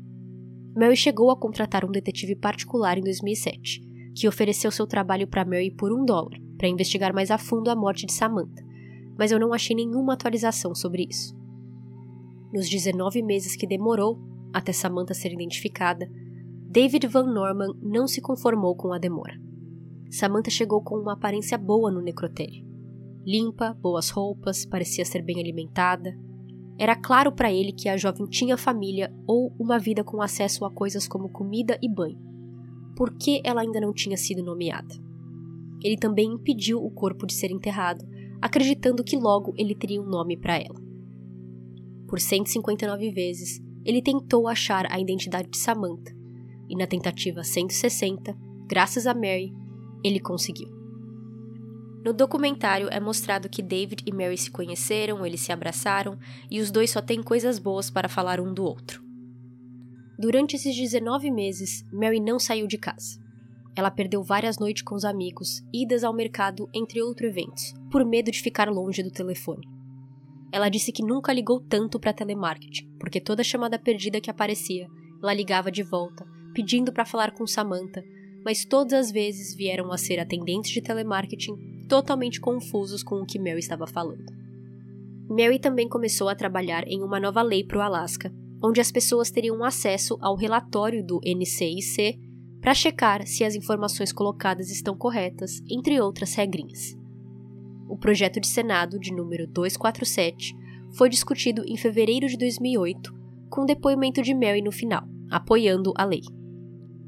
Mary 0.76 0.98
chegou 0.98 1.32
a 1.32 1.40
contratar 1.40 1.86
um 1.86 1.92
detetive 1.92 2.36
particular 2.36 2.98
em 2.98 3.04
2007, 3.04 3.80
que 4.14 4.28
ofereceu 4.28 4.70
seu 4.70 4.86
trabalho 4.86 5.30
para 5.30 5.46
Mary 5.46 5.72
por 5.72 5.94
um 5.94 6.04
dólar, 6.04 6.44
para 6.58 6.68
investigar 6.68 7.14
mais 7.14 7.32
a 7.32 7.38
fundo 7.38 7.70
a 7.70 7.76
morte 7.76 8.06
de 8.06 8.14
Samantha, 8.14 8.64
mas 9.18 9.32
eu 9.32 9.40
não 9.40 9.54
achei 9.54 9.76
nenhuma 9.76 10.14
atualização 10.14 10.74
sobre 10.76 11.08
isso. 11.10 11.36
Nos 12.54 12.70
19 12.70 13.22
meses 13.22 13.56
que 13.56 13.68
demorou 13.68 14.20
até 14.54 14.72
Samantha 14.72 15.14
ser 15.14 15.34
identificada, 15.34 16.10
David 16.70 17.08
Van 17.08 17.32
Norman 17.32 17.74
não 17.82 18.08
se 18.08 18.22
conformou 18.22 18.76
com 18.76 18.94
a 18.94 18.98
demora. 18.98 19.40
Samantha 20.10 20.50
chegou 20.50 20.82
com 20.82 20.96
uma 20.98 21.14
aparência 21.14 21.58
boa 21.58 21.92
no 21.92 22.02
necrotério. 22.02 22.66
Limpa, 23.26 23.74
boas 23.74 24.10
roupas, 24.10 24.66
parecia 24.66 25.04
ser 25.04 25.22
bem 25.22 25.40
alimentada. 25.40 26.14
Era 26.78 26.96
claro 26.96 27.32
para 27.32 27.52
ele 27.52 27.72
que 27.72 27.90
a 27.90 27.98
jovem 27.98 28.26
tinha 28.28 28.58
família 28.58 29.14
ou 29.26 29.54
uma 29.60 29.80
vida 29.80 30.04
com 30.04 30.22
acesso 30.22 30.64
a 30.64 30.72
coisas 30.72 31.08
como 31.08 31.30
comida 31.30 31.78
e 31.82 31.90
banho. 31.90 32.20
Por 32.96 33.18
que 33.18 33.42
ela 33.44 33.62
ainda 33.62 33.82
não 33.82 33.92
tinha 33.92 34.16
sido 34.16 34.44
nomeada? 34.44 34.94
Ele 35.86 35.98
também 35.98 36.34
impediu 36.34 36.84
o 36.84 36.90
corpo 36.90 37.28
de 37.28 37.34
ser 37.36 37.52
enterrado, 37.52 38.04
acreditando 38.42 39.04
que 39.04 39.16
logo 39.16 39.54
ele 39.56 39.76
teria 39.76 40.02
um 40.02 40.08
nome 40.08 40.36
para 40.36 40.58
ela. 40.58 40.82
Por 42.08 42.20
159 42.20 43.12
vezes, 43.12 43.62
ele 43.86 44.02
tentou 44.02 44.48
achar 44.48 44.92
a 44.92 45.00
identidade 45.00 45.48
de 45.48 45.58
Samantha, 45.60 46.12
e 46.68 46.76
na 46.76 46.88
tentativa 46.88 47.44
160, 47.44 48.36
graças 48.68 49.06
a 49.06 49.14
Mary, 49.14 49.54
ele 50.04 50.20
conseguiu. 50.20 50.70
No 52.04 52.14
documentário 52.14 52.88
é 52.90 53.00
mostrado 53.00 53.48
que 53.48 53.62
David 53.62 54.04
e 54.08 54.12
Mary 54.12 54.40
se 54.40 54.50
conheceram, 54.50 55.24
eles 55.24 55.42
se 55.42 55.52
abraçaram 55.52 56.18
e 56.50 56.60
os 56.60 56.72
dois 56.72 56.90
só 56.90 57.00
têm 57.00 57.22
coisas 57.22 57.60
boas 57.60 57.92
para 57.92 58.10
falar 58.10 58.40
um 58.40 58.52
do 58.52 58.64
outro. 58.64 59.04
Durante 60.18 60.56
esses 60.56 60.76
19 60.76 61.30
meses, 61.30 61.86
Mary 61.94 62.20
não 62.20 62.40
saiu 62.40 62.66
de 62.66 62.80
casa. 62.80 63.24
Ela 63.76 63.92
perdeu 63.92 64.24
várias 64.24 64.58
noites 64.58 64.84
com 64.84 64.96
os 64.96 65.04
amigos, 65.04 65.62
idas 65.74 66.04
ao 66.04 66.14
mercado, 66.14 66.70
entre 66.74 67.02
outros 67.02 67.30
eventos, 67.30 67.74
por 67.92 68.06
medo 68.06 68.32
de 68.32 68.42
ficar 68.42 68.70
longe 68.70 69.04
do 69.04 69.12
telefone. 69.12 69.68
Ela 70.52 70.70
disse 70.70 70.92
que 70.92 71.04
nunca 71.04 71.34
ligou 71.34 71.60
tanto 71.60 72.00
para 72.00 72.14
telemarketing, 72.14 72.90
porque 72.98 73.20
toda 73.20 73.44
chamada 73.44 73.78
perdida 73.78 74.22
que 74.22 74.32
aparecia, 74.32 74.88
ela 75.22 75.34
ligava 75.34 75.70
de 75.70 75.84
volta, 75.84 76.26
pedindo 76.54 76.94
para 76.94 77.04
falar 77.04 77.32
com 77.32 77.46
Samantha, 77.46 78.02
mas 78.46 78.64
todas 78.64 78.94
as 78.94 79.12
vezes 79.12 79.54
vieram 79.54 79.92
a 79.92 79.98
ser 79.98 80.20
atendentes 80.20 80.72
de 80.72 80.82
telemarketing 80.82 81.86
totalmente 81.90 82.40
confusos 82.40 83.04
com 83.04 83.16
o 83.16 83.26
que 83.26 83.40
Mary 83.40 83.60
estava 83.60 83.86
falando. 83.86 84.34
Mary 85.28 85.60
também 85.60 85.90
começou 85.90 86.30
a 86.30 86.36
trabalhar 86.36 86.88
em 86.88 87.02
uma 87.02 87.20
nova 87.20 87.42
lei 87.42 87.64
para 87.64 87.80
o 87.80 87.82
Alasca, 87.82 88.32
onde 88.64 88.80
as 88.80 88.92
pessoas 88.92 89.32
teriam 89.32 89.64
acesso 89.64 90.18
ao 90.22 90.36
relatório 90.36 91.04
do 91.04 91.20
NCIC 91.26 92.18
para 92.66 92.74
checar 92.74 93.28
se 93.28 93.44
as 93.44 93.54
informações 93.54 94.12
colocadas 94.12 94.72
estão 94.72 94.98
corretas, 94.98 95.62
entre 95.70 96.02
outras 96.02 96.34
regrinhas. 96.34 96.98
O 97.88 97.96
projeto 97.96 98.40
de 98.40 98.48
Senado, 98.48 99.00
de 99.00 99.14
número 99.14 99.46
247, 99.46 100.56
foi 100.98 101.08
discutido 101.08 101.64
em 101.68 101.78
fevereiro 101.78 102.28
de 102.28 102.36
2008, 102.36 103.14
com 103.52 103.68
depoimento 103.68 104.20
de 104.24 104.34
Mary 104.34 104.64
no 104.64 104.72
final, 104.72 105.04
apoiando 105.30 105.94
a 105.96 106.04
lei. 106.06 106.24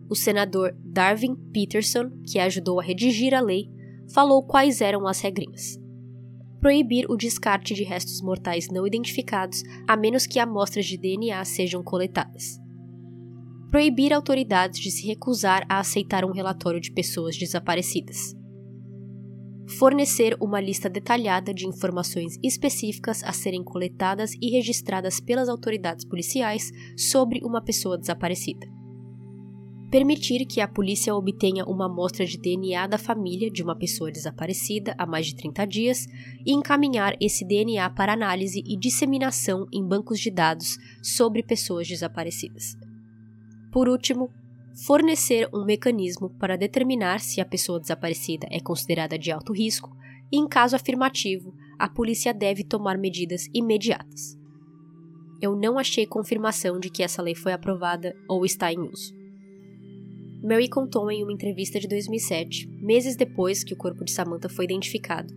O 0.07 0.13
senador 0.13 0.77
Darwin 0.77 1.35
Peterson, 1.51 2.11
que 2.23 2.37
ajudou 2.37 2.79
a 2.79 2.83
redigir 2.83 3.33
a 3.33 3.41
lei, 3.41 3.67
falou 4.13 4.43
quais 4.43 4.79
eram 4.79 5.07
as 5.07 5.21
regrinhas. 5.21 5.75
Proibir 6.59 7.09
o 7.09 7.17
descarte 7.17 7.73
de 7.73 7.83
restos 7.83 8.21
mortais 8.21 8.67
não 8.69 8.85
identificados, 8.85 9.63
a 9.87 9.97
menos 9.97 10.27
que 10.27 10.37
amostras 10.37 10.85
de 10.85 10.99
DNA 10.99 11.43
sejam 11.45 11.81
coletadas. 11.81 12.59
Proibir 13.69 14.13
autoridades 14.13 14.79
de 14.79 14.89
se 14.89 15.05
recusar 15.05 15.65
a 15.69 15.79
aceitar 15.79 16.23
um 16.25 16.31
relatório 16.31 16.79
de 16.79 16.91
pessoas 16.91 17.37
desaparecidas 17.37 18.35
fornecer 19.67 20.37
uma 20.39 20.61
lista 20.61 20.89
detalhada 20.89 21.53
de 21.53 21.67
informações 21.67 22.37
específicas 22.41 23.23
a 23.23 23.33
serem 23.33 23.63
coletadas 23.63 24.31
e 24.41 24.49
registradas 24.49 25.19
pelas 25.19 25.49
autoridades 25.49 26.05
policiais 26.05 26.71
sobre 26.95 27.41
uma 27.43 27.61
pessoa 27.61 27.97
desaparecida. 27.97 28.65
Permitir 29.91 30.45
que 30.45 30.59
a 30.59 30.67
polícia 30.67 31.15
obtenha 31.15 31.65
uma 31.65 31.85
amostra 31.85 32.25
de 32.25 32.37
DNA 32.37 32.87
da 32.87 32.97
família 32.97 33.49
de 33.49 33.63
uma 33.63 33.77
pessoa 33.77 34.11
desaparecida 34.11 34.93
há 34.97 35.05
mais 35.05 35.27
de 35.27 35.35
30 35.35 35.65
dias 35.65 36.05
e 36.45 36.51
encaminhar 36.53 37.15
esse 37.21 37.45
DNA 37.45 37.89
para 37.91 38.13
análise 38.13 38.61
e 38.65 38.77
disseminação 38.77 39.65
em 39.71 39.85
bancos 39.85 40.19
de 40.19 40.29
dados 40.29 40.77
sobre 41.01 41.41
pessoas 41.41 41.87
desaparecidas. 41.87 42.75
Por 43.77 43.87
último, 43.87 44.31
fornecer 44.87 45.47
um 45.53 45.63
mecanismo 45.63 46.31
para 46.39 46.57
determinar 46.57 47.19
se 47.19 47.39
a 47.39 47.45
pessoa 47.45 47.79
desaparecida 47.79 48.47
é 48.49 48.59
considerada 48.59 49.19
de 49.19 49.31
alto 49.31 49.53
risco 49.53 49.95
e, 50.31 50.37
em 50.39 50.47
caso 50.47 50.75
afirmativo, 50.75 51.53
a 51.77 51.87
polícia 51.87 52.33
deve 52.33 52.63
tomar 52.63 52.97
medidas 52.97 53.47
imediatas. 53.53 54.35
Eu 55.39 55.55
não 55.55 55.77
achei 55.77 56.07
confirmação 56.07 56.79
de 56.79 56.89
que 56.89 57.03
essa 57.03 57.21
lei 57.21 57.35
foi 57.35 57.53
aprovada 57.53 58.15
ou 58.27 58.43
está 58.43 58.73
em 58.73 58.79
uso. 58.79 59.13
Mary 60.41 60.67
contou 60.67 61.11
em 61.11 61.21
uma 61.21 61.31
entrevista 61.31 61.79
de 61.79 61.87
2007, 61.87 62.67
meses 62.81 63.15
depois 63.15 63.63
que 63.63 63.75
o 63.75 63.77
corpo 63.77 64.03
de 64.03 64.11
Samantha 64.11 64.49
foi 64.49 64.65
identificado, 64.65 65.31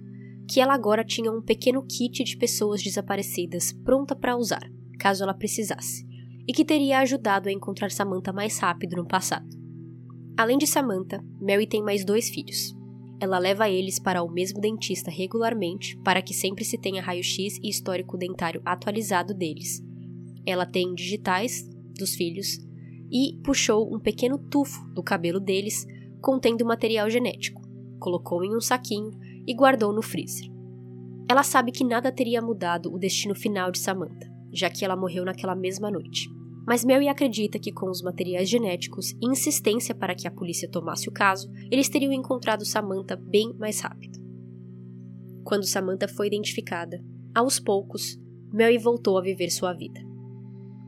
que 0.49 0.62
ela 0.62 0.72
agora 0.72 1.05
tinha 1.05 1.30
um 1.30 1.43
pequeno 1.43 1.82
kit 1.82 2.24
de 2.24 2.38
pessoas 2.38 2.82
desaparecidas 2.82 3.70
pronta 3.84 4.16
para 4.16 4.34
usar, 4.34 4.66
caso 4.99 5.24
ela 5.24 5.34
precisasse 5.34 6.09
e 6.51 6.53
que 6.53 6.64
teria 6.64 6.98
ajudado 6.98 7.48
a 7.48 7.53
encontrar 7.53 7.92
Samantha 7.92 8.32
mais 8.32 8.59
rápido 8.59 8.96
no 8.96 9.07
passado. 9.07 9.48
Além 10.36 10.59
de 10.59 10.66
Samantha, 10.66 11.24
Mary 11.40 11.64
tem 11.64 11.80
mais 11.80 12.05
dois 12.05 12.28
filhos. 12.28 12.74
Ela 13.20 13.38
leva 13.38 13.68
eles 13.68 14.01
para 14.01 14.20
o 14.20 14.28
mesmo 14.28 14.61
dentista 14.61 15.12
regularmente 15.12 15.96
para 16.03 16.20
que 16.20 16.34
sempre 16.34 16.64
se 16.64 16.76
tenha 16.76 17.01
raio-x 17.01 17.57
e 17.62 17.68
histórico 17.68 18.18
dentário 18.18 18.61
atualizado 18.64 19.32
deles. 19.32 19.80
Ela 20.44 20.66
tem 20.66 20.92
digitais 20.92 21.70
dos 21.96 22.16
filhos 22.16 22.59
e 23.12 23.38
puxou 23.44 23.88
um 23.94 24.01
pequeno 24.01 24.36
tufo 24.36 24.84
do 24.92 25.05
cabelo 25.05 25.38
deles 25.38 25.86
contendo 26.20 26.66
material 26.66 27.09
genético, 27.09 27.62
colocou 28.01 28.42
em 28.42 28.57
um 28.57 28.61
saquinho 28.61 29.12
e 29.46 29.55
guardou 29.55 29.92
no 29.92 30.03
freezer. 30.03 30.51
Ela 31.30 31.44
sabe 31.44 31.70
que 31.70 31.84
nada 31.84 32.11
teria 32.11 32.42
mudado 32.42 32.92
o 32.92 32.98
destino 32.98 33.36
final 33.36 33.70
de 33.70 33.78
Samantha, 33.78 34.28
já 34.53 34.68
que 34.68 34.84
ela 34.84 34.96
morreu 34.96 35.24
naquela 35.24 35.55
mesma 35.55 35.92
noite 35.92 36.39
mas 36.70 36.84
Mary 36.84 37.08
acredita 37.08 37.58
que 37.58 37.72
com 37.72 37.90
os 37.90 38.00
materiais 38.00 38.48
genéticos 38.48 39.10
e 39.20 39.26
insistência 39.26 39.92
para 39.92 40.14
que 40.14 40.28
a 40.28 40.30
polícia 40.30 40.70
tomasse 40.70 41.08
o 41.08 41.12
caso, 41.12 41.50
eles 41.68 41.88
teriam 41.88 42.12
encontrado 42.12 42.64
Samantha 42.64 43.16
bem 43.16 43.52
mais 43.58 43.80
rápido. 43.80 44.20
Quando 45.42 45.66
Samantha 45.66 46.06
foi 46.06 46.28
identificada, 46.28 47.04
aos 47.34 47.58
poucos, 47.58 48.16
Mary 48.52 48.78
voltou 48.78 49.18
a 49.18 49.20
viver 49.20 49.50
sua 49.50 49.72
vida. 49.72 50.00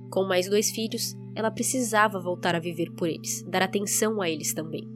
Com 0.08 0.22
mais 0.22 0.48
dois 0.48 0.70
filhos, 0.70 1.16
ela 1.34 1.50
precisava 1.50 2.20
voltar 2.20 2.54
a 2.54 2.60
viver 2.60 2.92
por 2.92 3.08
eles, 3.08 3.42
dar 3.50 3.62
atenção 3.62 4.22
a 4.22 4.30
eles 4.30 4.54
também. 4.54 4.88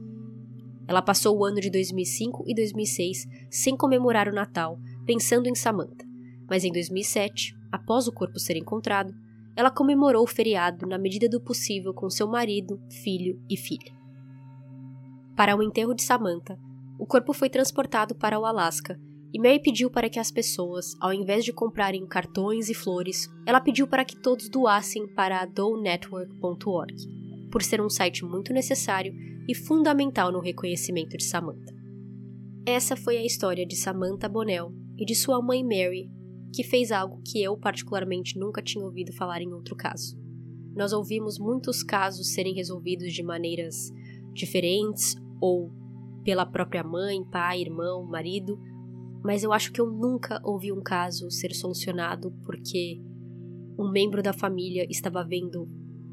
Ela 0.86 1.02
passou 1.02 1.36
o 1.36 1.44
ano 1.44 1.60
de 1.60 1.68
2005 1.68 2.44
e 2.46 2.54
2006 2.54 3.26
sem 3.50 3.76
comemorar 3.76 4.28
o 4.28 4.32
Natal, 4.32 4.78
pensando 5.04 5.48
em 5.48 5.54
Samantha, 5.56 6.06
mas 6.48 6.62
em 6.62 6.70
2007, 6.70 7.56
após 7.72 8.06
o 8.06 8.12
corpo 8.12 8.38
ser 8.38 8.56
encontrado, 8.56 9.12
ela 9.56 9.70
comemorou 9.70 10.22
o 10.22 10.28
feriado 10.28 10.86
na 10.86 10.98
medida 10.98 11.28
do 11.28 11.40
possível 11.40 11.94
com 11.94 12.10
seu 12.10 12.28
marido, 12.28 12.78
filho 13.02 13.40
e 13.48 13.56
filha. 13.56 13.96
Para 15.34 15.56
o 15.56 15.62
enterro 15.62 15.94
de 15.94 16.02
Samantha, 16.02 16.58
o 16.98 17.06
corpo 17.06 17.32
foi 17.32 17.48
transportado 17.48 18.14
para 18.14 18.38
o 18.38 18.44
Alasca 18.44 18.98
e 19.32 19.38
Mary 19.38 19.60
pediu 19.60 19.90
para 19.90 20.08
que 20.08 20.18
as 20.18 20.30
pessoas, 20.30 20.94
ao 21.00 21.12
invés 21.12 21.44
de 21.44 21.52
comprarem 21.52 22.06
cartões 22.06 22.70
e 22.70 22.74
flores, 22.74 23.28
ela 23.44 23.60
pediu 23.60 23.86
para 23.86 24.04
que 24.04 24.16
todos 24.16 24.48
doassem 24.48 25.06
para 25.06 25.40
a 25.40 25.46
donetwork.org, 25.46 26.94
por 27.50 27.62
ser 27.62 27.80
um 27.80 27.90
site 27.90 28.24
muito 28.24 28.52
necessário 28.52 29.12
e 29.48 29.54
fundamental 29.54 30.32
no 30.32 30.40
reconhecimento 30.40 31.16
de 31.16 31.24
Samantha. 31.24 31.74
Essa 32.66 32.96
foi 32.96 33.18
a 33.18 33.24
história 33.24 33.66
de 33.66 33.76
Samantha 33.76 34.28
Bonnell 34.28 34.72
e 34.98 35.04
de 35.04 35.14
sua 35.14 35.42
mãe 35.42 35.62
Mary 35.62 36.10
que 36.54 36.62
fez 36.62 36.90
algo 36.90 37.20
que 37.24 37.42
eu, 37.42 37.56
particularmente, 37.56 38.38
nunca 38.38 38.62
tinha 38.62 38.84
ouvido 38.84 39.12
falar 39.12 39.40
em 39.40 39.52
outro 39.52 39.76
caso. 39.76 40.18
Nós 40.74 40.92
ouvimos 40.92 41.38
muitos 41.38 41.82
casos 41.82 42.32
serem 42.32 42.54
resolvidos 42.54 43.12
de 43.12 43.22
maneiras 43.22 43.90
diferentes 44.32 45.16
ou 45.40 45.72
pela 46.22 46.44
própria 46.44 46.82
mãe, 46.82 47.24
pai, 47.24 47.60
irmão, 47.60 48.04
marido, 48.04 48.58
mas 49.24 49.42
eu 49.42 49.52
acho 49.52 49.72
que 49.72 49.80
eu 49.80 49.90
nunca 49.90 50.40
ouvi 50.44 50.72
um 50.72 50.82
caso 50.82 51.30
ser 51.30 51.54
solucionado 51.54 52.32
porque 52.44 53.00
um 53.78 53.90
membro 53.90 54.22
da 54.22 54.32
família 54.32 54.86
estava 54.90 55.24
vendo 55.24 55.68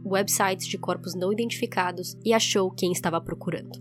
websites 0.05 0.67
de 0.67 0.77
corpos 0.77 1.15
não 1.15 1.31
identificados 1.31 2.17
e 2.25 2.33
achou 2.33 2.69
quem 2.71 2.91
estava 2.91 3.21
procurando. 3.21 3.71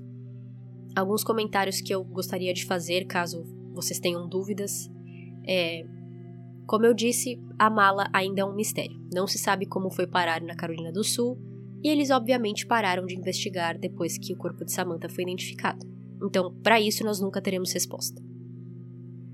Alguns 0.95 1.25
comentários 1.25 1.81
que 1.81 1.95
eu 1.95 2.05
gostaria 2.05 2.53
de 2.53 2.65
fazer, 2.65 3.07
caso 3.07 3.45
vocês 3.73 3.99
tenham 3.99 4.29
dúvidas, 4.29 4.91
é. 5.47 5.85
Como 6.73 6.87
eu 6.87 6.95
disse, 6.95 7.39
a 7.59 7.69
mala 7.69 8.09
ainda 8.15 8.41
é 8.41 8.45
um 8.47 8.55
mistério. 8.55 8.99
Não 9.13 9.27
se 9.27 9.37
sabe 9.37 9.67
como 9.67 9.91
foi 9.91 10.07
parar 10.07 10.41
na 10.41 10.57
Carolina 10.57 10.91
do 10.91 11.05
Sul, 11.05 11.39
e 11.85 11.89
eles 11.91 12.09
obviamente 12.09 12.67
pararam 12.67 13.05
de 13.05 13.15
investigar 13.15 13.79
depois 13.79 14.17
que 14.17 14.33
o 14.33 14.39
corpo 14.39 14.65
de 14.65 14.73
Samantha 14.73 15.07
foi 15.07 15.23
identificado. 15.23 15.87
Então, 16.25 16.51
para 16.63 16.81
isso, 16.81 17.05
nós 17.05 17.21
nunca 17.21 17.43
teremos 17.43 17.75
resposta. 17.75 18.23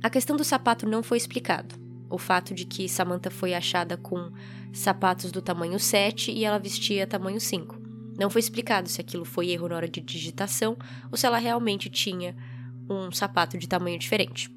A 0.02 0.10
questão 0.10 0.36
do 0.36 0.42
sapato 0.42 0.84
não 0.84 1.00
foi 1.00 1.16
explicado. 1.16 1.76
O 2.10 2.18
fato 2.18 2.52
de 2.52 2.66
que 2.66 2.88
Samantha 2.88 3.30
foi 3.30 3.54
achada 3.54 3.96
com 3.96 4.32
sapatos 4.72 5.30
do 5.30 5.40
tamanho 5.40 5.78
7 5.78 6.32
e 6.32 6.44
ela 6.44 6.58
vestia 6.58 7.06
tamanho 7.06 7.40
5. 7.40 7.80
Não 8.18 8.28
foi 8.28 8.40
explicado 8.40 8.88
se 8.88 9.00
aquilo 9.00 9.24
foi 9.24 9.50
erro 9.50 9.68
na 9.68 9.76
hora 9.76 9.88
de 9.88 10.00
digitação 10.00 10.76
ou 11.08 11.16
se 11.16 11.24
ela 11.24 11.38
realmente 11.38 11.88
tinha 11.88 12.34
um 12.90 13.12
sapato 13.12 13.56
de 13.56 13.68
tamanho 13.68 13.96
diferente. 13.96 14.50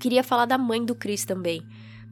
Queria 0.00 0.24
falar 0.24 0.46
da 0.46 0.56
mãe 0.56 0.82
do 0.82 0.94
Chris 0.94 1.26
também, 1.26 1.62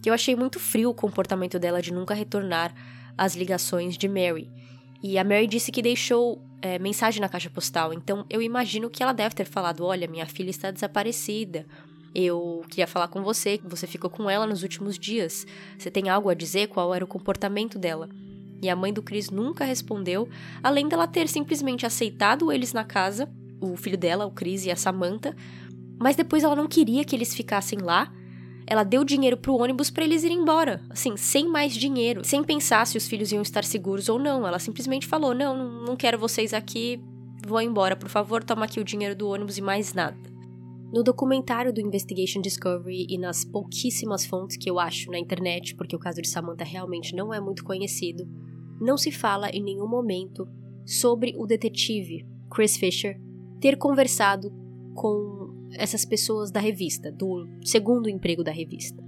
que 0.02 0.10
eu 0.10 0.14
achei 0.14 0.34
muito 0.36 0.58
frio 0.58 0.90
o 0.90 0.94
comportamento 0.94 1.58
dela 1.58 1.82
de 1.82 1.92
nunca 1.92 2.14
retornar 2.14 2.74
às 3.16 3.34
ligações 3.34 3.96
de 3.96 4.08
Mary. 4.08 4.50
E 5.02 5.18
a 5.18 5.24
Mary 5.24 5.46
disse 5.46 5.70
que 5.70 5.82
deixou 5.82 6.42
é, 6.60 6.78
mensagem 6.78 7.20
na 7.20 7.28
caixa 7.28 7.50
postal, 7.50 7.92
então 7.92 8.26
eu 8.28 8.42
imagino 8.42 8.90
que 8.90 9.02
ela 9.02 9.12
deve 9.12 9.34
ter 9.34 9.44
falado: 9.44 9.84
Olha, 9.84 10.08
minha 10.08 10.26
filha 10.26 10.50
está 10.50 10.70
desaparecida. 10.70 11.66
Eu 12.14 12.64
queria 12.68 12.86
falar 12.86 13.08
com 13.08 13.22
você, 13.22 13.60
você 13.62 13.86
ficou 13.86 14.10
com 14.10 14.28
ela 14.28 14.46
nos 14.46 14.62
últimos 14.62 14.98
dias. 14.98 15.46
Você 15.78 15.90
tem 15.90 16.08
algo 16.08 16.30
a 16.30 16.34
dizer? 16.34 16.68
Qual 16.68 16.94
era 16.94 17.04
o 17.04 17.08
comportamento 17.08 17.78
dela? 17.78 18.08
E 18.60 18.68
a 18.68 18.74
mãe 18.74 18.92
do 18.92 19.02
Chris 19.02 19.30
nunca 19.30 19.64
respondeu, 19.64 20.28
além 20.62 20.88
dela 20.88 21.06
ter 21.06 21.28
simplesmente 21.28 21.86
aceitado 21.86 22.50
eles 22.50 22.72
na 22.72 22.82
casa, 22.82 23.30
o 23.60 23.76
filho 23.76 23.96
dela, 23.96 24.26
o 24.26 24.32
Chris 24.32 24.64
e 24.64 24.70
a 24.70 24.76
Samantha, 24.76 25.36
mas 25.98 26.16
depois 26.16 26.42
ela 26.42 26.56
não 26.56 26.66
queria 26.66 27.04
que 27.04 27.14
eles 27.14 27.34
ficassem 27.34 27.78
lá. 27.78 28.12
Ela 28.70 28.84
deu 28.84 29.02
dinheiro 29.02 29.38
pro 29.38 29.56
ônibus 29.56 29.90
para 29.90 30.04
eles 30.04 30.24
irem 30.24 30.40
embora, 30.40 30.82
assim, 30.90 31.16
sem 31.16 31.48
mais 31.48 31.74
dinheiro, 31.74 32.22
sem 32.22 32.44
pensar 32.44 32.86
se 32.86 32.98
os 32.98 33.08
filhos 33.08 33.32
iam 33.32 33.40
estar 33.40 33.64
seguros 33.64 34.10
ou 34.10 34.18
não. 34.18 34.46
Ela 34.46 34.58
simplesmente 34.58 35.06
falou: 35.06 35.34
"Não, 35.34 35.56
não 35.84 35.96
quero 35.96 36.18
vocês 36.18 36.52
aqui, 36.52 37.00
vou 37.46 37.62
embora, 37.62 37.96
por 37.96 38.10
favor, 38.10 38.44
toma 38.44 38.66
aqui 38.66 38.78
o 38.78 38.84
dinheiro 38.84 39.16
do 39.16 39.26
ônibus 39.26 39.56
e 39.56 39.62
mais 39.62 39.94
nada". 39.94 40.18
No 40.92 41.02
documentário 41.02 41.72
do 41.72 41.80
Investigation 41.80 42.42
Discovery 42.42 43.06
e 43.08 43.16
nas 43.16 43.42
pouquíssimas 43.42 44.26
fontes 44.26 44.56
que 44.56 44.70
eu 44.70 44.78
acho 44.78 45.10
na 45.10 45.18
internet, 45.18 45.74
porque 45.74 45.96
o 45.96 45.98
caso 45.98 46.20
de 46.20 46.28
Samantha 46.28 46.64
realmente 46.64 47.16
não 47.16 47.32
é 47.32 47.40
muito 47.40 47.64
conhecido, 47.64 48.28
não 48.78 48.98
se 48.98 49.10
fala 49.10 49.48
em 49.50 49.62
nenhum 49.62 49.88
momento 49.88 50.46
sobre 50.86 51.34
o 51.38 51.46
detetive 51.46 52.26
Chris 52.50 52.76
Fisher 52.76 53.18
ter 53.60 53.76
conversado 53.76 54.50
com 54.94 55.47
essas 55.72 56.04
pessoas 56.04 56.50
da 56.50 56.60
revista, 56.60 57.12
do 57.12 57.46
segundo 57.64 58.08
emprego 58.08 58.42
da 58.42 58.52
revista. 58.52 59.02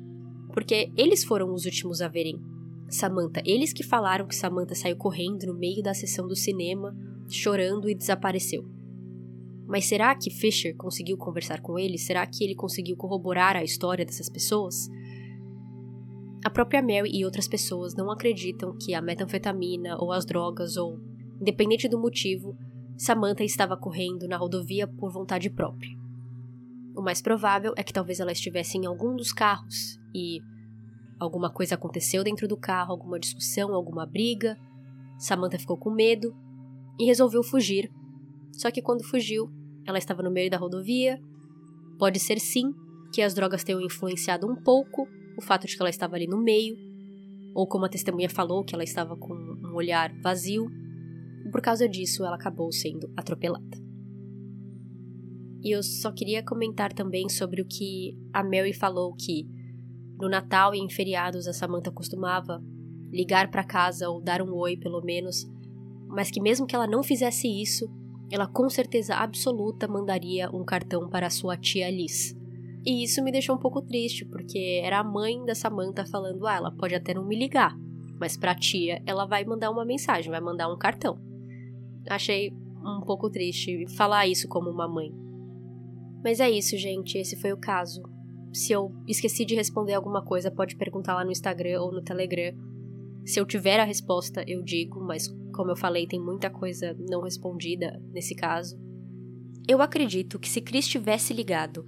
Porque 0.53 0.93
eles 0.97 1.25
foram 1.25 1.53
os 1.53 1.65
últimos 1.65 2.01
a 2.01 2.09
verem 2.09 2.41
Samantha. 2.89 3.41
Eles 3.45 3.73
que 3.73 3.85
falaram 3.85 4.27
que 4.27 4.35
Samantha 4.35 4.75
saiu 4.75 4.97
correndo 4.97 5.47
no 5.47 5.55
meio 5.55 5.83
da 5.83 5.95
sessão 5.95 6.27
do 6.27 6.35
cinema, 6.35 6.97
chorando 7.29 7.89
e 7.89 7.95
desapareceu. 7.95 8.65
Mas 9.67 9.85
será 9.85 10.13
que 10.17 10.31
Fisher 10.31 10.75
conseguiu 10.77 11.17
conversar 11.17 11.61
com 11.61 11.79
ele? 11.79 11.97
Será 11.97 12.27
que 12.27 12.43
ele 12.43 12.57
conseguiu 12.57 12.97
corroborar 12.97 13.55
a 13.55 13.63
história 13.63 14.05
dessas 14.05 14.29
pessoas? 14.29 14.89
A 16.45 16.51
própria 16.51 16.83
Mary 16.83 17.11
e 17.13 17.25
outras 17.25 17.47
pessoas 17.47 17.95
não 17.95 18.11
acreditam 18.11 18.77
que 18.77 18.95
a 18.95 19.01
metanfetamina 19.01 19.97
ou 20.01 20.11
as 20.11 20.25
drogas 20.25 20.77
ou, 20.77 20.99
independente 21.41 21.89
do 21.89 22.01
motivo, 22.01 22.57
Samantha 22.97 23.45
estava 23.45 23.77
correndo 23.77 24.27
na 24.27 24.37
rodovia 24.37 24.89
por 24.89 25.13
vontade 25.13 25.49
própria. 25.49 26.00
O 27.01 27.03
mais 27.03 27.23
provável 27.23 27.73
é 27.79 27.83
que 27.83 27.95
talvez 27.95 28.21
ela 28.21 28.31
estivesse 28.31 28.77
em 28.77 28.85
algum 28.85 29.17
dos 29.17 29.33
carros 29.33 29.99
e 30.15 30.39
alguma 31.19 31.51
coisa 31.51 31.75
aconteceu 31.75 32.23
dentro 32.23 32.47
do 32.47 32.59
carro, 32.59 32.93
alguma 32.93 33.19
discussão, 33.19 33.75
alguma 33.75 34.05
briga. 34.05 34.55
Samantha 35.19 35.59
ficou 35.59 35.79
com 35.79 35.91
medo 35.91 36.37
e 36.99 37.07
resolveu 37.07 37.43
fugir. 37.43 37.91
Só 38.53 38.71
que 38.71 38.83
quando 38.83 39.03
fugiu, 39.03 39.51
ela 39.87 39.97
estava 39.97 40.23
no 40.23 40.31
meio 40.31 40.51
da 40.51 40.59
rodovia. 40.59 41.19
Pode 41.99 42.21
ser 42.21 42.39
sim 42.39 42.71
que 43.15 43.23
as 43.23 43.33
drogas 43.33 43.65
tenham 43.65 43.81
influenciado 43.81 44.47
um 44.47 44.57
pouco 44.63 45.09
o 45.39 45.41
fato 45.41 45.67
de 45.67 45.75
que 45.75 45.81
ela 45.81 45.89
estava 45.89 46.17
ali 46.17 46.27
no 46.27 46.37
meio, 46.37 46.77
ou 47.55 47.67
como 47.67 47.87
a 47.87 47.89
testemunha 47.89 48.29
falou, 48.29 48.63
que 48.63 48.75
ela 48.75 48.85
estava 48.85 49.17
com 49.17 49.33
um 49.33 49.75
olhar 49.75 50.13
vazio. 50.21 50.67
E 51.47 51.49
por 51.49 51.63
causa 51.63 51.89
disso, 51.89 52.27
ela 52.27 52.37
acabou 52.37 52.71
sendo 52.71 53.11
atropelada. 53.17 53.90
E 55.63 55.71
eu 55.71 55.83
só 55.83 56.11
queria 56.11 56.43
comentar 56.43 56.93
também 56.93 57.29
sobre 57.29 57.61
o 57.61 57.67
que 57.67 58.17
a 58.33 58.43
Mary 58.43 58.73
falou 58.73 59.15
que 59.15 59.47
no 60.19 60.29
Natal 60.29 60.75
e 60.75 60.79
em 60.79 60.89
feriados 60.89 61.47
a 61.47 61.53
Samantha 61.53 61.91
costumava 61.91 62.63
ligar 63.11 63.51
para 63.51 63.65
casa 63.65 64.09
ou 64.09 64.21
dar 64.21 64.41
um 64.41 64.55
oi 64.55 64.77
pelo 64.77 65.03
menos, 65.03 65.51
mas 66.09 66.31
que 66.31 66.41
mesmo 66.41 66.67
que 66.67 66.75
ela 66.75 66.87
não 66.87 67.03
fizesse 67.03 67.49
isso, 67.49 67.89
ela 68.31 68.47
com 68.47 68.69
certeza 68.69 69.17
absoluta 69.17 69.89
mandaria 69.89 70.51
um 70.55 70.65
cartão 70.65 71.09
para 71.09 71.31
sua 71.31 71.57
tia 71.57 71.91
Liz. 71.91 72.37
E 72.87 73.03
isso 73.03 73.23
me 73.23 73.33
deixou 73.33 73.57
um 73.57 73.59
pouco 73.59 73.83
triste, 73.83 74.25
porque 74.25 74.81
era 74.83 75.01
a 75.01 75.05
mãe 75.05 75.45
da 75.45 75.55
Samantha 75.55 76.07
falando: 76.07 76.47
"Ah, 76.47 76.57
ela 76.57 76.71
pode 76.71 76.95
até 76.95 77.13
não 77.13 77.27
me 77.27 77.37
ligar, 77.37 77.77
mas 78.19 78.37
para 78.37 78.53
a 78.53 78.59
tia 78.59 79.03
ela 79.05 79.27
vai 79.27 79.45
mandar 79.45 79.71
uma 79.71 79.85
mensagem, 79.85 80.31
vai 80.31 80.41
mandar 80.41 80.73
um 80.73 80.79
cartão". 80.79 81.19
Achei 82.09 82.51
um 82.83 83.03
pouco 83.05 83.29
triste 83.29 83.87
falar 83.97 84.27
isso 84.27 84.49
como 84.49 84.71
uma 84.71 84.89
mãe. 84.89 85.13
Mas 86.23 86.41
é 86.41 86.51
isso, 86.51 86.77
gente, 86.77 87.19
esse 87.19 87.37
foi 87.37 87.53
o 87.53 87.57
caso. 87.57 88.03
Se 88.53 88.73
eu 88.73 88.93
esqueci 89.07 89.45
de 89.45 89.55
responder 89.55 89.95
alguma 89.95 90.25
coisa, 90.25 90.51
pode 90.51 90.77
perguntar 90.77 91.15
lá 91.15 91.25
no 91.25 91.31
Instagram 91.31 91.81
ou 91.81 91.93
no 91.93 92.03
Telegram. 92.03 92.55
Se 93.25 93.39
eu 93.39 93.47
tiver 93.47 93.79
a 93.79 93.85
resposta, 93.85 94.45
eu 94.47 94.63
digo, 94.63 95.01
mas 95.01 95.29
como 95.55 95.71
eu 95.71 95.77
falei, 95.77 96.07
tem 96.07 96.21
muita 96.21 96.51
coisa 96.51 96.97
não 97.09 97.23
respondida 97.23 98.01
nesse 98.13 98.35
caso. 98.35 98.79
Eu 99.69 99.81
acredito 99.81 100.39
que 100.39 100.49
se 100.49 100.61
Chris 100.61 100.89
tivesse 100.89 101.33
ligado 101.33 101.85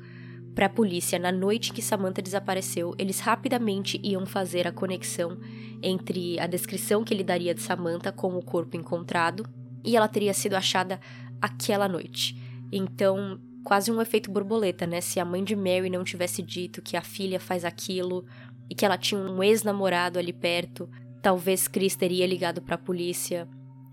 para 0.54 0.66
a 0.66 0.70
polícia 0.70 1.18
na 1.18 1.32
noite 1.32 1.72
que 1.72 1.82
Samantha 1.82 2.22
desapareceu, 2.22 2.94
eles 2.98 3.20
rapidamente 3.20 3.98
iam 4.02 4.26
fazer 4.26 4.66
a 4.66 4.72
conexão 4.72 5.38
entre 5.82 6.38
a 6.38 6.46
descrição 6.46 7.02
que 7.02 7.12
ele 7.12 7.24
daria 7.24 7.54
de 7.54 7.62
Samantha 7.62 8.12
com 8.12 8.36
o 8.36 8.44
corpo 8.44 8.76
encontrado 8.76 9.44
e 9.84 9.96
ela 9.96 10.08
teria 10.08 10.34
sido 10.34 10.54
achada 10.54 11.00
aquela 11.40 11.88
noite. 11.88 12.36
Então, 12.70 13.40
quase 13.64 13.90
um 13.90 14.00
efeito 14.00 14.30
borboleta, 14.30 14.86
né? 14.86 15.00
Se 15.00 15.20
a 15.20 15.24
mãe 15.24 15.42
de 15.42 15.54
Mary 15.54 15.88
não 15.90 16.04
tivesse 16.04 16.42
dito 16.42 16.82
que 16.82 16.96
a 16.96 17.02
filha 17.02 17.38
faz 17.38 17.64
aquilo 17.64 18.24
e 18.68 18.74
que 18.74 18.84
ela 18.84 18.98
tinha 18.98 19.20
um 19.20 19.42
ex-namorado 19.42 20.18
ali 20.18 20.32
perto, 20.32 20.88
talvez 21.20 21.68
Chris 21.68 21.96
teria 21.96 22.26
ligado 22.26 22.60
para 22.60 22.74
a 22.74 22.78
polícia 22.78 23.48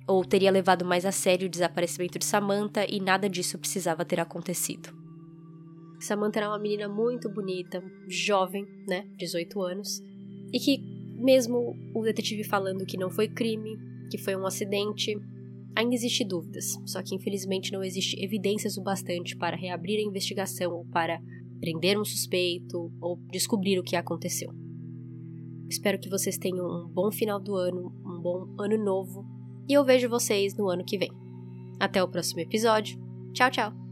ou 0.07 0.25
teria 0.25 0.49
levado 0.49 0.83
mais 0.83 1.05
a 1.05 1.11
sério 1.11 1.47
o 1.47 1.49
desaparecimento 1.49 2.17
de 2.17 2.25
Samantha 2.25 2.85
e 2.89 2.99
nada 2.99 3.29
disso 3.29 3.59
precisava 3.59 4.03
ter 4.03 4.19
acontecido. 4.19 4.89
Samantha 5.99 6.39
era 6.39 6.49
uma 6.49 6.57
menina 6.57 6.87
muito 6.87 7.29
bonita, 7.29 7.83
jovem, 8.07 8.65
né, 8.87 9.05
18 9.17 9.61
anos, 9.61 10.01
e 10.51 10.59
que 10.59 10.79
mesmo 11.19 11.75
o 11.93 12.01
detetive 12.01 12.43
falando 12.43 12.85
que 12.85 12.97
não 12.97 13.09
foi 13.11 13.27
crime, 13.27 13.77
que 14.09 14.17
foi 14.17 14.35
um 14.35 14.45
acidente, 14.45 15.15
Ainda 15.75 15.95
existe 15.95 16.25
dúvidas, 16.25 16.77
só 16.85 17.01
que 17.01 17.15
infelizmente 17.15 17.71
não 17.71 17.83
existe 17.83 18.21
evidências 18.21 18.77
o 18.77 18.83
bastante 18.83 19.35
para 19.37 19.55
reabrir 19.55 19.99
a 19.99 20.07
investigação 20.07 20.73
ou 20.73 20.85
para 20.85 21.21
prender 21.59 21.99
um 21.99 22.05
suspeito 22.05 22.91
ou 22.99 23.17
descobrir 23.31 23.79
o 23.79 23.83
que 23.83 23.95
aconteceu. 23.95 24.51
Espero 25.69 25.99
que 25.99 26.09
vocês 26.09 26.37
tenham 26.37 26.65
um 26.65 26.87
bom 26.87 27.11
final 27.11 27.39
do 27.39 27.55
ano, 27.55 27.93
um 28.05 28.19
bom 28.19 28.55
ano 28.59 28.83
novo, 28.83 29.25
e 29.67 29.73
eu 29.73 29.85
vejo 29.85 30.09
vocês 30.09 30.55
no 30.57 30.67
ano 30.67 30.83
que 30.83 30.97
vem. 30.97 31.11
Até 31.79 32.03
o 32.03 32.07
próximo 32.07 32.41
episódio. 32.41 32.99
Tchau, 33.33 33.51
tchau! 33.51 33.88